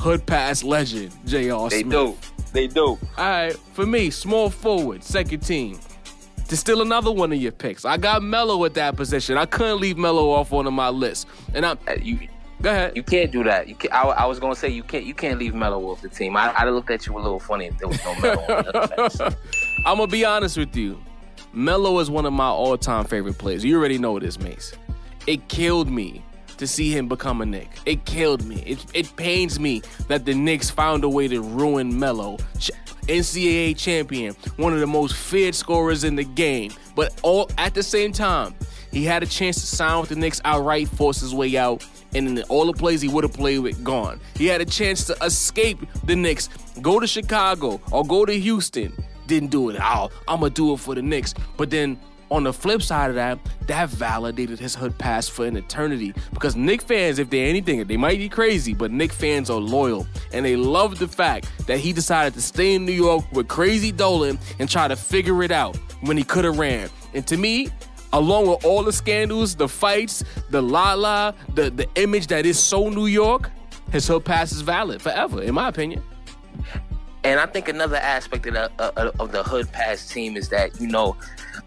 hood 0.00 0.26
pass 0.26 0.64
legend, 0.64 1.12
J.R. 1.24 1.70
Smith. 1.70 1.84
They 1.84 1.88
do. 1.88 2.18
They 2.52 2.66
do. 2.66 2.82
All 2.82 2.98
right, 3.16 3.56
for 3.74 3.86
me, 3.86 4.10
small 4.10 4.50
forward, 4.50 5.04
second 5.04 5.38
team. 5.38 5.78
To 6.48 6.56
steal 6.56 6.82
another 6.82 7.12
one 7.12 7.32
of 7.32 7.40
your 7.40 7.52
picks. 7.52 7.84
I 7.84 7.96
got 7.96 8.24
Melo 8.24 8.64
at 8.64 8.74
that 8.74 8.96
position. 8.96 9.38
I 9.38 9.46
couldn't 9.46 9.78
leave 9.78 9.96
Melo 9.96 10.32
off 10.32 10.50
one 10.50 10.66
of 10.66 10.72
my 10.72 10.88
list. 10.88 11.28
And 11.54 11.64
I'm 11.64 11.78
uh, 11.86 11.92
you. 12.02 12.26
Go 12.62 12.70
ahead. 12.70 12.96
You 12.96 13.02
can't 13.02 13.32
do 13.32 13.42
that. 13.44 13.66
You 13.68 13.74
can, 13.74 13.90
I, 13.92 14.02
I 14.02 14.26
was 14.26 14.38
gonna 14.38 14.54
say 14.54 14.68
you 14.68 14.84
can't. 14.84 15.04
You 15.04 15.14
can't 15.14 15.38
leave 15.38 15.54
Melo 15.54 15.84
off 15.90 16.00
the 16.00 16.08
team. 16.08 16.36
I, 16.36 16.50
I'd 16.50 16.66
have 16.66 16.74
looked 16.74 16.90
at 16.90 17.06
you 17.06 17.16
a 17.16 17.18
little 17.18 17.40
funny 17.40 17.66
if 17.66 17.78
there 17.78 17.88
was 17.88 18.02
no 18.04 18.14
Melo. 18.20 19.34
I'm 19.84 19.98
gonna 19.98 20.06
be 20.06 20.24
honest 20.24 20.56
with 20.56 20.76
you. 20.76 21.02
Melo 21.52 21.98
is 21.98 22.08
one 22.08 22.24
of 22.24 22.32
my 22.32 22.46
all-time 22.46 23.04
favorite 23.04 23.36
players. 23.36 23.62
You 23.64 23.78
already 23.78 23.98
know 23.98 24.18
this, 24.18 24.38
Mace. 24.38 24.72
It 25.26 25.48
killed 25.48 25.90
me 25.90 26.24
to 26.56 26.66
see 26.66 26.96
him 26.96 27.08
become 27.08 27.42
a 27.42 27.46
Knick. 27.46 27.68
It 27.84 28.04
killed 28.04 28.44
me. 28.44 28.62
It, 28.64 28.86
it 28.94 29.16
pains 29.16 29.60
me 29.60 29.82
that 30.08 30.24
the 30.24 30.32
Knicks 30.32 30.70
found 30.70 31.04
a 31.04 31.08
way 31.08 31.28
to 31.28 31.42
ruin 31.42 31.98
Melo. 31.98 32.38
NCAA 33.08 33.76
champion, 33.76 34.34
one 34.56 34.72
of 34.72 34.78
the 34.78 34.86
most 34.86 35.14
feared 35.14 35.54
scorers 35.56 36.04
in 36.04 36.14
the 36.14 36.24
game. 36.24 36.72
But 36.94 37.18
all 37.22 37.50
at 37.58 37.74
the 37.74 37.82
same 37.82 38.12
time, 38.12 38.54
he 38.92 39.04
had 39.04 39.22
a 39.22 39.26
chance 39.26 39.56
to 39.56 39.66
sign 39.66 40.00
with 40.00 40.10
the 40.10 40.16
Knicks 40.16 40.40
outright, 40.44 40.88
force 40.88 41.20
his 41.20 41.34
way 41.34 41.56
out, 41.56 41.84
and 42.14 42.38
in 42.38 42.42
all 42.44 42.66
the 42.66 42.72
plays 42.72 43.00
he 43.00 43.08
would 43.08 43.24
have 43.24 43.32
played 43.32 43.58
with 43.60 43.82
gone. 43.82 44.20
He 44.34 44.46
had 44.46 44.60
a 44.60 44.64
chance 44.64 45.04
to 45.04 45.16
escape 45.22 45.78
the 46.04 46.16
Knicks, 46.16 46.48
go 46.80 47.00
to 47.00 47.06
Chicago 47.06 47.80
or 47.90 48.04
go 48.04 48.24
to 48.24 48.38
Houston. 48.38 48.92
Didn't 49.26 49.50
do 49.50 49.70
it. 49.70 49.76
Oh, 49.80 50.10
I'm 50.28 50.40
gonna 50.40 50.50
do 50.50 50.72
it 50.74 50.80
for 50.80 50.94
the 50.94 51.02
Knicks. 51.02 51.34
But 51.56 51.70
then 51.70 51.98
on 52.32 52.44
the 52.44 52.52
flip 52.52 52.80
side 52.80 53.10
of 53.10 53.14
that, 53.16 53.38
that 53.66 53.90
validated 53.90 54.58
his 54.58 54.74
hood 54.74 54.96
pass 54.96 55.28
for 55.28 55.44
an 55.44 55.56
eternity. 55.56 56.14
Because 56.32 56.56
Knick 56.56 56.80
fans, 56.80 57.18
if 57.18 57.28
they're 57.28 57.46
anything, 57.46 57.84
they 57.84 57.98
might 57.98 58.18
be 58.18 58.28
crazy, 58.28 58.72
but 58.72 58.90
Knick 58.90 59.12
fans 59.12 59.50
are 59.50 59.60
loyal. 59.60 60.06
And 60.32 60.44
they 60.44 60.56
love 60.56 60.98
the 60.98 61.08
fact 61.08 61.50
that 61.66 61.78
he 61.78 61.92
decided 61.92 62.32
to 62.34 62.40
stay 62.40 62.74
in 62.74 62.86
New 62.86 62.92
York 62.92 63.30
with 63.32 63.48
crazy 63.48 63.92
Dolan 63.92 64.38
and 64.58 64.68
try 64.68 64.88
to 64.88 64.96
figure 64.96 65.42
it 65.42 65.50
out 65.50 65.76
when 66.00 66.16
he 66.16 66.24
could 66.24 66.46
have 66.46 66.58
ran. 66.58 66.88
And 67.12 67.26
to 67.26 67.36
me, 67.36 67.68
along 68.12 68.48
with 68.48 68.64
all 68.64 68.82
the 68.82 68.92
scandals, 68.92 69.54
the 69.54 69.68
fights, 69.68 70.24
the 70.50 70.62
la 70.62 70.94
la, 70.94 71.32
the, 71.54 71.70
the 71.70 71.88
image 71.96 72.26
that 72.28 72.46
is 72.46 72.58
so 72.58 72.88
New 72.88 73.06
York, 73.06 73.50
his 73.90 74.06
hood 74.06 74.24
pass 74.24 74.52
is 74.52 74.60
valid 74.60 75.00
forever, 75.00 75.42
in 75.42 75.54
my 75.54 75.68
opinion. 75.68 76.02
And 77.24 77.38
I 77.38 77.46
think 77.46 77.68
another 77.68 77.98
aspect 77.98 78.46
of 78.46 78.54
the, 78.54 78.70
uh, 78.80 79.12
of 79.20 79.30
the 79.30 79.44
hood 79.44 79.70
pass 79.70 80.08
team 80.08 80.36
is 80.36 80.48
that, 80.48 80.80
you 80.80 80.88
know, 80.88 81.16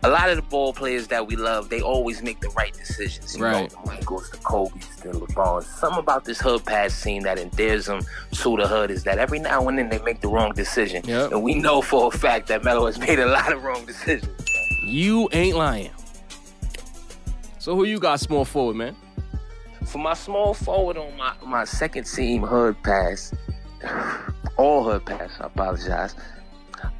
a 0.03 0.09
lot 0.09 0.29
of 0.29 0.35
the 0.35 0.41
ball 0.41 0.73
players 0.73 1.07
that 1.07 1.25
we 1.25 1.37
love, 1.37 1.69
they 1.69 1.81
always 1.81 2.21
make 2.21 2.41
the 2.41 2.49
right 2.49 2.73
decisions. 2.73 3.37
You 3.37 3.43
right. 3.45 3.71
know, 3.73 3.81
the 3.81 3.89
Michaels, 3.89 4.29
the 4.31 4.37
Kobe's, 4.37 4.87
the 4.97 5.11
LeBrons. 5.11 5.63
Something 5.63 5.99
about 5.99 6.25
this 6.25 6.41
hood 6.41 6.65
pass 6.65 7.01
team 7.01 7.23
that 7.23 7.39
endears 7.39 7.85
them 7.85 8.01
to 8.33 8.57
the 8.57 8.67
hood 8.67 8.91
is 8.91 9.03
that 9.05 9.17
every 9.17 9.39
now 9.39 9.67
and 9.69 9.77
then 9.79 9.87
they 9.87 9.99
make 9.99 10.19
the 10.19 10.27
wrong 10.27 10.53
decision. 10.53 11.03
Yep. 11.05 11.31
And 11.31 11.41
we 11.41 11.55
know 11.55 11.81
for 11.81 12.07
a 12.07 12.11
fact 12.11 12.47
that 12.47 12.65
Melo 12.65 12.85
has 12.85 12.99
made 12.99 13.19
a 13.19 13.25
lot 13.25 13.53
of 13.53 13.63
wrong 13.63 13.85
decisions. 13.85 14.29
You 14.83 15.29
ain't 15.31 15.55
lying. 15.55 15.91
So 17.65 17.75
who 17.75 17.85
you 17.85 17.97
got 17.97 18.19
small 18.19 18.45
forward, 18.45 18.75
man? 18.75 18.95
For 19.87 19.97
my 19.97 20.13
small 20.13 20.53
forward 20.53 20.97
on 20.97 21.17
my, 21.17 21.33
my 21.43 21.63
second 21.63 22.03
team 22.03 22.43
hood 22.43 22.75
pass, 22.83 23.33
all 24.57 24.83
hood 24.83 25.03
pass, 25.03 25.31
I 25.41 25.47
apologize. 25.47 26.13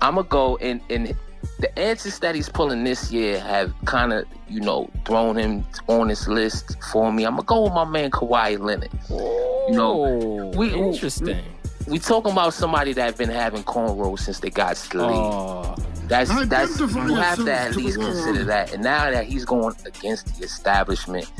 I'm 0.01 0.15
going 0.15 0.25
to 0.25 0.30
go 0.32 0.56
in, 0.56 0.82
in 0.89 1.15
the 1.60 1.78
answers 1.78 2.17
that 2.17 2.34
he's 2.34 2.49
pulling 2.49 2.84
this 2.84 3.12
year 3.12 3.39
have 3.41 3.75
kind 3.86 4.12
of, 4.12 4.25
you 4.47 4.60
know, 4.60 4.89
thrown 5.06 5.38
him 5.38 5.63
on 5.86 6.08
this 6.08 6.28
list 6.28 6.82
for 6.91 7.13
me. 7.13 7.25
I'm 7.25 7.36
gonna 7.36 7.43
go 7.43 7.65
with 7.65 7.73
my 7.73 7.86
man 7.86 8.10
Kawhi 8.10 8.60
Leonard. 8.60 8.89
you 9.08 9.78
know, 9.78 10.04
oh, 10.04 10.58
we 10.58 10.73
interesting. 10.73 11.43
We, 11.62 11.64
we 11.88 12.00
talking 12.00 12.32
about 12.32 12.54
somebody 12.54 12.93
that 12.93 13.17
been 13.17 13.30
having 13.30 13.63
cornrows 13.63 14.19
since 14.19 14.39
they 14.39 14.50
got 14.50 14.76
the. 14.76 15.04
Oh. 15.04 15.76
That's 16.08 16.30
that's 16.48 16.80
you 16.80 17.15
have 17.15 17.43
to 17.43 17.52
at 17.52 17.76
least 17.76 18.00
consider 18.00 18.43
that. 18.45 18.74
And 18.74 18.84
now 18.84 19.10
that 19.10 19.26
he's 19.26 19.43
going 19.43 19.76
against 19.86 20.38
the 20.38 20.45
establishment 20.45 21.32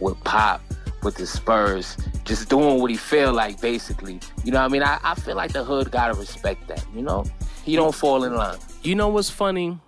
with 0.00 0.18
Pop, 0.24 0.60
with 1.02 1.14
the 1.16 1.26
Spurs, 1.26 1.96
just 2.24 2.48
doing 2.48 2.80
what 2.80 2.90
he 2.90 2.96
feel 2.96 3.32
like, 3.32 3.60
basically. 3.60 4.18
You 4.42 4.50
know 4.50 4.60
what 4.60 4.66
I 4.66 4.72
mean? 4.72 4.82
I, 4.82 4.98
I 5.02 5.14
feel 5.14 5.36
like 5.36 5.52
the 5.52 5.62
hood 5.62 5.92
gotta 5.92 6.14
respect 6.14 6.66
that. 6.68 6.84
You 6.94 7.02
know, 7.02 7.24
he 7.64 7.76
don't 7.76 7.94
fall 7.94 8.24
in 8.24 8.34
line. 8.34 8.58
You 8.82 8.96
know 8.96 9.08
what's 9.08 9.30
funny? 9.30 9.78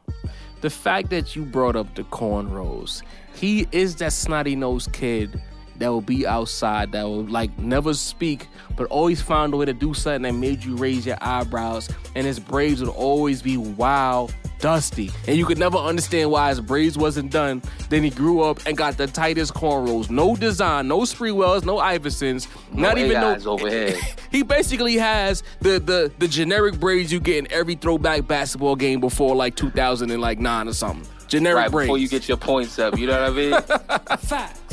The 0.61 0.70
fact 0.70 1.11
that 1.11 1.35
you 1.35 1.44
brought 1.44 1.75
up 1.75 1.94
the 1.96 2.05
cornrows. 2.05 3.03
He 3.35 3.66
is 3.72 3.96
that 3.96 4.12
snotty 4.12 4.57
nosed 4.57 4.92
kid 4.92 5.42
that 5.79 5.89
will 5.89 6.01
be 6.01 6.27
outside 6.27 6.93
that 6.93 7.05
will 7.05 7.25
like 7.25 7.57
never 7.59 7.95
speak 7.95 8.49
but 8.77 8.87
always 8.89 9.21
found 9.21 9.55
a 9.55 9.57
way 9.57 9.65
to 9.65 9.73
do 9.73 9.95
something 9.95 10.23
that 10.23 10.35
made 10.35 10.62
you 10.65 10.77
raise 10.77 11.07
your 11.07 11.17
eyebrows. 11.21 11.89
And 12.15 12.27
his 12.27 12.39
braids 12.39 12.81
would 12.81 12.91
always 12.91 13.43
be 13.43 13.57
wild 13.57 14.35
dusty. 14.59 15.11
And 15.27 15.37
you 15.37 15.45
could 15.45 15.59
never 15.59 15.77
understand 15.77 16.31
why 16.31 16.49
his 16.49 16.61
braids 16.61 16.97
wasn't 16.97 17.31
done. 17.31 17.62
Then 17.89 18.03
he 18.03 18.11
grew 18.11 18.43
up 18.43 18.61
and 18.67 18.77
got 18.77 18.97
the 18.97 19.07
tightest 19.07 19.55
cornrows. 19.55 20.11
No 20.11 20.37
design 20.37 20.89
no 20.89 21.01
Sprewells 21.01 21.65
no 21.65 21.77
Iversons 21.77 22.49
no 22.73 22.83
not 22.89 22.99
even 22.99 23.21
no 23.21 23.37
overhead 23.51 23.99
he 24.31 24.43
basically 24.43 24.97
has 24.97 25.43
the 25.61 25.79
the 25.79 26.12
the 26.19 26.29
generic 26.29 26.79
braids 26.79 27.12
you 27.12 27.21
get 27.21 27.39
in 27.39 27.53
every 27.53 27.75
throwback 27.75 28.27
basketball 28.27 28.77
game 28.77 29.01
before 29.01 29.35
like 29.35 29.57
2009 29.57 30.69
or 30.69 30.73
something. 30.73 31.07
Generic 31.29 31.57
right, 31.57 31.71
braids 31.71 31.87
before 31.87 31.99
you 31.99 32.09
get 32.09 32.29
your 32.29 32.37
points 32.37 32.79
up 32.79 32.99
you 32.99 33.07
know 33.07 33.21
what 33.21 33.31
I 33.31 33.35
mean? 33.35 34.19
Fact 34.19 34.65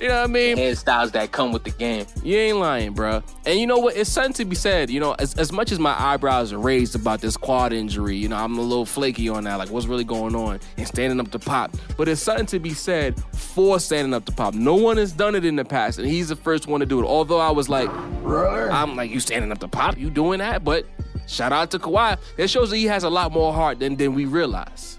you 0.00 0.08
know 0.08 0.20
what 0.20 0.30
I 0.30 0.32
mean? 0.32 0.56
Hairstyles 0.56 1.12
that 1.12 1.30
come 1.32 1.52
with 1.52 1.64
the 1.64 1.70
game. 1.70 2.06
You 2.22 2.36
ain't 2.38 2.56
lying, 2.58 2.92
bro. 2.92 3.22
And 3.44 3.58
you 3.58 3.66
know 3.66 3.78
what? 3.78 3.96
It's 3.96 4.10
something 4.10 4.32
to 4.34 4.44
be 4.44 4.56
said. 4.56 4.90
You 4.90 5.00
know, 5.00 5.14
as, 5.18 5.34
as 5.34 5.52
much 5.52 5.72
as 5.72 5.78
my 5.78 5.94
eyebrows 6.00 6.52
are 6.52 6.58
raised 6.58 6.94
about 6.94 7.20
this 7.20 7.36
quad 7.36 7.72
injury, 7.72 8.16
you 8.16 8.28
know, 8.28 8.36
I'm 8.36 8.56
a 8.58 8.62
little 8.62 8.86
flaky 8.86 9.28
on 9.28 9.44
that. 9.44 9.56
Like, 9.56 9.70
what's 9.70 9.86
really 9.86 10.04
going 10.04 10.34
on? 10.34 10.60
And 10.76 10.86
standing 10.86 11.20
up 11.20 11.30
to 11.32 11.38
pop. 11.38 11.76
But 11.96 12.08
it's 12.08 12.22
something 12.22 12.46
to 12.46 12.58
be 12.58 12.70
said 12.70 13.22
for 13.32 13.78
standing 13.78 14.14
up 14.14 14.24
to 14.26 14.32
pop. 14.32 14.54
No 14.54 14.74
one 14.74 14.96
has 14.96 15.12
done 15.12 15.34
it 15.34 15.44
in 15.44 15.56
the 15.56 15.64
past, 15.64 15.98
and 15.98 16.08
he's 16.08 16.28
the 16.28 16.36
first 16.36 16.66
one 16.66 16.80
to 16.80 16.86
do 16.86 17.00
it. 17.00 17.04
Although 17.06 17.40
I 17.40 17.50
was 17.50 17.68
like, 17.68 17.90
I'm 17.90 18.96
like, 18.96 19.10
you 19.10 19.20
standing 19.20 19.52
up 19.52 19.58
to 19.58 19.68
pop? 19.68 19.98
You 19.98 20.10
doing 20.10 20.38
that? 20.38 20.64
But 20.64 20.86
shout 21.26 21.52
out 21.52 21.70
to 21.72 21.78
Kawhi. 21.78 22.18
It 22.38 22.48
shows 22.48 22.70
that 22.70 22.76
he 22.76 22.86
has 22.86 23.04
a 23.04 23.10
lot 23.10 23.32
more 23.32 23.52
heart 23.52 23.80
than, 23.80 23.96
than 23.96 24.14
we 24.14 24.24
realize. 24.24 24.98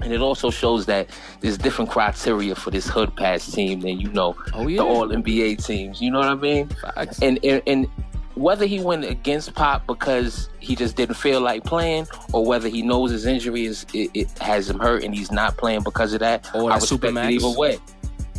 And 0.00 0.12
it 0.12 0.20
also 0.20 0.50
shows 0.50 0.86
that 0.86 1.08
there's 1.40 1.58
different 1.58 1.90
criteria 1.90 2.54
for 2.54 2.70
this 2.70 2.86
hood 2.88 3.14
pass 3.16 3.50
team 3.50 3.80
than 3.80 3.98
you 3.98 4.08
know 4.12 4.36
oh, 4.54 4.66
yeah. 4.68 4.82
the 4.82 4.84
all 4.86 5.08
NBA 5.08 5.64
teams. 5.64 6.00
You 6.00 6.10
know 6.10 6.20
what 6.20 6.28
I 6.28 6.34
mean? 6.34 6.68
Facts. 6.68 7.20
And, 7.20 7.44
and 7.44 7.62
and 7.66 7.88
whether 8.38 8.66
he 8.66 8.80
went 8.80 9.04
against 9.04 9.54
Pop 9.54 9.86
because 9.86 10.48
he 10.60 10.76
just 10.76 10.96
didn't 10.96 11.16
feel 11.16 11.40
like 11.40 11.64
playing, 11.64 12.06
or 12.32 12.44
whether 12.46 12.68
he 12.68 12.82
knows 12.82 13.10
his 13.10 13.26
injury 13.26 13.66
is 13.66 13.84
it, 13.92 14.10
it 14.14 14.38
has 14.38 14.70
him 14.70 14.78
hurt 14.78 15.02
and 15.02 15.14
he's 15.14 15.32
not 15.32 15.56
playing 15.56 15.82
because 15.82 16.12
of 16.12 16.20
that, 16.20 16.48
or 16.54 16.70
I 16.70 16.76
respect 16.76 17.04
it 17.04 17.16
either 17.16 17.50
way. 17.50 17.78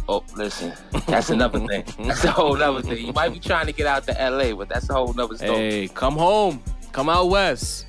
Oh, 0.07 0.23
listen, 0.35 0.73
that's 1.05 1.29
another 1.29 1.59
thing. 1.67 1.83
That's 1.99 2.23
a 2.23 2.31
whole 2.31 2.59
other 2.59 2.81
thing. 2.81 3.05
You 3.05 3.13
might 3.13 3.31
be 3.31 3.39
trying 3.39 3.67
to 3.67 3.71
get 3.71 3.85
out 3.85 4.07
to 4.07 4.13
LA, 4.13 4.55
but 4.55 4.67
that's 4.67 4.89
a 4.89 4.93
whole 4.93 5.09
other 5.21 5.37
story. 5.37 5.51
Hey, 5.51 5.87
come 5.87 6.15
home. 6.15 6.63
Come 6.91 7.09
out 7.09 7.29
west. 7.29 7.85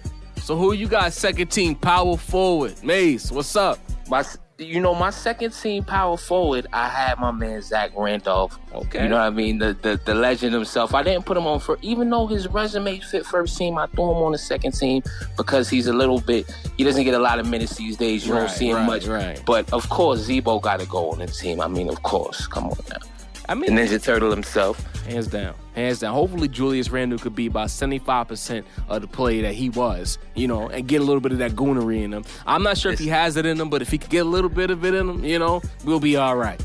So 0.50 0.56
who 0.56 0.72
you 0.72 0.88
got 0.88 1.12
second 1.12 1.46
team 1.52 1.76
power 1.76 2.16
forward? 2.16 2.82
Mace, 2.82 3.30
what's 3.30 3.54
up? 3.54 3.78
My, 4.08 4.24
you 4.58 4.80
know, 4.80 4.96
my 4.96 5.10
second 5.10 5.52
team 5.52 5.84
power 5.84 6.16
forward, 6.16 6.66
I 6.72 6.88
had 6.88 7.20
my 7.20 7.30
man 7.30 7.62
Zach 7.62 7.92
Randolph. 7.96 8.58
Okay. 8.74 9.04
You 9.04 9.10
know 9.10 9.18
what 9.18 9.26
I 9.26 9.30
mean? 9.30 9.58
The, 9.58 9.74
the 9.80 10.00
the 10.04 10.12
legend 10.12 10.52
himself. 10.52 10.92
I 10.92 11.04
didn't 11.04 11.24
put 11.24 11.36
him 11.36 11.46
on 11.46 11.60
for 11.60 11.78
even 11.82 12.10
though 12.10 12.26
his 12.26 12.48
resume 12.48 12.98
fit 12.98 13.24
first 13.24 13.56
team, 13.58 13.78
I 13.78 13.86
threw 13.86 14.10
him 14.10 14.24
on 14.24 14.32
the 14.32 14.38
second 14.38 14.72
team 14.72 15.04
because 15.36 15.70
he's 15.70 15.86
a 15.86 15.92
little 15.92 16.20
bit 16.20 16.52
he 16.76 16.82
doesn't 16.82 17.04
get 17.04 17.14
a 17.14 17.20
lot 17.20 17.38
of 17.38 17.46
minutes 17.46 17.76
these 17.76 17.96
days. 17.96 18.26
You 18.26 18.32
right, 18.32 18.40
don't 18.40 18.50
see 18.50 18.70
him 18.70 18.78
right, 18.78 18.86
much. 18.86 19.06
Right. 19.06 19.40
But 19.46 19.72
of 19.72 19.88
course 19.88 20.18
Z-Bo 20.18 20.58
gotta 20.58 20.86
go 20.86 21.12
on 21.12 21.20
the 21.20 21.28
team. 21.28 21.60
I 21.60 21.68
mean, 21.68 21.88
of 21.88 22.02
course. 22.02 22.48
Come 22.48 22.64
on 22.64 22.76
now. 22.88 23.09
I 23.50 23.54
mean 23.54 23.70
Ninja 23.70 24.00
Turtle 24.00 24.30
himself. 24.30 24.78
Hands 25.06 25.26
down. 25.26 25.56
Hands 25.74 25.98
down. 25.98 26.14
Hopefully 26.14 26.46
Julius 26.46 26.88
Randle 26.90 27.18
could 27.18 27.34
be 27.34 27.46
about 27.46 27.66
75% 27.66 28.64
of 28.88 29.02
the 29.02 29.08
player 29.08 29.42
that 29.42 29.54
he 29.54 29.70
was, 29.70 30.18
you 30.36 30.46
know, 30.46 30.68
and 30.68 30.86
get 30.86 31.00
a 31.00 31.04
little 31.04 31.20
bit 31.20 31.32
of 31.32 31.38
that 31.38 31.52
goonery 31.52 32.04
in 32.04 32.12
him. 32.12 32.24
I'm 32.46 32.62
not 32.62 32.78
sure 32.78 32.92
if 32.92 33.00
he 33.00 33.08
has 33.08 33.36
it 33.36 33.46
in 33.46 33.60
him, 33.60 33.68
but 33.68 33.82
if 33.82 33.90
he 33.90 33.98
could 33.98 34.10
get 34.10 34.24
a 34.24 34.28
little 34.28 34.50
bit 34.50 34.70
of 34.70 34.84
it 34.84 34.94
in 34.94 35.08
him, 35.08 35.24
you 35.24 35.40
know, 35.40 35.62
we'll 35.84 35.98
be 35.98 36.16
all 36.16 36.36
right. 36.36 36.64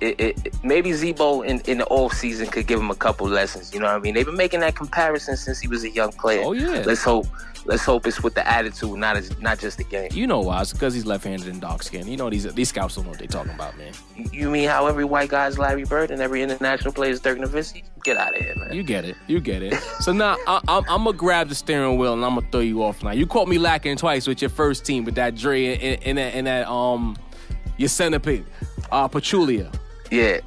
It, 0.00 0.18
it, 0.18 0.64
maybe 0.64 0.94
Z-Bo 0.94 1.42
in, 1.42 1.60
in 1.66 1.78
the 1.78 1.86
off 1.88 2.14
season 2.14 2.46
could 2.46 2.66
give 2.66 2.80
him 2.80 2.90
a 2.90 2.94
couple 2.94 3.28
lessons. 3.28 3.74
You 3.74 3.80
know 3.80 3.86
what 3.86 3.96
I 3.96 3.98
mean? 3.98 4.14
They've 4.14 4.24
been 4.24 4.38
making 4.38 4.60
that 4.60 4.76
comparison 4.76 5.36
since 5.36 5.60
he 5.60 5.68
was 5.68 5.84
a 5.84 5.90
young 5.90 6.12
player. 6.12 6.42
Oh 6.42 6.52
yeah. 6.52 6.82
Let's 6.86 7.02
hope 7.02 7.26
let's 7.64 7.84
hope 7.84 8.06
it's 8.06 8.22
with 8.22 8.34
the 8.34 8.46
attitude, 8.46 8.96
not 8.96 9.16
as 9.16 9.38
not 9.40 9.58
just 9.58 9.78
the 9.78 9.84
game. 9.84 10.10
You 10.12 10.26
know 10.26 10.40
why? 10.40 10.60
It's 10.62 10.72
because 10.72 10.94
he's 10.94 11.06
left-handed 11.06 11.48
and 11.48 11.60
dark 11.60 11.82
skin. 11.82 12.06
You 12.06 12.16
know 12.16 12.30
these 12.30 12.52
these 12.54 12.68
scouts 12.68 12.96
don't 12.96 13.04
know 13.04 13.10
what 13.10 13.18
they're 13.18 13.28
talking 13.28 13.52
about, 13.52 13.76
man. 13.76 13.92
You 14.32 14.50
mean 14.50 14.68
how 14.68 14.86
every 14.86 15.04
white 15.04 15.28
guy 15.28 15.46
is 15.46 15.58
Larry 15.58 15.84
Bird 15.84 16.10
and 16.10 16.20
every 16.20 16.42
international 16.42 16.92
player 16.92 17.10
is 17.10 17.20
Dirk 17.20 17.38
Nowitzki? 17.38 17.84
Get 18.04 18.16
out 18.16 18.34
of 18.34 18.42
here, 18.42 18.54
man. 18.56 18.72
You 18.72 18.82
get 18.82 19.04
it. 19.04 19.16
You 19.26 19.40
get 19.40 19.62
it. 19.62 19.74
so 20.00 20.12
now 20.12 20.36
I, 20.46 20.60
am 20.68 20.84
gonna 20.84 21.12
grab 21.12 21.48
the 21.48 21.54
steering 21.54 21.98
wheel 21.98 22.14
and 22.14 22.24
I'm 22.24 22.34
gonna 22.34 22.46
throw 22.50 22.60
you 22.60 22.82
off 22.82 23.02
now. 23.02 23.12
You 23.12 23.26
caught 23.26 23.48
me 23.48 23.58
lacking 23.58 23.96
twice 23.96 24.26
with 24.26 24.40
your 24.40 24.50
first 24.50 24.84
team 24.84 25.04
with 25.04 25.14
that 25.16 25.34
Dre 25.34 25.76
and, 25.76 26.02
and, 26.04 26.18
that, 26.18 26.34
and 26.34 26.46
that 26.46 26.68
um 26.68 27.16
your 27.76 27.88
centerpiece, 27.88 28.44
uh, 28.92 29.08
Pachulia. 29.08 29.74
Yeah. 30.10 30.40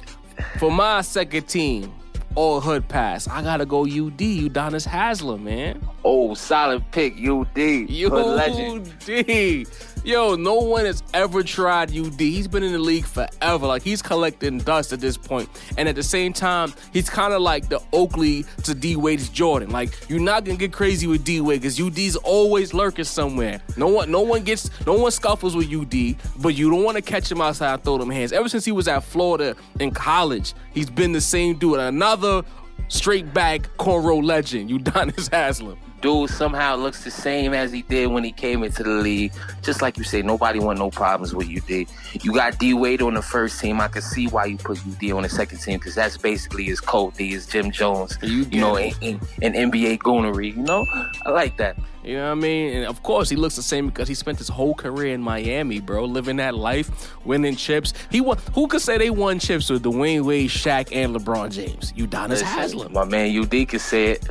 For 0.58 0.70
my 0.70 1.00
second 1.00 1.48
team, 1.48 1.92
all 2.34 2.60
hood 2.60 2.88
pass. 2.88 3.28
I 3.28 3.42
gotta 3.42 3.66
go 3.66 3.82
UD, 3.82 4.18
Udonis 4.18 4.86
Haslem, 4.86 5.44
man. 5.44 5.80
Oh, 6.04 6.34
solid 6.34 6.82
pick, 6.90 7.14
UD. 7.14 7.56
Hood 7.56 8.26
legend. 8.36 8.92
UD. 9.08 9.66
Yo, 10.04 10.34
no 10.34 10.56
one 10.56 10.84
has 10.84 11.02
ever 11.14 11.42
tried 11.42 11.88
UD. 11.96 12.20
He's 12.20 12.46
been 12.46 12.62
in 12.62 12.72
the 12.72 12.78
league 12.78 13.06
forever. 13.06 13.66
Like 13.66 13.80
he's 13.80 14.02
collecting 14.02 14.58
dust 14.58 14.92
at 14.92 15.00
this 15.00 15.16
point. 15.16 15.48
And 15.78 15.88
at 15.88 15.94
the 15.94 16.02
same 16.02 16.34
time, 16.34 16.74
he's 16.92 17.08
kind 17.08 17.32
of 17.32 17.40
like 17.40 17.70
the 17.70 17.80
Oakley 17.90 18.44
to 18.64 18.74
D 18.74 18.96
Wade's 18.96 19.30
Jordan. 19.30 19.70
Like 19.70 19.98
you're 20.10 20.20
not 20.20 20.44
gonna 20.44 20.58
get 20.58 20.74
crazy 20.74 21.06
with 21.06 21.24
D 21.24 21.40
Wade 21.40 21.62
because 21.62 21.80
UD's 21.80 22.16
always 22.16 22.74
lurking 22.74 23.06
somewhere. 23.06 23.62
No 23.78 23.88
one, 23.88 24.10
no 24.10 24.20
one 24.20 24.42
gets, 24.42 24.68
no 24.86 24.92
one 24.92 25.10
scuffles 25.10 25.56
with 25.56 25.72
UD, 25.72 26.16
but 26.42 26.54
you 26.54 26.70
don't 26.70 26.84
want 26.84 26.98
to 26.98 27.02
catch 27.02 27.32
him 27.32 27.40
outside, 27.40 27.82
throw 27.82 27.96
them 27.96 28.10
hands. 28.10 28.34
Ever 28.34 28.50
since 28.50 28.66
he 28.66 28.72
was 28.72 28.86
at 28.88 29.04
Florida 29.04 29.56
in 29.80 29.90
college, 29.90 30.52
he's 30.74 30.90
been 30.90 31.12
the 31.12 31.20
same 31.22 31.56
dude. 31.56 31.80
Another 31.80 32.42
straight 32.88 33.32
back 33.32 33.62
cornrow 33.78 34.22
legend, 34.22 34.68
Udonis 34.68 35.30
Haslem 35.32 35.78
dude 36.04 36.28
somehow 36.28 36.76
looks 36.76 37.02
the 37.02 37.10
same 37.10 37.54
as 37.54 37.72
he 37.72 37.80
did 37.80 38.08
when 38.08 38.22
he 38.22 38.30
came 38.30 38.62
into 38.62 38.82
the 38.82 38.90
league. 38.90 39.32
Just 39.62 39.80
like 39.80 39.96
you 39.96 40.04
say, 40.04 40.20
nobody 40.20 40.58
want 40.58 40.78
no 40.78 40.90
problems 40.90 41.34
with 41.34 41.48
you, 41.48 41.62
UD. 41.62 41.86
You 42.22 42.34
got 42.34 42.58
D 42.58 42.74
Wade 42.74 43.00
on 43.00 43.14
the 43.14 43.22
first 43.22 43.58
team. 43.58 43.80
I 43.80 43.88
can 43.88 44.02
see 44.02 44.26
why 44.26 44.44
you 44.44 44.58
put 44.58 44.78
UD 44.86 45.12
on 45.12 45.22
the 45.22 45.30
second 45.30 45.60
team 45.60 45.78
because 45.78 45.94
that's 45.94 46.18
basically 46.18 46.64
his 46.64 46.78
code. 46.78 47.14
D 47.14 47.32
is 47.32 47.46
Jim 47.46 47.70
Jones. 47.70 48.18
You, 48.20 48.44
you 48.50 48.60
know, 48.60 48.76
in, 48.76 48.92
in, 49.00 49.20
in 49.40 49.70
NBA 49.70 50.00
goonery. 50.00 50.54
You 50.54 50.62
know, 50.62 50.84
I 51.24 51.30
like 51.30 51.56
that. 51.56 51.78
You 52.04 52.16
know 52.16 52.26
what 52.26 52.32
I 52.32 52.34
mean? 52.34 52.76
And 52.76 52.86
of 52.86 53.02
course, 53.02 53.30
he 53.30 53.36
looks 53.36 53.56
the 53.56 53.62
same 53.62 53.86
because 53.86 54.08
he 54.08 54.14
spent 54.14 54.36
his 54.36 54.48
whole 54.48 54.74
career 54.74 55.14
in 55.14 55.22
Miami, 55.22 55.80
bro, 55.80 56.04
living 56.04 56.36
that 56.36 56.54
life, 56.54 57.16
winning 57.24 57.56
chips. 57.56 57.94
He 58.10 58.20
won. 58.20 58.36
Who 58.54 58.68
could 58.68 58.82
say 58.82 58.98
they 58.98 59.08
won 59.08 59.38
chips 59.38 59.70
with 59.70 59.82
Dwyane 59.82 60.22
Wade, 60.22 60.50
Shaq, 60.50 60.90
and 60.92 61.16
LeBron 61.16 61.50
James? 61.50 61.92
Udonis 61.92 62.42
Haslem. 62.42 62.92
My 62.92 63.04
man, 63.04 63.34
UD 63.36 63.68
could 63.68 63.80
say 63.80 64.12
it, 64.12 64.28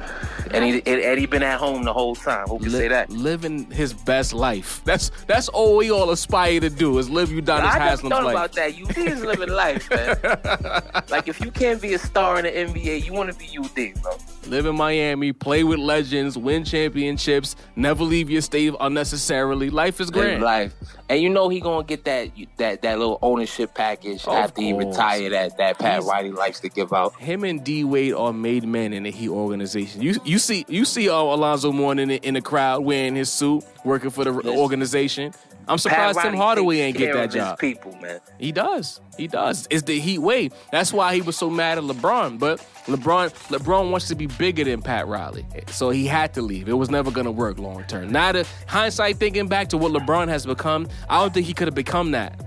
and 0.51 0.63
he 0.63 0.83
and 0.85 1.19
he 1.19 1.25
been 1.25 1.41
at 1.41 1.59
home 1.59 1.83
the 1.83 1.93
whole 1.93 2.15
time. 2.15 2.47
Who 2.47 2.59
can 2.59 2.71
Li- 2.71 2.77
say 2.77 2.87
that? 2.89 3.09
Living 3.09 3.69
his 3.71 3.91
best 3.91 4.33
life. 4.33 4.81
That's 4.85 5.09
that's 5.25 5.49
all 5.49 5.77
we 5.77 5.89
all 5.89 6.11
aspire 6.11 6.59
to 6.59 6.69
do 6.69 6.99
is 6.99 7.09
live 7.09 7.29
Udonis 7.29 7.61
I 7.61 7.79
Haslem's 7.79 8.11
life. 8.11 8.35
about 8.35 8.51
that. 8.53 8.73
UD 8.79 8.97
is 8.97 9.21
living 9.23 9.49
life, 9.49 9.89
man. 9.89 11.03
like 11.09 11.27
if 11.27 11.41
you 11.41 11.49
can't 11.49 11.81
be 11.81 11.95
a 11.95 11.99
star 11.99 12.37
in 12.39 12.45
the 12.45 12.51
NBA, 12.51 13.03
you 13.03 13.13
want 13.13 13.31
to 13.31 13.37
be 13.37 13.57
UD, 13.57 13.99
bro. 14.01 14.15
Live 14.47 14.65
in 14.65 14.75
Miami, 14.75 15.31
play 15.33 15.63
with 15.63 15.79
legends, 15.79 16.37
win 16.37 16.65
championships, 16.65 17.55
never 17.75 18.03
leave 18.03 18.29
your 18.29 18.41
state 18.41 18.73
unnecessarily. 18.79 19.69
Life 19.69 19.99
is 19.99 20.09
great. 20.09 20.39
Life, 20.39 20.73
and 21.09 21.21
you 21.21 21.29
know 21.29 21.49
he 21.49 21.59
gonna 21.59 21.85
get 21.85 22.05
that 22.05 22.29
that 22.57 22.81
that 22.81 22.99
little 22.99 23.19
ownership 23.21 23.73
package 23.73 24.23
oh, 24.27 24.33
after 24.33 24.61
he 24.61 24.73
retire 24.73 25.29
that 25.29 25.57
that 25.57 25.79
Pat 25.79 26.01
He's, 26.01 26.09
Riley 26.09 26.31
likes 26.31 26.59
to 26.61 26.69
give 26.69 26.93
out. 26.93 27.15
Him 27.19 27.43
and 27.43 27.63
D 27.63 27.83
Wade 27.83 28.13
are 28.13 28.33
made 28.33 28.65
men 28.65 28.93
in 28.93 29.03
the 29.03 29.11
Heat 29.11 29.29
organization. 29.29 30.01
You 30.01 30.15
you 30.23 30.39
see 30.39 30.65
you 30.67 30.85
see 30.85 31.09
uh, 31.09 31.15
Alonzo 31.15 31.71
Mourning 31.71 32.03
in 32.03 32.09
the, 32.09 32.27
in 32.27 32.33
the 32.35 32.41
crowd 32.41 32.83
wearing 32.83 33.15
his 33.15 33.31
suit, 33.31 33.63
working 33.83 34.09
for 34.09 34.23
the, 34.23 34.31
the 34.31 34.51
organization. 34.51 35.33
I'm 35.67 35.77
surprised 35.77 36.19
Tim 36.19 36.33
Hardaway 36.33 36.79
ain't 36.79 36.97
get 36.97 37.13
that 37.13 37.31
job. 37.31 37.59
People, 37.59 37.95
man. 38.01 38.19
He 38.39 38.51
does. 38.51 39.01
He 39.17 39.27
does. 39.27 39.67
It's 39.69 39.83
the 39.83 39.99
Heat 39.99 40.19
way. 40.19 40.49
That's 40.71 40.91
why 40.91 41.15
he 41.15 41.21
was 41.21 41.37
so 41.37 41.49
mad 41.49 41.77
at 41.77 41.83
LeBron. 41.83 42.39
But 42.39 42.59
LeBron, 42.85 43.29
LeBron 43.49 43.91
wants 43.91 44.07
to 44.09 44.15
be 44.15 44.27
bigger 44.27 44.63
than 44.63 44.81
Pat 44.81 45.07
Riley, 45.07 45.45
so 45.67 45.89
he 45.89 46.05
had 46.05 46.33
to 46.33 46.41
leave. 46.41 46.67
It 46.67 46.73
was 46.73 46.89
never 46.89 47.11
going 47.11 47.25
to 47.25 47.31
work 47.31 47.59
long 47.59 47.83
term. 47.85 48.11
Now, 48.11 48.31
the 48.31 48.47
hindsight, 48.67 49.17
thinking 49.17 49.47
back 49.47 49.69
to 49.69 49.77
what 49.77 49.91
LeBron 49.91 50.27
has 50.27 50.45
become, 50.45 50.87
I 51.09 51.19
don't 51.19 51.33
think 51.33 51.45
he 51.45 51.53
could 51.53 51.67
have 51.67 51.75
become 51.75 52.11
that 52.11 52.45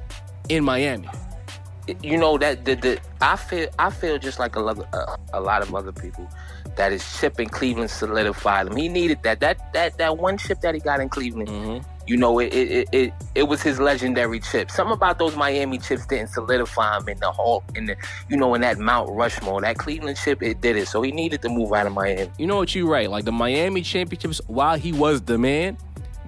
in 0.49 0.65
Miami. 0.65 1.09
You 2.03 2.19
know 2.19 2.37
that 2.39 2.65
the, 2.65 2.75
the 2.75 3.01
I 3.21 3.37
feel 3.37 3.69
I 3.79 3.91
feel 3.91 4.19
just 4.19 4.41
like 4.41 4.57
a 4.57 4.61
lot, 4.61 4.79
a, 4.93 5.19
a 5.35 5.41
lot 5.41 5.63
of 5.63 5.73
other 5.73 5.93
people 5.93 6.29
that 6.77 6.91
his 6.91 7.19
chip 7.19 7.39
in 7.39 7.49
Cleveland 7.49 7.91
solidified 7.91 8.67
him. 8.67 8.77
He 8.77 8.89
needed 8.89 9.23
that 9.23 9.39
that 9.39 9.73
that 9.73 9.97
that 9.99 10.19
one 10.19 10.37
chip 10.37 10.61
that 10.63 10.75
he 10.75 10.81
got 10.81 10.99
in 10.99 11.09
Cleveland. 11.09 11.49
Mm-hmm 11.49 11.96
you 12.07 12.17
know, 12.17 12.39
it, 12.39 12.53
it 12.55 12.89
it 12.93 13.13
it 13.35 13.43
was 13.45 13.63
his 13.63 13.81
legendary 13.81 14.41
chip. 14.41 14.71
Something 14.71 14.95
about 14.95 15.19
those 15.19 15.37
Miami 15.37 15.79
chips 15.79 16.07
didn't 16.07 16.29
solidify 16.29 16.99
him 16.99 17.09
in 17.09 17.19
the 17.19 17.31
Hall, 17.31 17.65
in 17.75 17.87
the 17.87 17.97
you 18.29 18.37
know, 18.37 18.55
in 18.55 18.61
that 18.61 18.79
Mount 18.79 19.11
Rushmore. 19.11 19.61
That 19.61 19.79
Cleveland 19.79 20.17
chip, 20.17 20.43
it 20.43 20.61
did 20.61 20.77
it. 20.77 20.89
So 20.89 21.03
he 21.03 21.13
needed 21.13 21.43
to 21.43 21.49
move 21.49 21.73
out 21.73 21.87
of 21.87 21.93
Miami. 21.93 22.31
You 22.39 22.47
know 22.47 22.57
what 22.57 22.75
you're 22.75 22.89
right. 22.89 23.11
Like 23.11 23.25
the 23.25 23.33
Miami 23.33 23.83
championships, 23.83 24.41
while 24.47 24.79
he 24.79 24.93
was 24.93 25.23
the 25.23 25.39
man, 25.39 25.77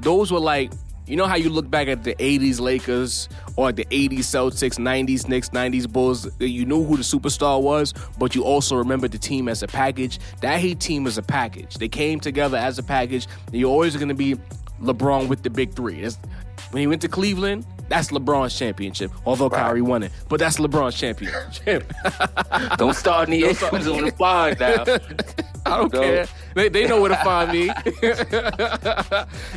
those 0.00 0.32
were 0.32 0.40
like 0.40 0.72
you 1.08 1.16
know 1.16 1.26
how 1.26 1.36
you 1.36 1.48
look 1.48 1.70
back 1.70 1.88
at 1.88 2.04
the 2.04 2.14
80s 2.16 2.60
Lakers 2.60 3.30
or 3.56 3.72
the 3.72 3.86
80s 3.86 4.18
Celtics, 4.18 4.78
90s 4.78 5.26
Knicks, 5.26 5.48
90s 5.48 5.90
Bulls, 5.90 6.28
you 6.38 6.66
knew 6.66 6.84
who 6.84 6.98
the 6.98 7.02
superstar 7.02 7.60
was, 7.62 7.94
but 8.18 8.34
you 8.34 8.44
also 8.44 8.76
remember 8.76 9.08
the 9.08 9.16
team 9.16 9.48
as 9.48 9.62
a 9.62 9.66
package. 9.66 10.18
That 10.42 10.60
Heat 10.60 10.80
team 10.80 11.06
is 11.06 11.16
a 11.16 11.22
package. 11.22 11.76
They 11.76 11.88
came 11.88 12.20
together 12.20 12.58
as 12.58 12.78
a 12.78 12.82
package. 12.82 13.26
You're 13.52 13.70
always 13.70 13.96
going 13.96 14.08
to 14.08 14.14
be 14.14 14.36
LeBron 14.80 15.28
with 15.28 15.42
the 15.42 15.50
big 15.50 15.74
three. 15.74 16.02
That's, 16.02 16.18
when 16.70 16.80
he 16.80 16.86
went 16.86 17.02
to 17.02 17.08
Cleveland, 17.08 17.66
that's 17.88 18.10
LeBron's 18.10 18.56
championship. 18.56 19.10
Although 19.24 19.48
right. 19.48 19.62
Kyrie 19.62 19.82
won 19.82 20.02
it, 20.02 20.12
but 20.28 20.38
that's 20.38 20.58
LeBron's 20.58 20.94
championship. 20.94 21.92
don't 22.76 22.94
start 22.94 23.28
any 23.28 23.42
issues 23.42 23.88
on 23.88 24.04
the 24.04 24.12
pod 24.16 24.60
now. 24.60 24.84
I 25.66 25.78
don't 25.78 25.92
care. 25.92 26.26
They, 26.54 26.68
they 26.68 26.86
know 26.86 27.00
where 27.00 27.10
to 27.10 27.16
find 27.16 27.52
me. 27.52 27.66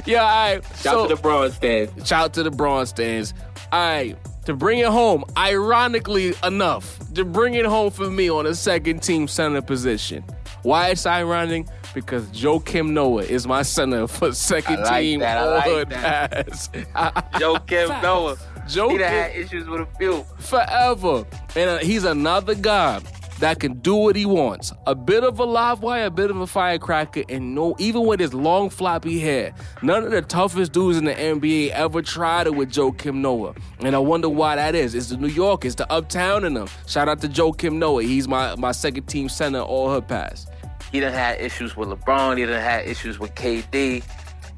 yeah, 0.05 0.21
all 0.21 0.55
right. 0.55 0.61
Shout 0.63 0.93
so, 0.93 1.07
to 1.07 1.15
the 1.15 1.21
Bron 1.21 1.51
stands. 1.51 2.07
Shout 2.07 2.33
to 2.33 2.43
the 2.43 2.51
Bron 2.51 2.85
stands. 2.85 3.33
All 3.71 3.79
right. 3.79 4.17
To 4.45 4.55
bring 4.55 4.79
it 4.79 4.87
home, 4.87 5.23
ironically 5.37 6.33
enough, 6.43 6.99
to 7.13 7.23
bring 7.23 7.53
it 7.53 7.65
home 7.65 7.91
for 7.91 8.09
me 8.09 8.29
on 8.29 8.45
a 8.45 8.55
second 8.55 9.03
team 9.03 9.27
center 9.27 9.61
position. 9.61 10.23
Why 10.63 10.89
it's 10.89 11.05
ironic? 11.05 11.67
Because 11.93 12.27
Joakim 12.27 12.91
Noah 12.91 13.23
is 13.23 13.47
my 13.47 13.61
center 13.61 14.07
for 14.07 14.33
second 14.33 14.81
like 14.83 15.01
team 15.01 15.19
that. 15.21 15.41
like 15.43 15.89
pass. 15.89 16.67
Joakim 17.35 18.01
Noah. 18.01 18.37
Joe 18.67 18.89
Kim. 18.89 18.97
he 18.97 19.03
had 19.03 19.35
issues 19.35 19.67
with 19.67 19.81
a 19.81 19.87
few 19.97 20.23
forever, 20.37 21.25
and 21.55 21.69
uh, 21.69 21.77
he's 21.79 22.03
another 22.03 22.55
guy 22.55 23.01
that 23.39 23.59
can 23.59 23.73
do 23.79 23.95
what 23.95 24.15
he 24.15 24.25
wants. 24.25 24.71
A 24.85 24.93
bit 24.93 25.23
of 25.23 25.39
a 25.39 25.43
live 25.43 25.81
wire, 25.81 26.05
a 26.05 26.11
bit 26.11 26.29
of 26.29 26.39
a 26.39 26.47
firecracker, 26.47 27.23
and 27.27 27.55
no, 27.55 27.75
even 27.79 28.05
with 28.05 28.19
his 28.19 28.33
long 28.35 28.69
floppy 28.69 29.19
hair, 29.19 29.53
none 29.81 30.03
of 30.03 30.11
the 30.11 30.21
toughest 30.21 30.71
dudes 30.73 30.97
in 30.99 31.05
the 31.05 31.13
NBA 31.13 31.71
ever 31.71 32.01
tried 32.03 32.45
it 32.47 32.55
with 32.55 32.71
Joakim 32.71 33.15
Noah. 33.15 33.55
And 33.79 33.95
I 33.95 33.99
wonder 33.99 34.29
why 34.29 34.55
that 34.55 34.75
is. 34.75 34.93
It's 34.93 35.09
the 35.09 35.17
New 35.17 35.27
York, 35.27 35.65
it's 35.65 35.75
the 35.75 35.91
uptown 35.91 36.45
in 36.45 36.53
them. 36.53 36.67
Shout 36.85 37.09
out 37.09 37.19
to 37.21 37.27
Joakim 37.27 37.73
Noah. 37.73 38.03
He's 38.03 38.27
my, 38.27 38.55
my 38.55 38.71
second 38.71 39.07
team 39.07 39.27
center 39.27 39.59
all 39.59 39.91
her 39.91 40.01
pass. 40.01 40.45
He 40.91 40.99
done 40.99 41.13
had 41.13 41.39
issues 41.39 41.75
with 41.77 41.89
LeBron. 41.89 42.37
He 42.37 42.45
done 42.45 42.61
had 42.61 42.85
issues 42.85 43.19
with 43.19 43.33
KD. 43.35 44.03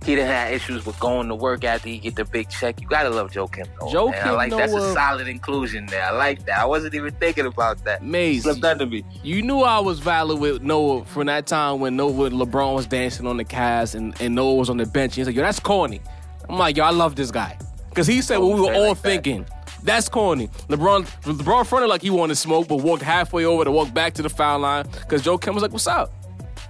He 0.06 0.16
done 0.16 0.26
had 0.26 0.54
issues 0.54 0.86
with 0.86 1.00
going 1.00 1.30
to 1.30 1.36
work 1.36 1.64
after 1.64 1.88
he 1.88 1.98
get 1.98 2.16
the 2.16 2.26
big 2.26 2.50
check. 2.50 2.82
You 2.82 2.88
gotta 2.88 3.10
love 3.10 3.32
Joakim 3.32 3.68
Noah. 3.80 3.92
Joe 3.92 4.10
man. 4.10 4.22
Kim 4.22 4.28
I 4.28 4.32
like 4.32 4.50
Noah. 4.52 4.60
that's 4.60 4.74
a 4.74 4.94
solid 4.94 5.28
inclusion 5.28 5.86
there. 5.86 6.04
I 6.04 6.12
like 6.12 6.46
that. 6.46 6.60
I 6.60 6.66
wasn't 6.66 6.94
even 6.96 7.14
thinking 7.14 7.46
about 7.46 7.84
that. 7.86 8.04
Mace, 8.04 8.44
slipped 8.44 8.66
under 8.66 8.86
me. 8.86 9.06
You 9.24 9.42
knew 9.42 9.62
I 9.62 9.80
was 9.80 10.00
valid 10.00 10.40
with 10.40 10.62
Noah 10.62 11.06
from 11.06 11.28
that 11.28 11.48
time 11.48 11.80
when 11.80 11.96
Noah 11.96 12.32
LeBron 12.32 12.76
was 12.76 12.86
dancing 12.86 13.28
on 13.28 13.38
the 13.38 13.46
cast 13.46 13.96
and, 13.96 14.20
and 14.20 14.36
Noah 14.36 14.56
was 14.56 14.70
on 14.70 14.78
the 14.78 14.86
bench. 14.86 15.16
He's 15.16 15.26
like, 15.26 15.36
yo, 15.36 15.42
that's 15.42 15.60
corny. 15.60 16.02
I'm 16.50 16.58
like, 16.58 16.76
yo, 16.76 16.84
I 16.84 16.92
love 16.92 17.16
this 17.16 17.32
guy 17.32 17.58
because 17.90 18.08
he 18.08 18.22
said 18.22 18.40
what 18.40 18.56
we 18.56 18.62
were 18.62 18.74
all 18.74 18.90
like 18.90 18.98
thinking. 18.98 19.44
That. 19.44 19.53
That's 19.84 20.08
corny. 20.10 20.48
LeBron 20.70 21.06
LeBron 21.24 21.66
fronted 21.66 21.90
like 21.90 22.02
he 22.02 22.10
wanted 22.10 22.34
to 22.36 22.40
smoke, 22.40 22.68
but 22.68 22.78
walked 22.78 23.04
halfway 23.04 23.46
over 23.46 23.64
to 23.66 23.72
walk 23.72 23.94
back 23.94 24.14
to 24.16 24.22
the 24.22 24.30
foul 24.30 24.60
line 24.60 24.86
because 25.02 25.22
Joakim 25.24 25.54
was 25.54 25.62
like, 25.62 25.72
"What's 25.72 25.88
up?" 25.88 26.12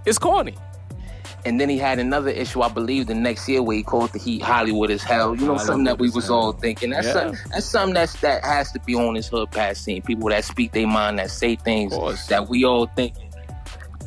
It's 0.06 0.18
corny. 0.20 0.56
and 1.46 1.60
then 1.60 1.68
he 1.68 1.78
had 1.78 2.00
another 2.00 2.30
issue, 2.30 2.62
I 2.62 2.70
believe, 2.70 3.08
the 3.08 3.14
next 3.16 3.50
year 3.50 3.62
where 3.62 3.76
he 3.76 3.84
called 3.84 4.14
the 4.14 4.18
Heat 4.20 4.42
Hollywood 4.42 4.90
as 4.90 5.04
hell. 5.04 5.36
You 5.36 5.46
know, 5.46 5.58
something 5.58 5.84
that 5.84 6.00
we 6.00 6.10
was 6.10 6.30
all 6.30 6.54
thinking. 6.54 6.92
That's 6.92 7.08
Yeah. 7.08 7.34
that's 7.52 7.66
something 7.66 7.94
that's 7.94 8.14
that 8.22 8.46
has 8.46 8.72
to 8.72 8.80
be 8.80 8.96
on 8.96 9.16
his 9.16 9.28
hood 9.28 9.52
pass 9.52 9.80
scene. 9.80 10.02
People 10.02 10.30
that 10.30 10.46
speak 10.46 10.72
their 10.72 10.88
mind, 10.88 11.20
that 11.20 11.30
say 11.30 11.56
things 11.58 11.94
that 12.30 12.48
we 12.48 12.64
all 12.64 12.86
think. 12.96 13.14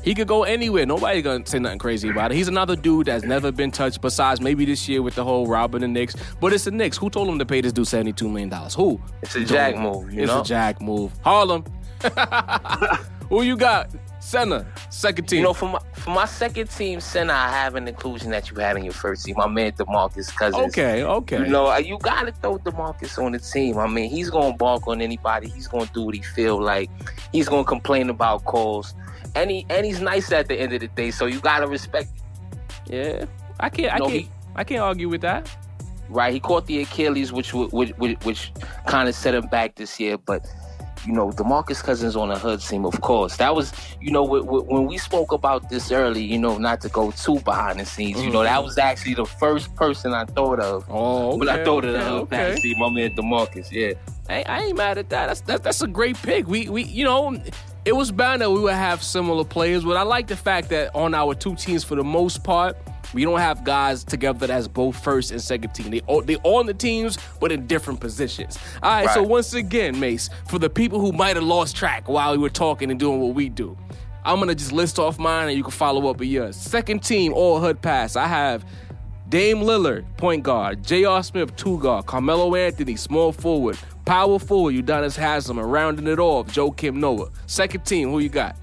He 0.06 0.14
could 0.14 0.28
go 0.28 0.44
anywhere. 0.44 0.86
Nobody 0.86 1.20
gonna 1.20 1.44
say 1.44 1.58
nothing 1.58 1.80
crazy 1.80 2.10
about 2.10 2.30
it. 2.30 2.36
He's 2.36 2.46
another 2.46 2.76
dude 2.76 3.06
that's 3.06 3.24
never 3.24 3.50
been 3.50 3.72
touched. 3.72 4.00
Besides, 4.00 4.40
maybe 4.40 4.64
this 4.64 4.88
year 4.88 5.02
with 5.02 5.16
the 5.16 5.24
whole 5.24 5.48
Robin 5.48 5.82
and 5.82 5.92
Knicks. 5.92 6.14
But 6.40 6.52
it's 6.52 6.62
the 6.62 6.70
Knicks. 6.70 6.96
Who 6.96 7.10
told 7.10 7.28
him 7.28 7.40
to 7.40 7.44
pay 7.44 7.60
this 7.60 7.72
dude 7.72 7.88
seventy 7.88 8.12
two 8.12 8.28
million 8.28 8.48
dollars? 8.48 8.72
Who? 8.72 9.00
It's 9.22 9.34
a 9.34 9.44
jack 9.44 9.76
move, 9.76 10.12
you 10.12 10.22
it's 10.22 10.30
know. 10.32 10.42
a 10.42 10.44
jack 10.44 10.80
move. 10.80 11.12
Harlem. 11.24 11.64
Who 13.30 13.42
you 13.42 13.56
got? 13.56 13.90
Center, 14.20 14.64
second 14.90 15.28
team. 15.28 15.38
You 15.38 15.44
know, 15.44 15.52
for 15.54 15.68
my 15.68 15.80
for 15.94 16.10
my 16.10 16.24
second 16.24 16.68
team 16.70 17.00
center, 17.00 17.32
I 17.32 17.48
have 17.48 17.74
an 17.74 17.88
inclusion 17.88 18.30
that 18.30 18.48
you 18.50 18.56
had 18.56 18.76
in 18.76 18.84
your 18.84 18.92
first 18.92 19.24
team. 19.24 19.34
My 19.36 19.48
man 19.48 19.72
Demarcus 19.72 20.34
Cousins. 20.34 20.68
okay, 20.68 21.02
okay. 21.02 21.38
You 21.38 21.46
know, 21.46 21.76
you 21.76 21.98
gotta 21.98 22.30
throw 22.30 22.58
Demarcus 22.58 23.22
on 23.22 23.32
the 23.32 23.38
team. 23.40 23.78
I 23.78 23.88
mean, 23.88 24.08
he's 24.10 24.30
gonna 24.30 24.56
bark 24.56 24.86
on 24.86 25.00
anybody. 25.00 25.48
He's 25.48 25.66
gonna 25.68 25.90
do 25.92 26.02
what 26.02 26.14
he 26.14 26.22
feel 26.22 26.60
like. 26.62 26.90
He's 27.32 27.48
gonna 27.48 27.64
complain 27.64 28.10
about 28.10 28.44
calls, 28.44 28.94
and 29.36 29.50
he 29.50 29.66
and 29.70 29.84
he's 29.86 30.00
nice 30.00 30.32
at 30.32 30.48
the 30.48 30.58
end 30.58 30.72
of 30.72 30.80
the 30.80 30.88
day. 30.88 31.10
So 31.10 31.26
you 31.26 31.40
gotta 31.40 31.66
respect. 31.68 32.08
it. 32.88 32.92
yeah, 33.20 33.26
I 33.60 33.68
can't. 33.68 33.92
I 33.92 33.98
can't. 33.98 34.10
he- 34.12 34.30
I 34.56 34.64
can't 34.64 34.80
argue 34.80 35.10
with 35.10 35.20
that. 35.20 35.54
right? 36.08 36.32
He 36.32 36.40
caught 36.40 36.66
the 36.66 36.80
Achilles, 36.80 37.32
which 37.32 37.52
which 37.52 37.90
which, 37.98 38.16
which 38.24 38.52
kind 38.86 39.08
of 39.08 39.14
set 39.14 39.34
him 39.34 39.46
back 39.48 39.74
this 39.74 40.00
year. 40.00 40.16
But 40.16 40.46
you 41.06 41.12
know, 41.12 41.30
Demarcus 41.30 41.82
Cousins 41.82 42.16
on 42.16 42.30
the 42.30 42.38
hood 42.38 42.60
team, 42.60 42.86
of 42.86 43.00
course. 43.02 43.36
That 43.36 43.54
was 43.54 43.72
you 44.00 44.10
know 44.10 44.24
wh- 44.26 44.44
wh- 44.44 44.66
when 44.66 44.86
we 44.86 44.96
spoke 44.98 45.32
about 45.32 45.68
this 45.68 45.92
early. 45.92 46.24
You 46.24 46.38
know, 46.38 46.56
not 46.56 46.80
to 46.80 46.88
go 46.88 47.10
too 47.10 47.38
behind 47.40 47.80
the 47.80 47.84
scenes. 47.84 48.22
You 48.22 48.30
know, 48.30 48.42
that 48.42 48.56
mm-hmm. 48.56 48.64
was 48.64 48.78
actually 48.78 49.14
the 49.14 49.26
first 49.26 49.74
person 49.76 50.14
I 50.14 50.24
thought 50.24 50.58
of. 50.58 50.86
Oh, 50.88 51.28
okay, 51.28 51.38
when 51.38 51.48
I 51.50 51.62
thought 51.62 51.84
of 51.84 51.92
the 51.92 51.98
okay, 51.98 52.08
hood 52.08 52.22
okay. 52.22 52.36
pass 52.52 52.60
team, 52.62 52.78
my 52.78 52.90
man 52.90 53.14
Demarcus, 53.14 53.70
yeah. 53.70 53.92
I, 54.28 54.42
I 54.46 54.62
ain't 54.62 54.76
mad 54.78 54.98
at 54.98 55.10
that. 55.10 55.26
That's 55.26 55.40
that, 55.42 55.62
that's 55.62 55.82
a 55.82 55.86
great 55.86 56.16
pick. 56.16 56.48
We 56.48 56.68
we 56.68 56.84
you 56.84 57.04
know, 57.04 57.36
it 57.86 57.94
was 57.96 58.10
bound 58.12 58.42
that 58.42 58.50
we 58.50 58.60
would 58.60 58.74
have 58.74 59.02
similar 59.02 59.44
players, 59.44 59.84
but 59.84 59.96
I 59.96 60.02
like 60.02 60.26
the 60.26 60.36
fact 60.36 60.68
that 60.70 60.94
on 60.94 61.14
our 61.14 61.34
two 61.34 61.54
teams, 61.54 61.84
for 61.84 61.94
the 61.94 62.04
most 62.04 62.42
part, 62.44 62.76
we 63.14 63.24
don't 63.24 63.38
have 63.38 63.62
guys 63.64 64.02
together 64.02 64.48
that's 64.48 64.66
both 64.68 64.96
first 65.02 65.30
and 65.30 65.40
second 65.40 65.70
team. 65.70 65.90
They 65.90 66.00
all- 66.08 66.22
they 66.22 66.36
on 66.42 66.66
the 66.66 66.74
teams, 66.74 67.16
but 67.40 67.52
in 67.52 67.66
different 67.68 68.00
positions. 68.00 68.58
All 68.82 68.90
right, 68.90 69.08
so 69.10 69.22
once 69.22 69.54
again, 69.54 69.98
Mace, 70.00 70.28
for 70.48 70.58
the 70.58 70.68
people 70.68 71.00
who 71.00 71.12
might 71.12 71.36
have 71.36 71.44
lost 71.44 71.76
track 71.76 72.08
while 72.08 72.32
we 72.32 72.38
were 72.38 72.50
talking 72.50 72.90
and 72.90 72.98
doing 72.98 73.20
what 73.20 73.34
we 73.34 73.48
do. 73.48 73.76
I'm 74.24 74.40
gonna 74.40 74.56
just 74.56 74.72
list 74.72 74.98
off 74.98 75.20
mine 75.20 75.46
and 75.48 75.56
you 75.56 75.62
can 75.62 75.70
follow 75.70 76.10
up 76.10 76.18
with 76.18 76.28
yours. 76.28 76.56
Second 76.56 77.04
team, 77.04 77.32
all 77.32 77.60
hood 77.60 77.80
pass. 77.80 78.16
I 78.16 78.26
have 78.26 78.64
Dame 79.28 79.58
Lillard, 79.60 80.04
point 80.16 80.42
guard. 80.42 80.82
J.R. 80.84 81.22
Smith, 81.22 81.54
two 81.54 81.78
guard. 81.78 82.06
Carmelo 82.06 82.54
Anthony, 82.56 82.96
small 82.96 83.30
forward. 83.32 83.78
Power 84.06 84.38
forward, 84.38 84.74
Udonis 84.76 85.16
Haslem. 85.16 85.58
And 85.58 85.70
rounding 85.70 86.06
it 86.06 86.18
off, 86.20 86.50
Joe 86.50 86.70
Kim 86.70 86.98
Noah. 87.00 87.28
Second 87.46 87.84
team, 87.84 88.10
who 88.10 88.20
you 88.20 88.28
got? 88.28 88.56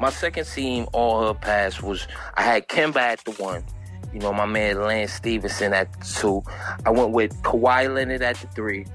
My 0.00 0.10
second 0.10 0.46
team 0.46 0.86
all 0.92 1.26
her 1.26 1.34
pass 1.34 1.82
was 1.82 2.08
I 2.34 2.42
had 2.42 2.68
Kemba 2.68 2.96
at 2.96 3.24
the 3.24 3.32
one. 3.32 3.64
You 4.12 4.20
know, 4.20 4.32
my 4.32 4.46
man 4.46 4.80
Lance 4.80 5.12
Stephenson 5.12 5.74
at 5.74 5.92
the 5.92 6.06
two. 6.06 6.42
I 6.86 6.90
went 6.90 7.10
with 7.10 7.34
Kawhi 7.42 7.94
Leonard 7.94 8.22
at 8.22 8.36
the 8.36 8.46
three. 8.48 8.86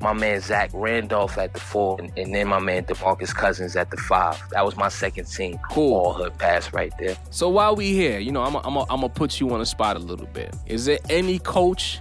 My 0.00 0.12
man 0.12 0.40
Zach 0.40 0.70
Randolph 0.74 1.38
at 1.38 1.54
the 1.54 1.60
four, 1.60 1.98
and, 1.98 2.12
and 2.16 2.34
then 2.34 2.46
my 2.48 2.60
man 2.60 2.84
Demarcus 2.84 3.34
Cousins 3.34 3.74
at 3.74 3.90
the 3.90 3.96
five. 3.96 4.40
That 4.50 4.64
was 4.64 4.76
my 4.76 4.88
second 4.88 5.24
team. 5.24 5.58
Cool. 5.70 5.94
All 5.94 6.12
her 6.12 6.30
pass 6.30 6.72
right 6.72 6.92
there. 6.98 7.16
So 7.30 7.48
while 7.48 7.74
we 7.74 7.92
here, 7.92 8.20
you 8.20 8.30
know, 8.30 8.42
I'm 8.42 8.52
going 8.52 8.86
I'm 8.88 9.00
to 9.00 9.08
put 9.08 9.40
you 9.40 9.50
on 9.52 9.60
the 9.60 9.66
spot 9.66 9.96
a 9.96 10.00
little 10.00 10.26
bit. 10.26 10.54
Is 10.66 10.84
there 10.84 10.98
any 11.08 11.38
coach? 11.40 12.00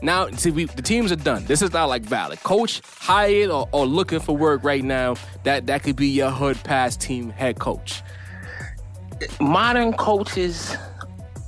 Now, 0.00 0.28
see, 0.30 0.50
we, 0.50 0.64
the 0.64 0.82
teams 0.82 1.10
are 1.10 1.16
done. 1.16 1.44
This 1.46 1.60
is 1.60 1.72
not 1.72 1.86
like 1.86 2.02
valid. 2.02 2.42
Coach 2.44 2.80
hired 2.98 3.50
or, 3.50 3.68
or 3.72 3.86
looking 3.86 4.20
for 4.20 4.36
work 4.36 4.62
right 4.62 4.84
now. 4.84 5.16
That 5.42 5.66
that 5.66 5.82
could 5.82 5.96
be 5.96 6.08
your 6.08 6.30
hood 6.30 6.62
pass 6.64 6.96
team 6.96 7.30
head 7.30 7.58
coach. 7.58 8.02
modern 9.40 9.92
coaches 9.94 10.76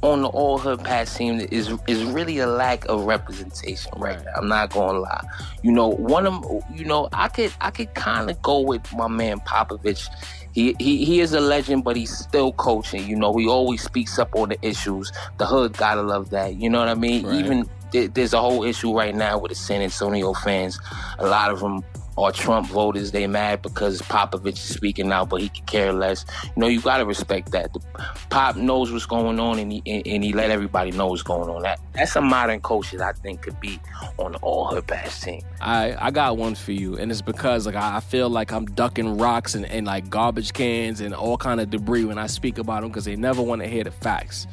on 0.03 0.23
the 0.23 0.29
all 0.29 0.59
hood 0.59 0.83
pass 0.83 1.15
team 1.17 1.41
is 1.53 1.73
is 1.87 2.03
really 2.05 2.39
a 2.39 2.47
lack 2.47 2.87
of 2.87 3.05
representation 3.05 3.93
right 3.97 4.25
now. 4.25 4.33
I'm 4.37 4.49
not 4.49 4.71
gonna 4.71 4.99
lie. 4.99 5.25
You 5.63 5.73
know, 5.73 5.89
one 5.89 6.27
of 6.27 6.45
you 6.75 6.85
know, 6.85 7.09
I 7.13 7.29
could 7.29 7.53
I 7.61 7.71
could 7.71 7.95
kind 7.95 8.31
of 8.31 8.41
go 8.43 8.61
with 8.61 8.93
my 8.95 9.09
man 9.09 9.41
Popovich. 9.41 10.09
He, 10.53 10.75
he 10.79 11.05
he 11.05 11.21
is 11.21 11.33
a 11.35 11.41
legend, 11.41 11.85
but 11.85 11.97
he's 11.97 12.17
still 12.17 12.53
coaching. 12.55 13.07
You 13.07 13.17
know, 13.17 13.37
he 13.37 13.47
always 13.47 13.83
speaks 13.83 14.19
up 14.19 14.35
on 14.35 14.49
the 14.49 14.67
issues. 14.67 15.13
The 15.39 15.47
hood 15.47 15.77
gotta 15.77 16.03
love 16.03 16.31
that. 16.31 16.57
You 16.57 16.71
know 16.71 16.81
what 16.81 16.89
I 16.89 16.95
mean? 16.95 17.27
Right. 17.27 17.37
Even 17.37 17.69
there's 17.93 18.33
a 18.33 18.41
whole 18.41 18.65
issue 18.65 18.97
right 18.97 19.15
now 19.15 19.39
with 19.39 19.51
the 19.51 19.55
San 19.57 19.83
Antonio 19.83 20.33
fans. 20.33 20.79
A 21.19 21.27
lot 21.27 21.51
of 21.51 21.61
them 21.61 21.85
are 22.19 22.33
Trump 22.33 22.69
voters. 22.69 23.13
They 23.13 23.27
mad 23.27 23.63
because 23.63 24.03
Popovich 24.03 24.55
is 24.55 24.61
speaking 24.61 25.11
out, 25.13 25.29
but 25.29 25.41
he 25.41 25.49
could 25.49 25.67
care 25.67 25.93
less. 25.93 26.25
You 26.45 26.61
know, 26.61 26.67
you 26.67 26.81
gotta 26.81 27.07
respect 27.07 27.53
that. 27.53 27.73
The 27.73 27.81
Pop 28.29 28.57
knows 28.57 28.93
what's 28.93 29.07
going 29.07 29.41
on, 29.41 29.59
and 29.59 29.73
he 29.73 29.83
and, 29.87 30.23
he 30.25 30.33
let 30.33 30.51
everybody 30.51 30.91
know 30.91 31.09
what's 31.09 31.23
going 31.23 31.49
on. 31.49 31.63
That 31.63 31.81
that's 31.93 32.17
a 32.17 32.21
modern 32.21 32.61
coach 32.61 32.91
that 32.93 33.01
I 33.01 33.13
think 33.13 33.43
could 33.43 33.59
be 33.61 33.81
on 34.19 34.35
all 34.37 34.75
her 34.75 34.83
best 34.83 35.23
team. 35.23 35.43
I 35.61 35.97
I 35.99 36.11
got 36.11 36.37
one 36.37 36.55
for 36.55 36.73
you, 36.73 36.97
and 36.97 37.11
it's 37.11 37.23
because 37.23 37.67
like 37.67 37.77
I 37.77 37.97
I 37.97 38.01
feel 38.01 38.29
like 38.29 38.53
I'm 38.53 38.67
ducking 38.67 39.19
rocks 39.19 39.55
and, 39.55 39.67
and 39.67 39.87
like 39.87 40.11
garbage 40.11 40.53
cans 40.53 41.01
and 41.01 41.15
all 41.15 41.37
kind 41.37 41.61
of 41.61 41.71
debris 41.71 42.05
when 42.05 42.19
I 42.19 42.27
speak 42.27 42.59
about 42.59 42.83
them 42.83 42.91
because 42.91 43.05
they 43.05 43.17
never 43.17 43.43
want 43.43 43.63
to 43.63 43.69
hear 43.69 43.85
the 43.85 43.91
facts. 43.91 44.47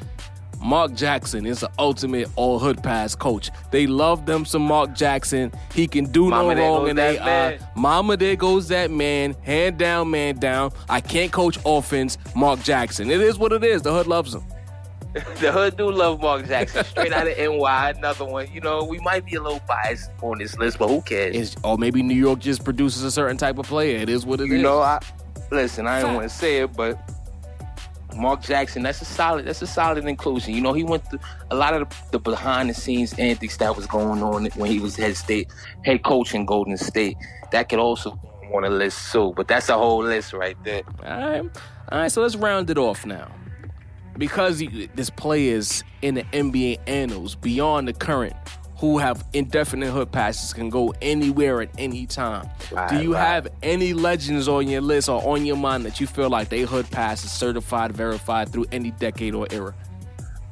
Mark 0.60 0.94
Jackson 0.94 1.46
is 1.46 1.60
the 1.60 1.70
ultimate 1.78 2.28
all 2.36 2.58
hood 2.58 2.82
pass 2.82 3.14
coach. 3.14 3.50
They 3.70 3.86
love 3.86 4.26
them 4.26 4.44
some 4.44 4.62
Mark 4.62 4.94
Jackson. 4.94 5.52
He 5.74 5.86
can 5.86 6.06
do 6.06 6.28
Mama, 6.28 6.54
no 6.54 6.62
wrong, 6.62 6.88
and 6.88 6.98
they 6.98 7.18
uh, 7.18 7.58
mama 7.74 8.16
there 8.16 8.36
goes 8.36 8.68
that 8.68 8.90
man, 8.90 9.34
hand 9.42 9.78
down, 9.78 10.10
man 10.10 10.36
down. 10.36 10.72
I 10.88 11.00
can't 11.00 11.32
coach 11.32 11.58
offense, 11.64 12.18
Mark 12.34 12.62
Jackson. 12.62 13.10
It 13.10 13.20
is 13.20 13.38
what 13.38 13.52
it 13.52 13.64
is. 13.64 13.82
The 13.82 13.92
hood 13.92 14.06
loves 14.06 14.34
him. 14.34 14.44
the 15.40 15.50
hood 15.50 15.76
do 15.76 15.90
love 15.90 16.20
Mark 16.20 16.46
Jackson, 16.46 16.84
straight 16.84 17.12
out 17.12 17.26
of 17.26 17.36
NY. 17.38 17.94
Another 17.96 18.24
one. 18.24 18.46
You 18.52 18.60
know, 18.60 18.84
we 18.84 18.98
might 18.98 19.24
be 19.24 19.36
a 19.36 19.42
little 19.42 19.62
biased 19.66 20.10
on 20.22 20.38
this 20.38 20.56
list, 20.58 20.78
but 20.78 20.88
who 20.88 21.00
cares? 21.00 21.34
It's, 21.34 21.56
or 21.64 21.78
maybe 21.78 22.02
New 22.02 22.14
York 22.14 22.40
just 22.40 22.64
produces 22.64 23.02
a 23.04 23.10
certain 23.10 23.36
type 23.36 23.58
of 23.58 23.66
player. 23.66 23.98
It 23.98 24.08
is 24.08 24.26
what 24.26 24.40
it 24.40 24.44
is. 24.44 24.50
You 24.50 24.62
know, 24.62 24.80
I 24.80 25.00
listen. 25.50 25.86
I 25.86 26.02
don't 26.02 26.14
want 26.14 26.28
to 26.28 26.34
say 26.34 26.58
it, 26.58 26.76
but 26.76 26.98
Mark 28.16 28.42
Jackson, 28.42 28.82
that's 28.82 29.00
a 29.02 29.04
solid. 29.04 29.46
That's 29.46 29.62
a 29.62 29.66
solid 29.66 30.04
inclusion. 30.06 30.54
You 30.54 30.60
know, 30.60 30.72
he 30.72 30.82
went 30.84 31.08
through 31.08 31.20
a 31.50 31.54
lot 31.56 31.74
of 31.74 31.88
the, 31.88 31.96
the 32.12 32.18
behind 32.18 32.70
the 32.70 32.74
scenes 32.74 33.12
antics 33.18 33.56
that 33.58 33.76
was 33.76 33.86
going 33.86 34.22
on 34.22 34.46
when 34.56 34.70
he 34.70 34.78
was 34.80 34.96
head 34.96 35.16
state 35.16 35.48
head 35.84 36.02
coach 36.02 36.34
in 36.34 36.44
Golden 36.46 36.76
State. 36.76 37.16
That 37.52 37.68
could 37.68 37.78
also 37.78 38.18
on 38.54 38.64
a 38.64 38.70
list 38.70 39.12
too, 39.12 39.34
but 39.36 39.46
that's 39.46 39.68
a 39.68 39.74
whole 39.74 40.02
list 40.02 40.32
right 40.32 40.56
there. 40.64 40.82
All 41.04 41.18
right. 41.30 41.42
All 41.90 41.98
right, 42.00 42.10
so 42.12 42.22
let's 42.22 42.34
round 42.36 42.70
it 42.70 42.78
off 42.78 43.04
now. 43.06 43.30
Because 44.16 44.60
you- 44.60 44.88
there's 44.94 45.10
players 45.10 45.84
in 46.02 46.14
the 46.14 46.24
NBA 46.32 46.78
annals 46.86 47.34
beyond 47.34 47.88
the 47.88 47.92
current 47.92 48.34
who 48.78 48.96
have 48.98 49.24
indefinite 49.32 49.90
hood 49.90 50.12
passes 50.12 50.52
can 50.52 50.70
go 50.70 50.94
anywhere 51.02 51.60
at 51.60 51.68
any 51.78 52.06
time. 52.06 52.48
Right, 52.70 52.88
Do 52.88 53.02
you 53.02 53.14
right. 53.14 53.26
have 53.26 53.48
any 53.62 53.92
legends 53.92 54.46
on 54.46 54.68
your 54.68 54.80
list 54.80 55.08
or 55.08 55.20
on 55.26 55.44
your 55.44 55.56
mind 55.56 55.84
that 55.84 56.00
you 56.00 56.06
feel 56.06 56.30
like 56.30 56.48
they 56.48 56.60
hood 56.62 56.88
pass 56.90 57.24
is 57.24 57.32
certified, 57.32 57.92
verified 57.92 58.50
through 58.50 58.66
any 58.70 58.92
decade 58.92 59.34
or 59.34 59.48
era? 59.50 59.74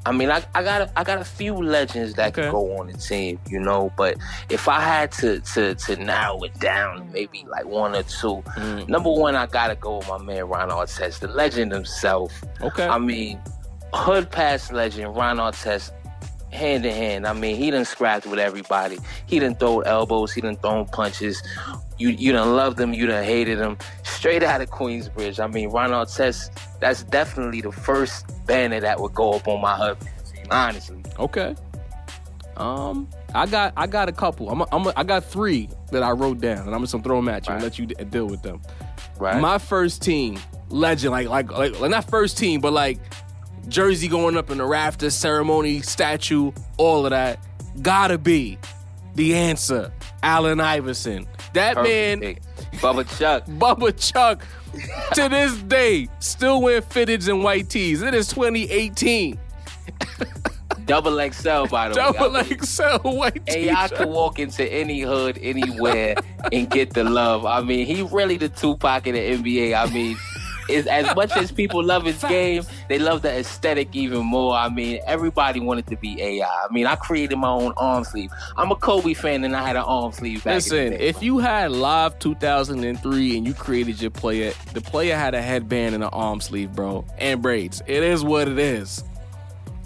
I 0.05 0.12
mean, 0.12 0.31
I, 0.31 0.45
I 0.55 0.62
got 0.62 0.83
a, 0.83 0.91
I 0.99 1.03
got 1.03 1.20
a 1.20 1.24
few 1.24 1.55
legends 1.55 2.14
that 2.14 2.29
Okay. 2.29 2.43
could 2.43 2.53
go 2.53 2.79
on 2.79 2.87
the 2.87 2.93
team, 2.93 3.41
you 3.49 3.59
know. 3.59 3.93
But 3.97 4.16
if 4.51 4.68
I 4.68 4.81
had 4.81 5.11
to 5.12 5.41
to 5.41 5.74
to 5.74 5.97
narrow 5.97 6.41
it 6.45 6.55
down, 6.61 7.11
maybe 7.12 7.45
like 7.49 7.64
one 7.66 7.93
or 7.95 8.05
two. 8.05 8.43
Mm. 8.57 8.89
Number 8.89 9.11
one, 9.11 9.35
I 9.35 9.47
gotta 9.47 9.74
go 9.74 9.99
with 9.99 10.09
my 10.09 10.18
man 10.18 10.45
Ron 10.49 10.70
Artest, 10.70 11.18
the 11.20 11.27
legend 11.29 11.72
himself. 11.72 12.33
Okay. 12.61 12.87
I 12.87 12.99
mean, 12.99 13.41
hood 13.95 14.31
pass 14.31 14.70
legend 14.70 15.16
Ron 15.16 15.39
Artest, 15.39 15.91
hand 16.53 16.86
in 16.86 16.94
hand. 16.94 17.26
I 17.26 17.32
mean, 17.32 17.57
he 17.57 17.70
done 17.70 17.84
scrapped 17.84 18.26
with 18.26 18.38
everybody. 18.38 18.99
He 19.26 19.38
done 19.38 19.55
throw 19.57 19.80
elbows. 19.80 20.32
He 20.32 20.40
done 20.40 20.57
thrown 20.57 20.86
punches. 20.86 21.42
You 21.99 22.11
you 22.11 22.32
done 22.32 22.55
loved 22.55 22.78
him. 22.80 22.92
You 22.94 23.07
done 23.07 23.24
hated 23.24 23.59
him. 23.59 23.78
Straight 24.05 24.42
out 24.42 24.61
of 24.61 24.70
Queensbridge. 24.70 25.42
I 25.42 25.47
mean, 25.49 25.70
Ron 25.70 25.90
Artest. 25.90 26.51
That's 26.80 27.03
definitely 27.05 27.61
the 27.62 27.72
first 27.72 28.26
banner 28.47 28.80
that 28.80 29.01
would 29.01 29.14
go 29.14 29.32
up 29.34 29.49
on 29.49 29.61
my 29.62 29.94
team. 30.34 30.47
Honestly, 30.51 31.03
Okay. 31.18 31.55
Um, 32.57 33.09
I 33.34 33.44
got 33.47 33.74
I 33.76 33.86
got 33.86 34.09
a 34.09 34.12
couple. 34.12 34.49
I'm 34.51 34.62
a, 34.62 34.66
I'm 34.72 34.86
a, 34.86 34.92
I 34.97 35.05
got 35.05 35.24
three 35.24 35.68
that 35.92 36.03
I 36.03 36.12
wrote 36.12 36.40
down, 36.40 36.66
and 36.66 36.74
I'm 36.74 36.80
just 36.80 36.92
gonna 36.92 37.05
throw 37.05 37.16
them 37.16 37.28
at 37.28 37.47
you 37.47 37.53
and 37.53 37.62
let 37.62 37.78
you 37.78 37.84
d- 37.86 38.03
deal 38.05 38.26
with 38.26 38.42
them. 38.42 38.62
right? 39.18 39.38
My 39.40 39.59
first 39.59 40.01
team, 40.01 40.38
legend, 40.70 41.11
like 41.12 41.28
like 41.28 41.51
like 41.51 41.90
not 41.90 42.09
first 42.09 42.38
team, 42.38 42.62
but 42.62 42.72
like 42.72 42.99
jersey 43.69 44.09
going 44.09 44.37
up 44.37 44.51
in 44.51 44.59
the 44.59 44.64
rafters, 44.64 45.14
ceremony, 45.14 45.81
statue, 45.81 46.53
all 46.77 47.05
of 47.07 47.11
that. 47.11 47.39
Gotta 47.83 48.19
be 48.19 48.59
the 49.14 49.35
answer, 49.35 49.93
Allen 50.23 50.61
Iverson. 50.61 51.27
That 51.55 51.77
Perfect 51.77 52.23
man. 52.23 52.37
Bubba 52.81 53.19
Chuck. 53.19 53.45
Bubba 53.47 54.12
Chuck, 54.12 54.45
to 55.14 55.29
this 55.29 55.55
day, 55.62 56.09
still 56.21 56.61
wear 56.62 56.81
fitteds 56.83 57.29
and 57.29 57.43
white 57.43 57.69
tees. 57.71 58.03
It 58.03 58.14
is 58.14 58.29
2018. 58.29 59.39
Double 60.85 61.19
XL, 61.33 61.64
by 61.67 61.89
the 61.89 61.95
Double 61.95 62.33
way. 62.33 62.43
Double 62.43 62.64
XL 62.64 63.09
white 63.09 63.43
And 63.49 63.62
y'all 63.64 63.89
t-shirt. 63.89 63.99
can 63.99 64.09
walk 64.11 64.39
into 64.39 64.64
any 64.73 65.01
hood, 65.01 65.39
anywhere, 65.43 66.14
and 66.53 66.71
get 66.71 66.93
the 66.93 67.03
love. 67.03 67.45
I 67.45 67.61
mean, 67.62 67.87
he 67.87 68.03
really 68.03 68.37
the 68.37 68.49
Tupac 68.49 69.07
of 69.07 69.14
the 69.14 69.19
NBA. 69.19 69.75
I 69.75 69.93
mean, 69.93 70.17
is 70.69 70.87
as 70.87 71.14
much 71.14 71.37
as 71.37 71.53
people 71.53 71.83
love 71.83 72.05
his 72.05 72.23
game, 72.29 72.64
they 72.89 72.99
love 72.99 73.23
the 73.23 73.31
aesthetic 73.31 73.95
even 73.95 74.25
more. 74.25 74.55
I 74.55 74.69
mean, 74.69 75.01
everybody 75.07 75.61
wanted 75.61 75.87
to 75.89 75.97
be 75.97 76.21
AI. 76.21 76.47
I 76.47 76.73
mean, 76.73 76.87
I 76.87 76.97
created 76.97 77.37
my 77.37 77.49
own 77.51 77.73
arm 77.77 78.05
sleeve. 78.05 78.31
I'm 78.57 78.71
a 78.71 78.77
Kobe 78.77 79.14
fan, 79.14 79.45
and 79.45 79.55
I 79.57 79.67
had 79.67 79.77
an 79.77 79.83
arm 79.83 80.12
sleeve 80.12 80.45
back 80.45 80.53
in 80.53 80.57
Listen, 80.57 80.91
the 80.93 80.99
day. 80.99 81.09
if 81.09 81.23
you 81.23 81.39
had 81.39 81.73
live 81.73 82.19
2003 82.19 83.37
and 83.37 83.47
you 83.47 83.55
created 83.55 84.01
your 84.01 84.11
player, 84.11 84.53
the 84.75 84.81
player 84.81 85.17
had 85.17 85.35
a 85.35 85.43
headband 85.43 85.95
and 85.95 86.03
an 86.05 86.11
arm 86.12 86.41
sleeve, 86.41 86.73
bro, 86.75 87.05
and 87.19 87.41
braids. 87.43 87.83
It 87.87 88.03
is 88.03 88.23
what 88.25 88.49
it 88.49 88.59
is. 88.59 89.05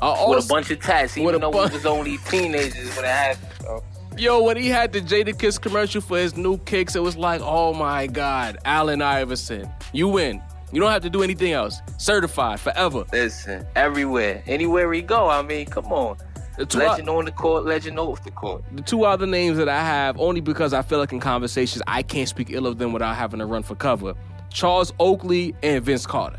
I 0.03 0.27
with 0.29 0.45
a 0.47 0.49
bunch 0.49 0.71
of 0.71 0.81
tats, 0.81 1.19
even 1.19 1.41
though 1.41 1.51
bu- 1.51 1.67
we 1.67 1.75
was 1.75 1.85
only 1.85 2.17
teenagers 2.29 2.97
when 2.97 3.05
it 3.05 3.09
happened. 3.09 3.53
bro. 3.61 3.83
yo, 4.17 4.43
when 4.43 4.57
he 4.57 4.69
had 4.69 4.93
the 4.95 5.01
Jadakiss 5.03 5.61
commercial 5.61 6.01
for 6.01 6.17
his 6.17 6.39
new 6.39 6.57
kicks, 6.59 6.97
it 6.97 7.03
was 7.03 7.19
like, 7.19 7.43
oh 7.45 7.75
my 7.75 8.07
God, 8.07 8.57
Allen 8.65 9.03
Iverson, 9.03 9.71
you 9.93 10.09
win. 10.09 10.41
You 10.73 10.81
don't 10.81 10.91
have 10.91 11.03
to 11.03 11.11
do 11.11 11.23
anything 11.23 11.53
else. 11.53 11.81
Certified 11.99 12.61
forever. 12.61 13.05
Listen, 13.13 13.67
everywhere, 13.75 14.43
anywhere 14.47 14.89
we 14.89 15.03
go. 15.03 15.29
I 15.29 15.43
mean, 15.43 15.67
come 15.67 15.93
on. 15.93 16.17
The 16.57 16.67
two, 16.67 16.79
Legend 16.79 17.09
on 17.09 17.25
the 17.25 17.33
court, 17.33 17.65
legend 17.65 17.99
off 17.99 18.23
the 18.23 18.31
court. 18.31 18.63
the 18.73 18.83
two 18.83 19.05
other 19.05 19.27
names 19.27 19.57
that 19.57 19.69
I 19.69 19.83
have, 19.83 20.19
only 20.19 20.41
because 20.41 20.75
I 20.75 20.83
feel 20.83 20.99
like 20.99 21.13
in 21.13 21.21
conversations 21.21 21.83
I 21.87 22.03
can't 22.03 22.29
speak 22.29 22.51
ill 22.51 22.67
of 22.67 22.77
them 22.79 22.93
without 22.93 23.17
having 23.17 23.39
to 23.41 23.47
run 23.47 23.63
for 23.63 23.75
cover. 23.75 24.15
Charles 24.51 24.93
Oakley 25.01 25.55
and 25.63 25.83
Vince 25.83 26.07
Carter. 26.07 26.39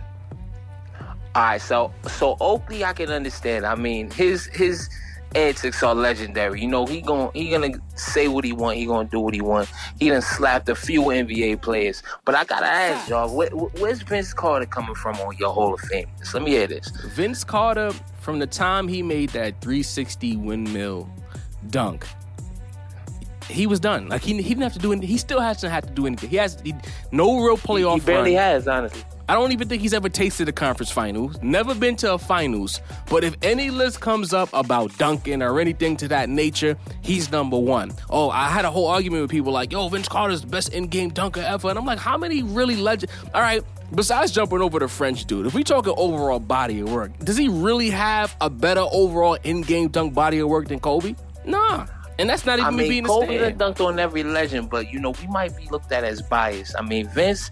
All 1.33 1.41
right, 1.43 1.61
so 1.61 1.93
so 2.07 2.37
Oakley, 2.39 2.83
I 2.83 2.93
can 2.93 3.09
understand. 3.09 3.65
I 3.65 3.75
mean, 3.75 4.11
his 4.11 4.45
his 4.47 4.89
antics 5.35 5.81
are 5.83 5.95
legendary. 5.95 6.61
You 6.61 6.67
know, 6.67 6.85
he 6.85 7.01
gon' 7.01 7.31
he 7.33 7.49
gonna 7.49 7.71
say 7.95 8.27
what 8.27 8.43
he 8.43 8.51
want. 8.53 8.77
He 8.77 8.85
gonna 8.85 9.07
do 9.07 9.19
what 9.19 9.33
he 9.33 9.41
want. 9.41 9.69
He 9.99 10.09
done 10.09 10.21
slapped 10.21 10.69
a 10.69 10.75
few 10.75 11.03
NBA 11.03 11.61
players. 11.61 12.03
But 12.25 12.35
I 12.35 12.43
gotta 12.43 12.65
ask 12.67 13.09
y'all, 13.09 13.33
where, 13.35 13.49
where's 13.49 14.01
Vince 14.01 14.33
Carter 14.33 14.65
coming 14.65 14.95
from 14.95 15.15
on 15.17 15.35
your 15.37 15.53
Hall 15.53 15.73
of 15.73 15.79
Fame? 15.81 16.07
list? 16.19 16.33
Let 16.33 16.43
me 16.43 16.51
hear 16.51 16.67
this. 16.67 16.89
Vince 17.13 17.43
Carter, 17.43 17.91
from 18.19 18.39
the 18.39 18.47
time 18.47 18.87
he 18.87 19.01
made 19.01 19.29
that 19.29 19.61
360 19.61 20.37
windmill 20.37 21.09
dunk, 21.69 22.05
he 23.47 23.67
was 23.67 23.79
done. 23.79 24.07
Like 24.09 24.21
he, 24.21 24.33
he 24.35 24.49
didn't 24.49 24.63
have 24.63 24.73
to 24.73 24.79
do 24.79 24.91
anything. 24.91 25.09
He 25.09 25.17
still 25.17 25.39
hasn't 25.39 25.71
had 25.71 25.85
to 25.87 25.93
do 25.93 26.05
anything. 26.07 26.29
He 26.29 26.37
has 26.37 26.59
he, 26.61 26.73
no 27.11 27.39
real 27.43 27.57
playoff 27.57 27.95
He 27.95 27.99
barely 28.01 28.35
run. 28.35 28.43
has, 28.43 28.67
honestly. 28.67 29.03
I 29.31 29.35
don't 29.35 29.53
even 29.53 29.69
think 29.69 29.81
he's 29.81 29.93
ever 29.93 30.09
tasted 30.09 30.49
a 30.49 30.51
conference 30.51 30.91
finals. 30.91 31.41
Never 31.41 31.73
been 31.73 31.95
to 31.95 32.15
a 32.15 32.17
finals. 32.17 32.81
But 33.09 33.23
if 33.23 33.37
any 33.41 33.69
list 33.69 34.01
comes 34.01 34.33
up 34.33 34.49
about 34.51 34.97
Duncan 34.97 35.41
or 35.41 35.57
anything 35.61 35.95
to 35.97 36.09
that 36.09 36.27
nature, 36.27 36.77
he's 37.01 37.31
number 37.31 37.57
one. 37.57 37.93
Oh, 38.09 38.29
I 38.29 38.49
had 38.49 38.65
a 38.65 38.69
whole 38.69 38.87
argument 38.87 39.21
with 39.21 39.31
people 39.31 39.53
like, 39.53 39.71
yo, 39.71 39.87
Vince 39.87 40.09
Carter's 40.09 40.41
the 40.41 40.47
best 40.47 40.73
in-game 40.73 41.11
dunker 41.11 41.39
ever. 41.39 41.69
And 41.69 41.79
I'm 41.79 41.85
like, 41.85 41.97
how 41.97 42.17
many 42.17 42.43
really 42.43 42.75
legend? 42.75 43.09
All 43.33 43.41
right, 43.41 43.63
besides 43.95 44.33
jumping 44.33 44.59
over 44.59 44.79
the 44.79 44.89
French 44.89 45.23
dude, 45.23 45.45
if 45.45 45.53
we 45.53 45.63
talking 45.63 45.93
overall 45.95 46.41
body 46.41 46.81
of 46.81 46.91
work, 46.91 47.17
does 47.19 47.37
he 47.37 47.47
really 47.47 47.89
have 47.89 48.35
a 48.41 48.49
better 48.49 48.83
overall 48.91 49.37
in-game 49.45 49.87
dunk 49.87 50.13
body 50.13 50.39
of 50.39 50.49
work 50.49 50.67
than 50.67 50.81
Kobe? 50.81 51.15
Nah. 51.45 51.87
And 52.19 52.29
that's 52.29 52.45
not 52.45 52.59
even 52.59 52.65
I 52.65 52.69
me 52.71 52.77
mean, 52.77 52.89
being 52.89 53.05
a 53.05 53.07
Kobe 53.07 53.37
done 53.53 53.73
dunked 53.73 53.83
on 53.83 53.97
every 53.97 54.23
legend, 54.23 54.69
but 54.69 54.91
you 54.91 54.99
know, 54.99 55.11
we 55.21 55.27
might 55.27 55.55
be 55.57 55.67
looked 55.69 55.91
at 55.91 56.03
as 56.03 56.21
biased. 56.21 56.75
I 56.77 56.83
mean, 56.83 57.07
Vince, 57.07 57.49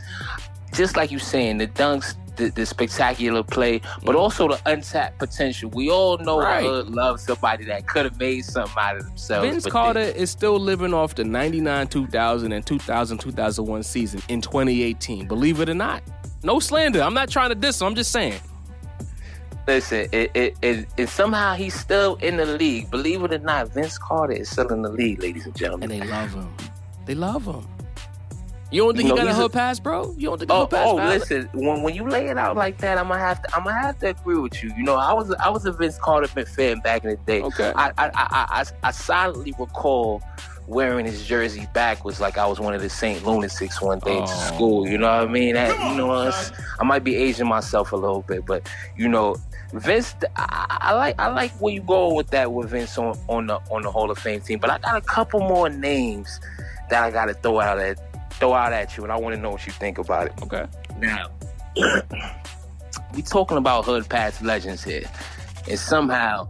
just 0.73 0.95
like 0.95 1.11
you 1.11 1.19
saying, 1.19 1.57
the 1.57 1.67
dunks, 1.67 2.15
the, 2.35 2.49
the 2.49 2.65
spectacular 2.65 3.43
play, 3.43 3.79
but 3.79 4.11
mm-hmm. 4.11 4.15
also 4.15 4.47
the 4.47 4.59
untapped 4.65 5.19
potential. 5.19 5.69
We 5.71 5.89
all 5.89 6.17
know 6.19 6.39
Right. 6.39 6.61
the 6.63 6.69
hood 6.69 6.89
loves 6.89 7.23
somebody 7.23 7.65
that 7.65 7.87
could 7.87 8.05
have 8.05 8.17
made 8.17 8.45
something 8.45 8.75
out 8.77 8.95
of 8.97 9.03
themselves. 9.05 9.49
Vince 9.49 9.65
Carter 9.65 10.05
they- 10.05 10.15
is 10.19 10.29
still 10.31 10.57
living 10.59 10.93
off 10.93 11.15
the 11.15 11.23
99 11.25 11.87
2000 11.87 12.51
and 12.53 12.65
2000 12.65 13.17
2001 13.17 13.83
season 13.83 14.21
in 14.29 14.41
2018. 14.41 15.27
Believe 15.27 15.59
it 15.59 15.69
or 15.69 15.73
not. 15.73 16.01
No 16.43 16.59
slander. 16.59 17.01
I'm 17.01 17.13
not 17.13 17.29
trying 17.29 17.49
to 17.49 17.55
diss 17.55 17.81
him. 17.81 17.87
I'm 17.87 17.95
just 17.95 18.11
saying. 18.11 18.39
listen, 19.67 20.07
it, 20.11 20.31
it, 20.33 20.55
it, 20.61 20.87
it 20.97 21.09
somehow 21.09 21.53
he's 21.55 21.73
still 21.75 22.15
in 22.21 22.37
the 22.37 22.45
league. 22.45 22.89
Believe 22.89 23.21
it 23.23 23.33
or 23.33 23.39
not, 23.39 23.67
Vince 23.73 23.97
Carter 23.97 24.33
is 24.33 24.49
still 24.49 24.69
in 24.69 24.81
the 24.81 24.89
league, 24.89 25.21
ladies 25.21 25.45
and 25.45 25.55
gentlemen. 25.55 25.91
And 25.91 26.01
they 26.03 26.07
love 26.07 26.33
him. 26.33 26.55
They 27.05 27.15
love 27.15 27.45
him. 27.45 27.67
You 28.71 28.83
don't 28.83 28.95
think 28.95 29.09
You 29.09 29.15
know, 29.15 29.15
he 29.15 29.21
got 29.21 29.27
a 29.27 29.29
he's 29.31 29.37
a- 29.39 29.41
hood 29.41 29.53
pass, 29.53 29.79
bro? 29.79 30.13
You 30.17 30.29
don't 30.29 30.37
think 30.37 30.51
a 30.51 30.53
Oh, 30.53 30.59
hood 30.61 30.69
pass? 30.69 30.87
oh 30.87 30.97
valid? 30.97 31.19
listen. 31.19 31.49
When 31.53 31.81
when 31.83 31.95
you 31.95 32.07
lay 32.07 32.27
it 32.27 32.37
out 32.37 32.55
like 32.55 32.77
that, 32.79 32.97
I'm 32.97 33.07
gonna 33.07 33.19
have 33.19 33.41
to 33.41 33.55
I'm 33.55 33.63
gonna 33.63 33.79
have 33.81 33.97
to 33.99 34.09
agree 34.09 34.37
with 34.37 34.61
you. 34.63 34.71
You 34.77 34.83
know, 34.83 34.95
I 34.95 35.11
was 35.13 35.31
I 35.31 35.49
was 35.49 35.65
a 35.65 35.71
Vince 35.71 35.97
Carter 35.97 36.27
fan 36.27 36.79
back 36.79 37.03
in 37.03 37.09
the 37.11 37.15
day. 37.17 37.41
Okay. 37.41 37.73
I 37.75 37.87
I 37.97 38.05
I, 38.07 38.11
I, 38.13 38.65
I 38.83 38.91
silently 38.91 39.53
recall 39.57 40.21
wearing 40.67 41.03
his 41.03 41.25
jersey 41.25 41.67
backwards 41.73 42.21
like 42.21 42.37
I 42.37 42.45
was 42.45 42.59
one 42.59 42.75
of 42.75 42.81
the 42.83 42.89
Saint 42.91 43.25
Lunatics 43.25 43.81
one 43.81 43.97
day 43.99 44.17
Oh. 44.19 44.25
to 44.27 44.27
school. 44.53 44.87
You 44.87 44.99
know 44.99 45.07
what 45.07 45.27
I 45.27 45.31
mean? 45.31 45.55
That, 45.55 45.71
you 45.89 45.97
know, 45.97 46.21
it's- 46.27 46.51
I 46.79 46.83
might 46.83 47.03
be 47.03 47.15
aging 47.15 47.47
myself 47.47 47.91
a 47.91 47.95
little 47.95 48.21
bit, 48.21 48.45
but 48.45 48.69
you 48.95 49.07
know. 49.09 49.35
Vince, 49.71 50.15
I, 50.35 50.65
I 50.81 50.93
like 50.93 51.13
I 51.19 51.27
like 51.27 51.51
where 51.61 51.71
you 51.71 51.81
go 51.81 52.11
with 52.15 52.31
that 52.31 52.51
with 52.51 52.71
Vince 52.71 52.97
on, 52.97 53.15
on 53.27 53.45
the 53.45 53.59
on 53.69 53.83
the 53.83 53.91
Hall 53.91 54.09
of 54.09 54.17
Fame 54.17 54.41
team, 54.41 54.57
but 54.57 54.71
I 54.71 54.79
got 54.79 54.95
a 54.97 55.01
couple 55.01 55.41
more 55.41 55.69
names 55.69 56.39
that 56.89 57.03
I 57.03 57.11
got 57.11 57.25
to 57.25 57.35
throw 57.35 57.59
out 57.59 57.77
at 57.77 58.08
throw 58.39 58.53
out 58.53 58.73
at 58.73 58.95
you, 58.97 59.03
and 59.03 59.11
I 59.11 59.17
want 59.17 59.35
to 59.35 59.41
know 59.41 59.51
what 59.51 59.65
you 59.65 59.73
think 59.73 59.97
about 59.97 60.27
it. 60.27 60.33
Okay. 60.43 60.65
Now, 60.97 61.29
we 63.13 63.21
talking 63.21 63.57
about 63.57 63.85
hood 63.85 64.07
past 64.09 64.41
legends 64.41 64.83
here, 64.83 65.03
and 65.69 65.77
somehow 65.77 66.47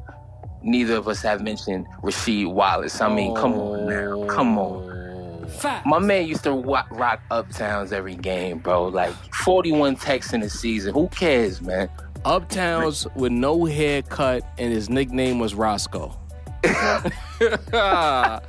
neither 0.62 0.96
of 0.96 1.08
us 1.08 1.22
have 1.22 1.42
mentioned 1.42 1.88
Rasheed 2.02 2.52
Wallace. 2.52 3.02
I 3.02 3.14
mean, 3.14 3.36
come 3.36 3.54
on 3.54 3.88
now, 3.88 4.26
come 4.28 4.58
on. 4.58 5.48
Fact. 5.50 5.86
My 5.88 5.98
man 5.98 6.28
used 6.28 6.44
to 6.44 6.52
rock, 6.52 6.88
rock 6.92 7.22
uptowns 7.32 7.92
every 7.92 8.16
game, 8.16 8.60
bro. 8.60 8.88
Like 8.88 9.14
41 9.34 9.96
techs 9.96 10.32
in 10.32 10.44
a 10.44 10.50
season. 10.50 10.94
Who 10.94 11.08
cares, 11.08 11.60
man? 11.60 11.90
Uptowns 12.24 13.14
with 13.16 13.32
no 13.32 13.66
haircut, 13.66 14.44
and 14.58 14.72
his 14.72 14.90
nickname 14.90 15.40
was 15.40 15.56
Roscoe. 15.56 16.19
How 16.64 18.42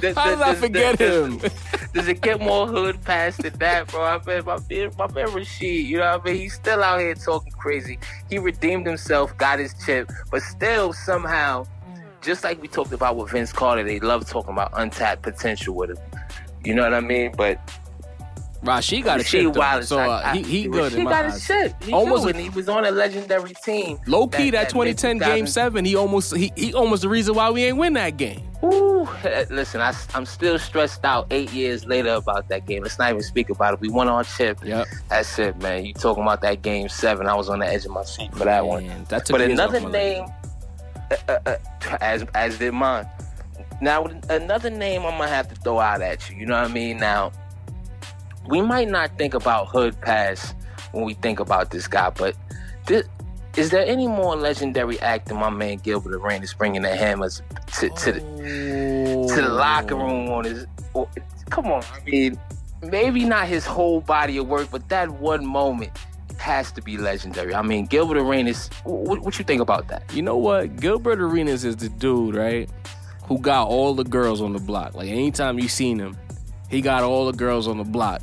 did 0.00 0.16
I 0.16 0.54
forget 0.54 0.98
him? 0.98 1.40
Does 1.92 2.08
it 2.08 2.20
get 2.20 2.40
more 2.40 2.66
hood 2.66 3.02
past 3.04 3.42
than 3.42 3.52
that, 3.58 3.88
bro? 3.88 4.02
I 4.02 4.18
bet 4.18 4.44
my 4.44 4.58
man, 4.68 4.90
my 4.98 5.06
man 5.12 5.28
Rasheed, 5.28 5.86
you 5.86 5.98
know 5.98 6.18
what 6.18 6.22
I 6.22 6.24
mean? 6.24 6.36
He's 6.40 6.54
still 6.54 6.82
out 6.82 7.00
here 7.00 7.14
talking 7.14 7.52
crazy. 7.52 7.98
He 8.30 8.38
redeemed 8.38 8.86
himself, 8.86 9.36
got 9.38 9.58
his 9.58 9.74
chip, 9.84 10.10
but 10.30 10.42
still 10.42 10.92
somehow, 10.92 11.66
just 12.20 12.42
like 12.44 12.60
we 12.60 12.68
talked 12.68 12.92
about 12.92 13.16
with 13.16 13.30
Vince 13.30 13.52
Carter, 13.52 13.84
they 13.84 14.00
love 14.00 14.26
talking 14.28 14.52
about 14.52 14.70
untapped 14.74 15.22
potential 15.22 15.74
with 15.74 15.90
him. 15.90 15.98
You 16.64 16.74
know 16.74 16.82
what 16.82 16.94
I 16.94 17.00
mean? 17.00 17.32
But 17.36 17.60
Rasheed 18.64 19.04
got 19.04 19.20
a 19.20 19.24
chip, 19.24 19.52
though, 19.52 19.60
Wallace, 19.60 19.88
so 19.88 19.98
uh, 19.98 20.22
I- 20.24 20.36
he, 20.38 20.42
he 20.42 20.68
good 20.68 20.92
Rasheed 20.92 20.98
in 20.98 21.04
my 21.04 21.10
got 21.10 21.24
eyes. 21.26 21.34
his 21.34 21.46
chip. 21.46 21.82
He 21.82 21.92
Almost- 21.92 22.20
almost, 22.22 22.34
and 22.34 22.42
he 22.44 22.48
was 22.50 22.68
on 22.68 22.84
a 22.84 22.90
legendary 22.90 23.52
team. 23.64 23.98
Low 24.06 24.26
key, 24.26 24.50
that, 24.50 24.68
that 24.68 24.70
2010 24.70 25.18
game 25.18 25.46
seven, 25.46 25.84
he 25.84 25.94
almost 25.96 26.34
he, 26.36 26.52
he 26.56 26.72
almost 26.74 27.02
the 27.02 27.08
reason 27.08 27.34
why 27.34 27.50
we 27.50 27.64
ain't 27.64 27.76
win 27.76 27.92
that 27.94 28.16
game. 28.16 28.42
Ooh, 28.64 29.06
listen, 29.50 29.82
I, 29.82 29.92
am 30.14 30.24
still 30.24 30.58
stressed 30.58 31.04
out 31.04 31.26
eight 31.30 31.52
years 31.52 31.84
later 31.84 32.14
about 32.14 32.48
that 32.48 32.66
game. 32.66 32.82
Let's 32.82 32.98
not 32.98 33.10
even 33.10 33.22
speak 33.22 33.50
about 33.50 33.74
it. 33.74 33.80
We 33.80 33.90
won 33.90 34.08
our 34.08 34.24
chip. 34.24 34.58
Yep. 34.64 34.86
That's 35.10 35.38
it, 35.38 35.60
man. 35.60 35.84
You 35.84 35.92
talking 35.92 36.22
about 36.22 36.40
that 36.40 36.62
game 36.62 36.88
seven? 36.88 37.26
I 37.26 37.34
was 37.34 37.50
on 37.50 37.58
the 37.58 37.66
edge 37.66 37.84
of 37.84 37.90
my 37.90 38.04
seat 38.04 38.32
for 38.32 38.44
that 38.44 38.66
one. 38.66 38.86
Man, 38.86 39.04
that 39.10 39.28
But 39.30 39.42
another 39.42 39.76
off 39.76 39.82
my 39.84 39.88
leg. 39.90 40.16
name, 40.22 40.32
uh, 41.28 41.38
uh, 41.44 41.56
as 42.00 42.24
as 42.34 42.58
did 42.58 42.72
mine. 42.72 43.06
Now 43.82 44.04
another 44.30 44.70
name 44.70 45.02
I'm 45.02 45.18
gonna 45.18 45.28
have 45.28 45.48
to 45.48 45.54
throw 45.56 45.78
out 45.80 46.00
at 46.00 46.30
you. 46.30 46.36
You 46.36 46.46
know 46.46 46.58
what 46.60 46.70
I 46.70 46.72
mean? 46.72 46.96
Now 46.96 47.32
we 48.48 48.60
might 48.62 48.88
not 48.88 49.16
think 49.18 49.34
about 49.34 49.68
Hood 49.68 50.00
Pass 50.00 50.54
when 50.92 51.04
we 51.04 51.14
think 51.14 51.40
about 51.40 51.70
this 51.70 51.86
guy, 51.88 52.10
but 52.10 52.36
this, 52.86 53.06
is 53.56 53.70
there 53.70 53.84
any 53.86 54.06
more 54.06 54.36
legendary 54.36 54.98
act 55.00 55.26
than 55.28 55.38
my 55.38 55.50
man 55.50 55.78
Gilbert 55.78 56.14
Arenas 56.14 56.54
bringing 56.54 56.82
the 56.82 56.94
hammers 56.94 57.40
to, 57.78 57.88
to 57.90 58.12
the 58.12 58.20
to 58.20 59.42
the 59.42 59.48
locker 59.48 59.94
room 59.96 60.30
on 60.30 60.44
his. 60.44 60.66
or- 60.92 61.08
Come 61.50 61.66
on, 61.66 61.82
I 61.92 62.00
mean, 62.04 62.38
maybe 62.82 63.24
not 63.24 63.46
his 63.46 63.66
whole 63.66 64.00
body 64.00 64.38
of 64.38 64.48
work, 64.48 64.68
but 64.70 64.88
that 64.88 65.08
one 65.10 65.46
moment 65.46 65.92
has 66.38 66.72
to 66.72 66.82
be 66.82 66.96
legendary. 66.96 67.54
I 67.54 67.62
mean, 67.62 67.86
Gilbert 67.86 68.16
Arenas. 68.18 68.68
What, 68.84 69.20
what 69.20 69.38
you 69.38 69.44
think 69.44 69.60
about 69.60 69.88
that? 69.88 70.02
You 70.12 70.22
know 70.22 70.36
what? 70.36 70.76
Gilbert 70.76 71.20
Arenas 71.20 71.64
is 71.64 71.76
the 71.76 71.88
dude, 71.88 72.34
right? 72.34 72.68
Who 73.26 73.38
got 73.38 73.68
all 73.68 73.94
the 73.94 74.04
girls 74.04 74.40
on 74.42 74.52
the 74.52 74.58
block. 74.58 74.94
Like 74.94 75.08
anytime 75.08 75.58
you 75.58 75.68
seen 75.68 75.98
him, 75.98 76.16
he 76.74 76.80
got 76.80 77.02
all 77.02 77.26
the 77.26 77.36
girls 77.36 77.68
on 77.68 77.78
the 77.78 77.84
block. 77.84 78.20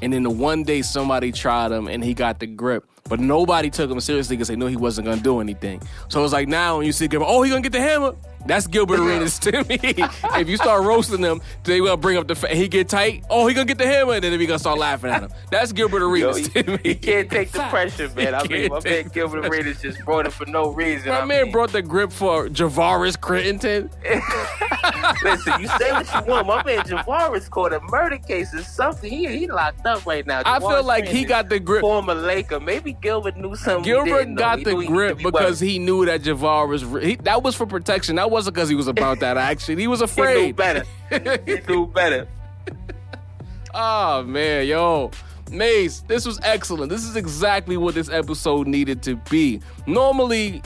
And 0.00 0.12
then 0.12 0.22
the 0.22 0.30
one 0.30 0.62
day 0.62 0.82
somebody 0.82 1.32
tried 1.32 1.72
him 1.72 1.88
and 1.88 2.04
he 2.04 2.14
got 2.14 2.38
the 2.38 2.46
grip. 2.46 2.88
But 3.08 3.18
nobody 3.20 3.70
took 3.70 3.90
him 3.90 4.00
seriously 4.00 4.36
because 4.36 4.48
they 4.48 4.56
knew 4.56 4.66
he 4.66 4.76
wasn't 4.76 5.06
gonna 5.06 5.20
do 5.20 5.40
anything. 5.40 5.82
So 6.08 6.22
it's 6.22 6.32
like 6.32 6.46
now 6.46 6.76
when 6.76 6.86
you 6.86 6.92
see 6.92 7.08
Gilbert, 7.08 7.26
oh, 7.28 7.42
he 7.42 7.50
gonna 7.50 7.62
get 7.62 7.72
the 7.72 7.80
hammer. 7.80 8.14
That's 8.48 8.66
Gilbert 8.66 8.98
Arenas 9.00 9.38
to 9.40 9.62
me. 9.64 9.78
if 9.82 10.48
you 10.48 10.56
start 10.56 10.82
roasting 10.84 11.20
them, 11.20 11.40
they 11.64 11.80
will 11.80 11.96
bring 11.96 12.16
up 12.16 12.26
the 12.26 12.34
fa- 12.34 12.48
he 12.54 12.66
get 12.68 12.88
tight. 12.88 13.24
Oh, 13.30 13.46
he 13.46 13.54
gonna 13.54 13.66
get 13.66 13.78
the 13.78 13.86
hammer, 13.86 14.14
and 14.14 14.24
then 14.24 14.36
we 14.38 14.46
gonna 14.46 14.58
start 14.58 14.78
laughing 14.78 15.10
at 15.10 15.22
him. 15.22 15.30
That's 15.50 15.72
Gilbert 15.72 16.02
Arenas 16.02 16.54
Yo, 16.54 16.62
to 16.62 16.70
me. 16.72 16.78
He 16.82 16.94
can't 16.94 17.30
take 17.30 17.52
the 17.52 17.60
pressure, 17.64 18.08
man. 18.16 18.34
I 18.34 18.46
mean, 18.48 18.68
my 18.70 18.80
man 18.80 19.08
Gilbert 19.08 19.46
Arenas 19.46 19.82
just 19.82 20.04
brought 20.04 20.26
it 20.26 20.32
for 20.32 20.46
no 20.46 20.72
reason. 20.72 21.08
My 21.10 21.20
I 21.20 21.24
man 21.24 21.44
mean, 21.44 21.52
brought 21.52 21.70
the 21.72 21.82
grip 21.82 22.10
for 22.10 22.48
Javaris 22.48 23.16
Crittenton. 23.16 23.90
Listen, 25.22 25.60
you 25.60 25.68
say 25.68 25.92
what 25.92 26.06
you 26.14 26.32
want. 26.32 26.46
My 26.46 26.62
man 26.64 26.78
Javaris 26.84 27.50
caught 27.50 27.72
a 27.72 27.80
murder 27.90 28.18
case 28.18 28.54
or 28.54 28.62
something. 28.62 29.10
He, 29.10 29.26
he 29.26 29.46
locked 29.46 29.84
up 29.86 30.06
right 30.06 30.26
now. 30.26 30.42
I 30.44 30.58
feel 30.58 30.70
Javaris 30.70 30.84
like 30.84 31.06
he 31.06 31.24
got 31.24 31.48
the 31.48 31.60
grip. 31.60 31.80
Former 31.82 32.14
Laker. 32.14 32.60
Maybe 32.60 32.92
Gilbert 32.94 33.36
knew 33.36 33.54
something. 33.56 33.82
we 33.82 33.84
Gilbert 33.84 34.18
didn't 34.24 34.34
got 34.36 34.58
He 34.58 34.64
the 34.64 34.72
knew 34.72 34.80
he 34.80 34.86
grip 34.86 35.18
to 35.18 35.24
because 35.30 35.60
he 35.60 35.78
knew 35.78 36.04
that 36.06 36.22
Javaris. 36.22 37.02
He, 37.02 37.16
that 37.16 37.42
was 37.42 37.54
for 37.54 37.66
protection. 37.66 38.16
That 38.16 38.30
wasn't 38.38 38.54
because 38.54 38.68
he 38.68 38.76
was 38.76 38.86
about 38.86 39.18
that 39.18 39.36
action. 39.36 39.78
He 39.78 39.88
was 39.88 40.00
afraid. 40.00 40.36
he 40.38 40.46
knew 40.46 40.52
better. 40.52 40.84
he 41.44 41.60
knew 41.66 41.86
better. 41.86 42.28
Oh 43.74 44.22
man, 44.22 44.66
yo. 44.66 45.10
Mace, 45.50 46.00
this 46.08 46.24
was 46.24 46.40
excellent. 46.42 46.90
This 46.90 47.04
is 47.04 47.16
exactly 47.16 47.76
what 47.76 47.94
this 47.94 48.08
episode 48.08 48.66
needed 48.66 49.02
to 49.02 49.16
be. 49.30 49.60
Normally, 49.86 50.62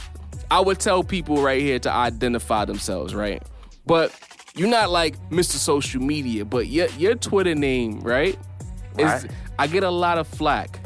I 0.52 0.60
would 0.60 0.78
tell 0.78 1.02
people 1.02 1.42
right 1.42 1.60
here 1.60 1.80
to 1.80 1.92
identify 1.92 2.64
themselves, 2.64 3.12
right? 3.12 3.42
But 3.86 4.14
you're 4.54 4.68
not 4.68 4.90
like 4.90 5.18
Mr. 5.30 5.56
Social 5.56 6.00
Media, 6.00 6.44
but 6.44 6.68
your 6.68 6.86
your 6.90 7.16
Twitter 7.16 7.56
name, 7.56 8.00
right? 8.00 8.38
Is 8.96 9.04
Right. 9.04 9.30
I 9.58 9.66
get 9.66 9.82
a 9.82 9.90
lot 9.90 10.16
of 10.16 10.28
flack 10.28 10.80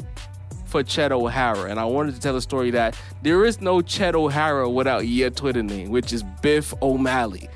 for 0.77 0.83
Chet 0.83 1.11
O'Hara, 1.11 1.71
and 1.71 1.79
I 1.79 1.85
wanted 1.85 2.13
to 2.13 2.21
tell 2.21 2.35
a 2.35 2.41
story 2.41 2.69
that 2.69 2.95
there 3.23 3.45
is 3.45 3.61
no 3.61 3.81
Chet 3.81 4.13
O'Hara 4.13 4.69
without 4.69 5.07
your 5.07 5.31
Twitter 5.31 5.63
name, 5.63 5.89
which 5.89 6.13
is 6.13 6.21
Biff 6.43 6.71
O'Malley. 6.83 7.49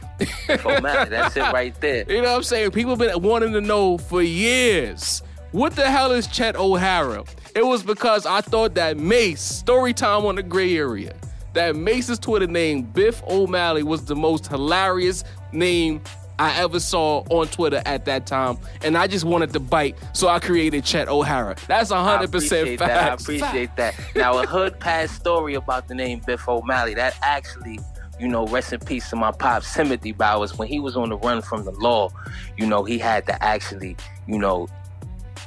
Man, 0.57 1.07
that's 1.07 1.37
it 1.37 1.41
right 1.53 1.79
there. 1.81 2.03
You 2.09 2.23
know 2.23 2.31
what 2.31 2.37
I'm 2.37 2.43
saying? 2.43 2.71
People 2.71 2.95
been 2.95 3.21
wanting 3.21 3.53
to 3.53 3.61
know 3.61 3.99
for 3.99 4.23
years. 4.23 5.21
What 5.51 5.75
the 5.75 5.87
hell 5.87 6.11
is 6.11 6.25
Chet 6.25 6.55
O'Hara? 6.55 7.23
It 7.53 7.63
was 7.63 7.83
because 7.83 8.25
I 8.25 8.41
thought 8.41 8.73
that 8.73 8.97
Mace, 8.97 9.41
story 9.41 9.93
time 9.93 10.25
on 10.25 10.33
the 10.33 10.43
gray 10.43 10.75
area, 10.75 11.13
that 11.53 11.75
Mace's 11.75 12.17
Twitter 12.17 12.47
name, 12.47 12.81
Biff 12.81 13.21
O'Malley, 13.27 13.83
was 13.83 14.03
the 14.03 14.15
most 14.15 14.47
hilarious 14.47 15.23
name 15.51 16.01
I 16.41 16.57
ever 16.57 16.79
saw 16.79 17.23
on 17.29 17.47
Twitter 17.49 17.83
at 17.85 18.05
that 18.05 18.25
time. 18.25 18.57
And 18.81 18.97
I 18.97 19.05
just 19.05 19.25
wanted 19.25 19.53
to 19.53 19.59
bite, 19.59 19.95
so 20.13 20.27
I 20.27 20.39
created 20.39 20.83
Chet 20.83 21.07
O'Hara. 21.07 21.55
That's 21.67 21.91
100% 21.91 22.23
appreciate 22.23 22.79
fact. 22.79 22.91
I 22.91 23.13
appreciate 23.13 23.75
that. 23.75 23.93
Now, 24.15 24.39
a 24.39 24.47
hood 24.47 24.79
past 24.79 25.13
story 25.13 25.53
about 25.53 25.87
the 25.87 25.93
name 25.93 26.19
Biff 26.25 26.49
O'Malley. 26.49 26.95
That 26.95 27.15
actually, 27.21 27.79
you 28.19 28.27
know, 28.27 28.47
rest 28.47 28.73
in 28.73 28.79
peace 28.79 29.07
to 29.11 29.15
my 29.15 29.29
pops, 29.29 29.71
Timothy 29.71 30.13
Bowers. 30.13 30.57
When 30.57 30.67
he 30.67 30.79
was 30.79 30.97
on 30.97 31.09
the 31.09 31.17
run 31.17 31.43
from 31.43 31.63
the 31.63 31.73
law, 31.73 32.09
you 32.57 32.65
know, 32.65 32.83
he 32.85 32.97
had 32.97 33.27
to 33.27 33.43
actually, 33.43 33.95
you 34.25 34.39
know, 34.39 34.67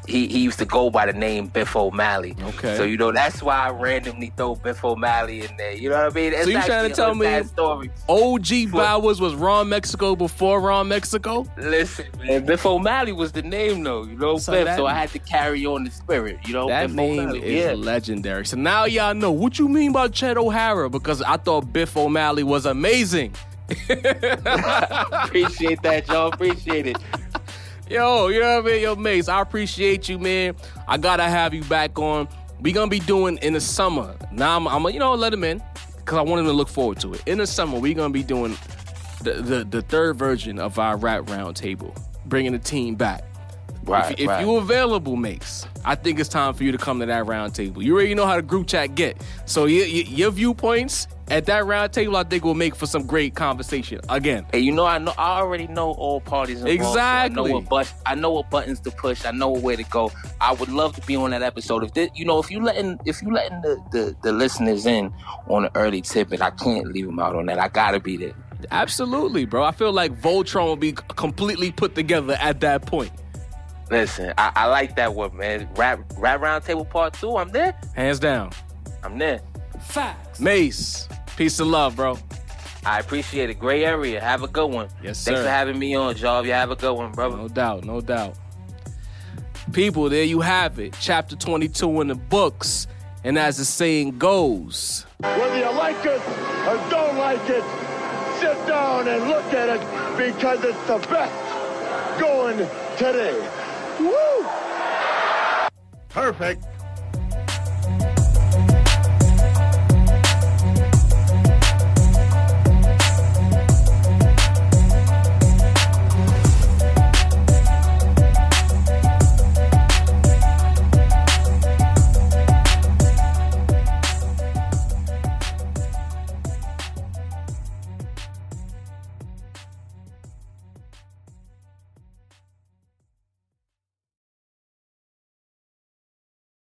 he, 0.07 0.29
he 0.29 0.41
used 0.41 0.59
to 0.59 0.65
go 0.65 0.91
by 0.91 1.07
the 1.07 1.13
name 1.13 1.47
Biff 1.47 1.75
O'Malley. 1.77 2.37
Okay. 2.43 2.77
So 2.77 2.83
you 2.85 2.97
know 2.97 3.11
that's 3.13 3.43
why 3.43 3.57
I 3.67 3.71
randomly 3.71 4.33
throw 4.37 4.55
Biff 4.55 4.85
O'Malley 4.85 5.45
in 5.45 5.57
there. 5.57 5.73
You 5.73 5.89
know 5.91 6.05
what 6.05 6.13
I 6.13 6.15
mean? 6.15 6.33
It's 6.33 6.45
So 6.45 6.51
you 6.51 6.63
trying 6.63 6.89
to 6.91 6.95
tell 6.95 7.15
me- 7.15 7.43
story. 7.45 7.91
OG 8.09 8.71
Bowers 8.73 9.21
was 9.21 9.35
Ron 9.35 9.69
Mexico 9.69 10.15
before 10.17 10.61
Ron 10.61 10.89
Mexico? 10.89 11.47
Listen, 11.57 12.07
man, 12.19 12.45
Biff 12.45 12.67
O'Malley 12.67 13.13
was 13.13 13.33
the 13.33 13.43
name 13.43 13.83
though. 13.83 14.05
You 14.05 14.17
know, 14.17 14.37
So 14.39 14.53
Biff. 14.53 14.65
that- 14.67 14.77
so 14.77 14.87
I 14.87 14.95
had 14.95 15.11
to 15.11 15.19
carry 15.19 15.65
on 15.67 15.85
the 15.85 15.91
spirit. 15.91 16.39
You 16.47 16.53
know, 16.55 16.69
That 16.69 16.89
Biff 16.89 16.97
name 16.97 17.19
O'Malley. 17.21 17.43
is 17.43 17.65
yeah. 17.65 17.73
legendary. 17.73 18.45
So 18.47 18.57
now 18.57 18.85
y'all 18.85 19.15
know 19.15 19.33
what 19.33 19.59
you 19.59 19.69
mean 19.69 19.93
by 19.93 20.09
Chet 20.09 20.37
O'Hara 20.37 20.91
because 20.91 21.23
I 21.23 21.37
thought 21.39 21.73
Biff 21.73 21.97
O'Malley 21.97 22.43
was 22.43 22.67
amazing. 22.67 23.35
appreciate 25.13 25.83
that, 25.83 26.05
y'all. 26.09 26.33
Appreciate 26.33 26.87
it. 26.87 26.97
Yo, 27.89 28.29
you 28.29 28.41
know 28.41 28.63
what 28.63 28.65
I 28.65 28.75
mean? 28.75 28.83
Yo, 28.83 28.97
Mace, 28.97 29.29
I 29.29 29.43
appreciate 29.43 30.09
you, 30.09 30.19
man. 30.19 30.57
I 30.89 30.97
gotta 30.97 31.25
have 31.25 31.53
you 31.53 31.63
back 31.65 31.99
on. 31.99 32.29
We 32.61 32.73
gonna 32.73 32.91
be 32.91 33.01
doing 33.01 33.39
in 33.43 33.53
the 33.53 33.61
summer. 33.61 34.17
Now 34.33 34.57
I'm, 34.57 34.67
I'm 34.67 34.83
you 34.93 34.99
know, 34.99 35.15
let 35.15 35.35
him 35.35 35.45
in 35.45 35.63
because 35.97 36.17
I 36.17 36.23
want 36.23 36.41
him 36.41 36.47
to 36.47 36.53
look 36.53 36.69
forward 36.69 36.99
to 37.01 37.13
it. 37.13 37.23
In 37.27 37.39
the 37.39 37.47
summer, 37.47 37.79
we 37.79 37.93
gonna 37.93 38.13
be 38.13 38.23
doing 38.23 38.57
the, 39.23 39.35
the, 39.35 39.65
the 39.65 39.83
third 39.83 40.17
version 40.17 40.59
of 40.59 40.79
our 40.79 40.97
rap 40.97 41.25
roundtable, 41.25 41.95
bringing 42.25 42.53
the 42.53 42.59
team 42.59 42.95
back. 42.95 43.23
Right, 43.93 44.13
if 44.13 44.21
if 44.21 44.29
right. 44.29 44.41
you 44.41 44.57
available, 44.57 45.17
Mace, 45.17 45.67
I 45.85 45.95
think 45.95 46.19
it's 46.19 46.29
time 46.29 46.55
for 46.55 46.65
you 46.65 46.73
to 46.73 46.79
come 46.79 47.01
to 47.01 47.07
that 47.07 47.27
round 47.27 47.55
table. 47.55 47.83
You 47.83 47.95
already 47.95 48.15
know 48.15 48.27
how 48.27 48.37
the 48.37 48.43
group 48.43 48.67
chat 48.67 48.95
get. 48.95 49.21
So 49.45 49.67
your, 49.67 49.87
your, 49.87 50.05
your 50.07 50.31
viewpoints 50.31 51.07
at 51.29 51.47
that 51.47 51.65
round 51.67 51.93
table, 51.93 52.17
I 52.17 52.25
think 52.25 52.45
will 52.45 52.55
make 52.55 52.75
for 52.75 52.87
some 52.87 53.07
great 53.07 53.35
conversation. 53.35 54.01
Again, 54.09 54.47
Hey, 54.53 54.61
you 54.61 54.73
know, 54.73 54.85
I 54.85 54.99
know, 54.99 55.15
I 55.17 55.41
already 55.41 55.67
know 55.67 55.93
all 55.93 56.21
parties 56.21 56.61
involved. 56.61 56.83
so 56.83 56.89
Exactly. 56.91 57.51
I 57.51 57.53
know 57.53 57.55
what 57.61 57.69
but 57.69 57.95
I 58.07 58.15
know 58.15 58.31
what 58.33 58.51
buttons 58.51 58.81
to 58.81 58.91
push. 58.91 59.25
I 59.25 59.31
know 59.31 59.51
where 59.51 59.77
to 59.77 59.85
go. 59.85 60.13
I 60.41 60.53
would 60.53 60.69
love 60.69 60.95
to 60.97 61.07
be 61.07 61.17
on 61.17 61.31
that 61.31 61.43
episode. 61.43 61.85
If 61.85 61.95
this, 61.95 62.11
you 62.15 62.25
know, 62.25 62.39
if 62.39 62.51
you 62.51 62.63
letting 62.63 62.99
if 63.07 63.23
you 63.23 63.33
letting 63.33 63.61
the, 63.63 63.83
the 63.93 64.17
the 64.23 64.33
listeners 64.33 64.87
in 64.87 65.13
on 65.49 65.65
an 65.65 65.71
early 65.75 66.01
tidbit, 66.03 66.41
I 66.43 66.51
can't 66.51 66.89
leave 66.93 67.07
them 67.07 67.19
out 67.19 67.35
on 67.35 67.47
that. 67.47 67.59
I 67.59 67.69
gotta 67.69 68.01
be 68.01 68.17
there. 68.17 68.35
absolutely, 68.71 69.45
bro. 69.47 69.65
I 69.65 69.73
feel 69.73 69.93
like 69.93 70.13
Voltron 70.21 70.65
will 70.67 70.77
be 70.77 70.93
completely 70.93 71.73
put 71.73 71.95
together 71.95 72.37
at 72.41 72.61
that 72.61 72.87
point. 72.87 73.11
Listen, 73.91 74.33
I, 74.39 74.53
I 74.55 74.67
like 74.67 74.97
that 74.97 75.15
one, 75.15 75.37
man. 75.37 75.69
Rap 75.77 76.01
rap 76.17 76.41
roundtable 76.41 76.89
part 76.89 77.15
two. 77.15 77.37
I'm 77.37 77.51
there. 77.51 77.75
Hands 77.95 78.19
down. 78.19 78.51
I'm 79.03 79.19
there. 79.19 79.41
Facts. 79.81 80.41
Mace, 80.41 81.09
peace 81.37 81.61
and 81.61 81.71
love, 81.71 81.97
bro. 81.97 82.19
I 82.87 83.01
appreciate 83.01 83.51
it. 83.51 83.59
Gray 83.59 83.85
area. 83.85 84.21
Have 84.21 84.43
a 84.43 84.49
good 84.49 84.71
one. 84.71 84.89
Yes, 85.03 85.19
sir. 85.19 85.33
Thanks 85.33 85.45
for 85.45 85.51
having 85.51 85.79
me 85.79 85.95
on, 85.95 86.15
Jarv. 86.15 86.45
You 86.45 86.53
have 86.53 86.71
a 86.71 86.77
good 86.77 86.93
one, 86.95 87.13
brother. 87.13 87.37
No 87.37 87.49
doubt, 87.49 87.85
no 87.85 88.01
doubt. 88.01 88.37
People, 89.73 90.09
there 90.11 90.25
you 90.25 90.41
have 90.41 90.79
it. 90.79 90.97
Chapter 91.01 91.37
22 91.37 92.03
in 92.03 92.09
the 92.09 92.15
books. 92.15 92.87
And 93.25 93.39
as 93.39 93.57
the 93.57 93.65
saying 93.65 94.19
goes, 94.19 95.07
Whether 95.21 95.59
you 95.59 95.71
like 95.73 96.05
it 96.05 96.21
or 96.69 96.91
don't 96.91 97.17
like 97.17 97.41
it, 97.49 97.65
sit 98.39 98.67
down 98.69 99.09
and 99.09 99.29
look 99.29 99.45
at 99.55 99.71
it 99.71 99.81
because 100.19 100.63
it's 100.63 100.87
the 100.87 100.99
best 101.09 102.21
going 102.21 102.59
today. 102.99 103.49
Woo! 104.01 104.47
Perfect. 106.09 106.65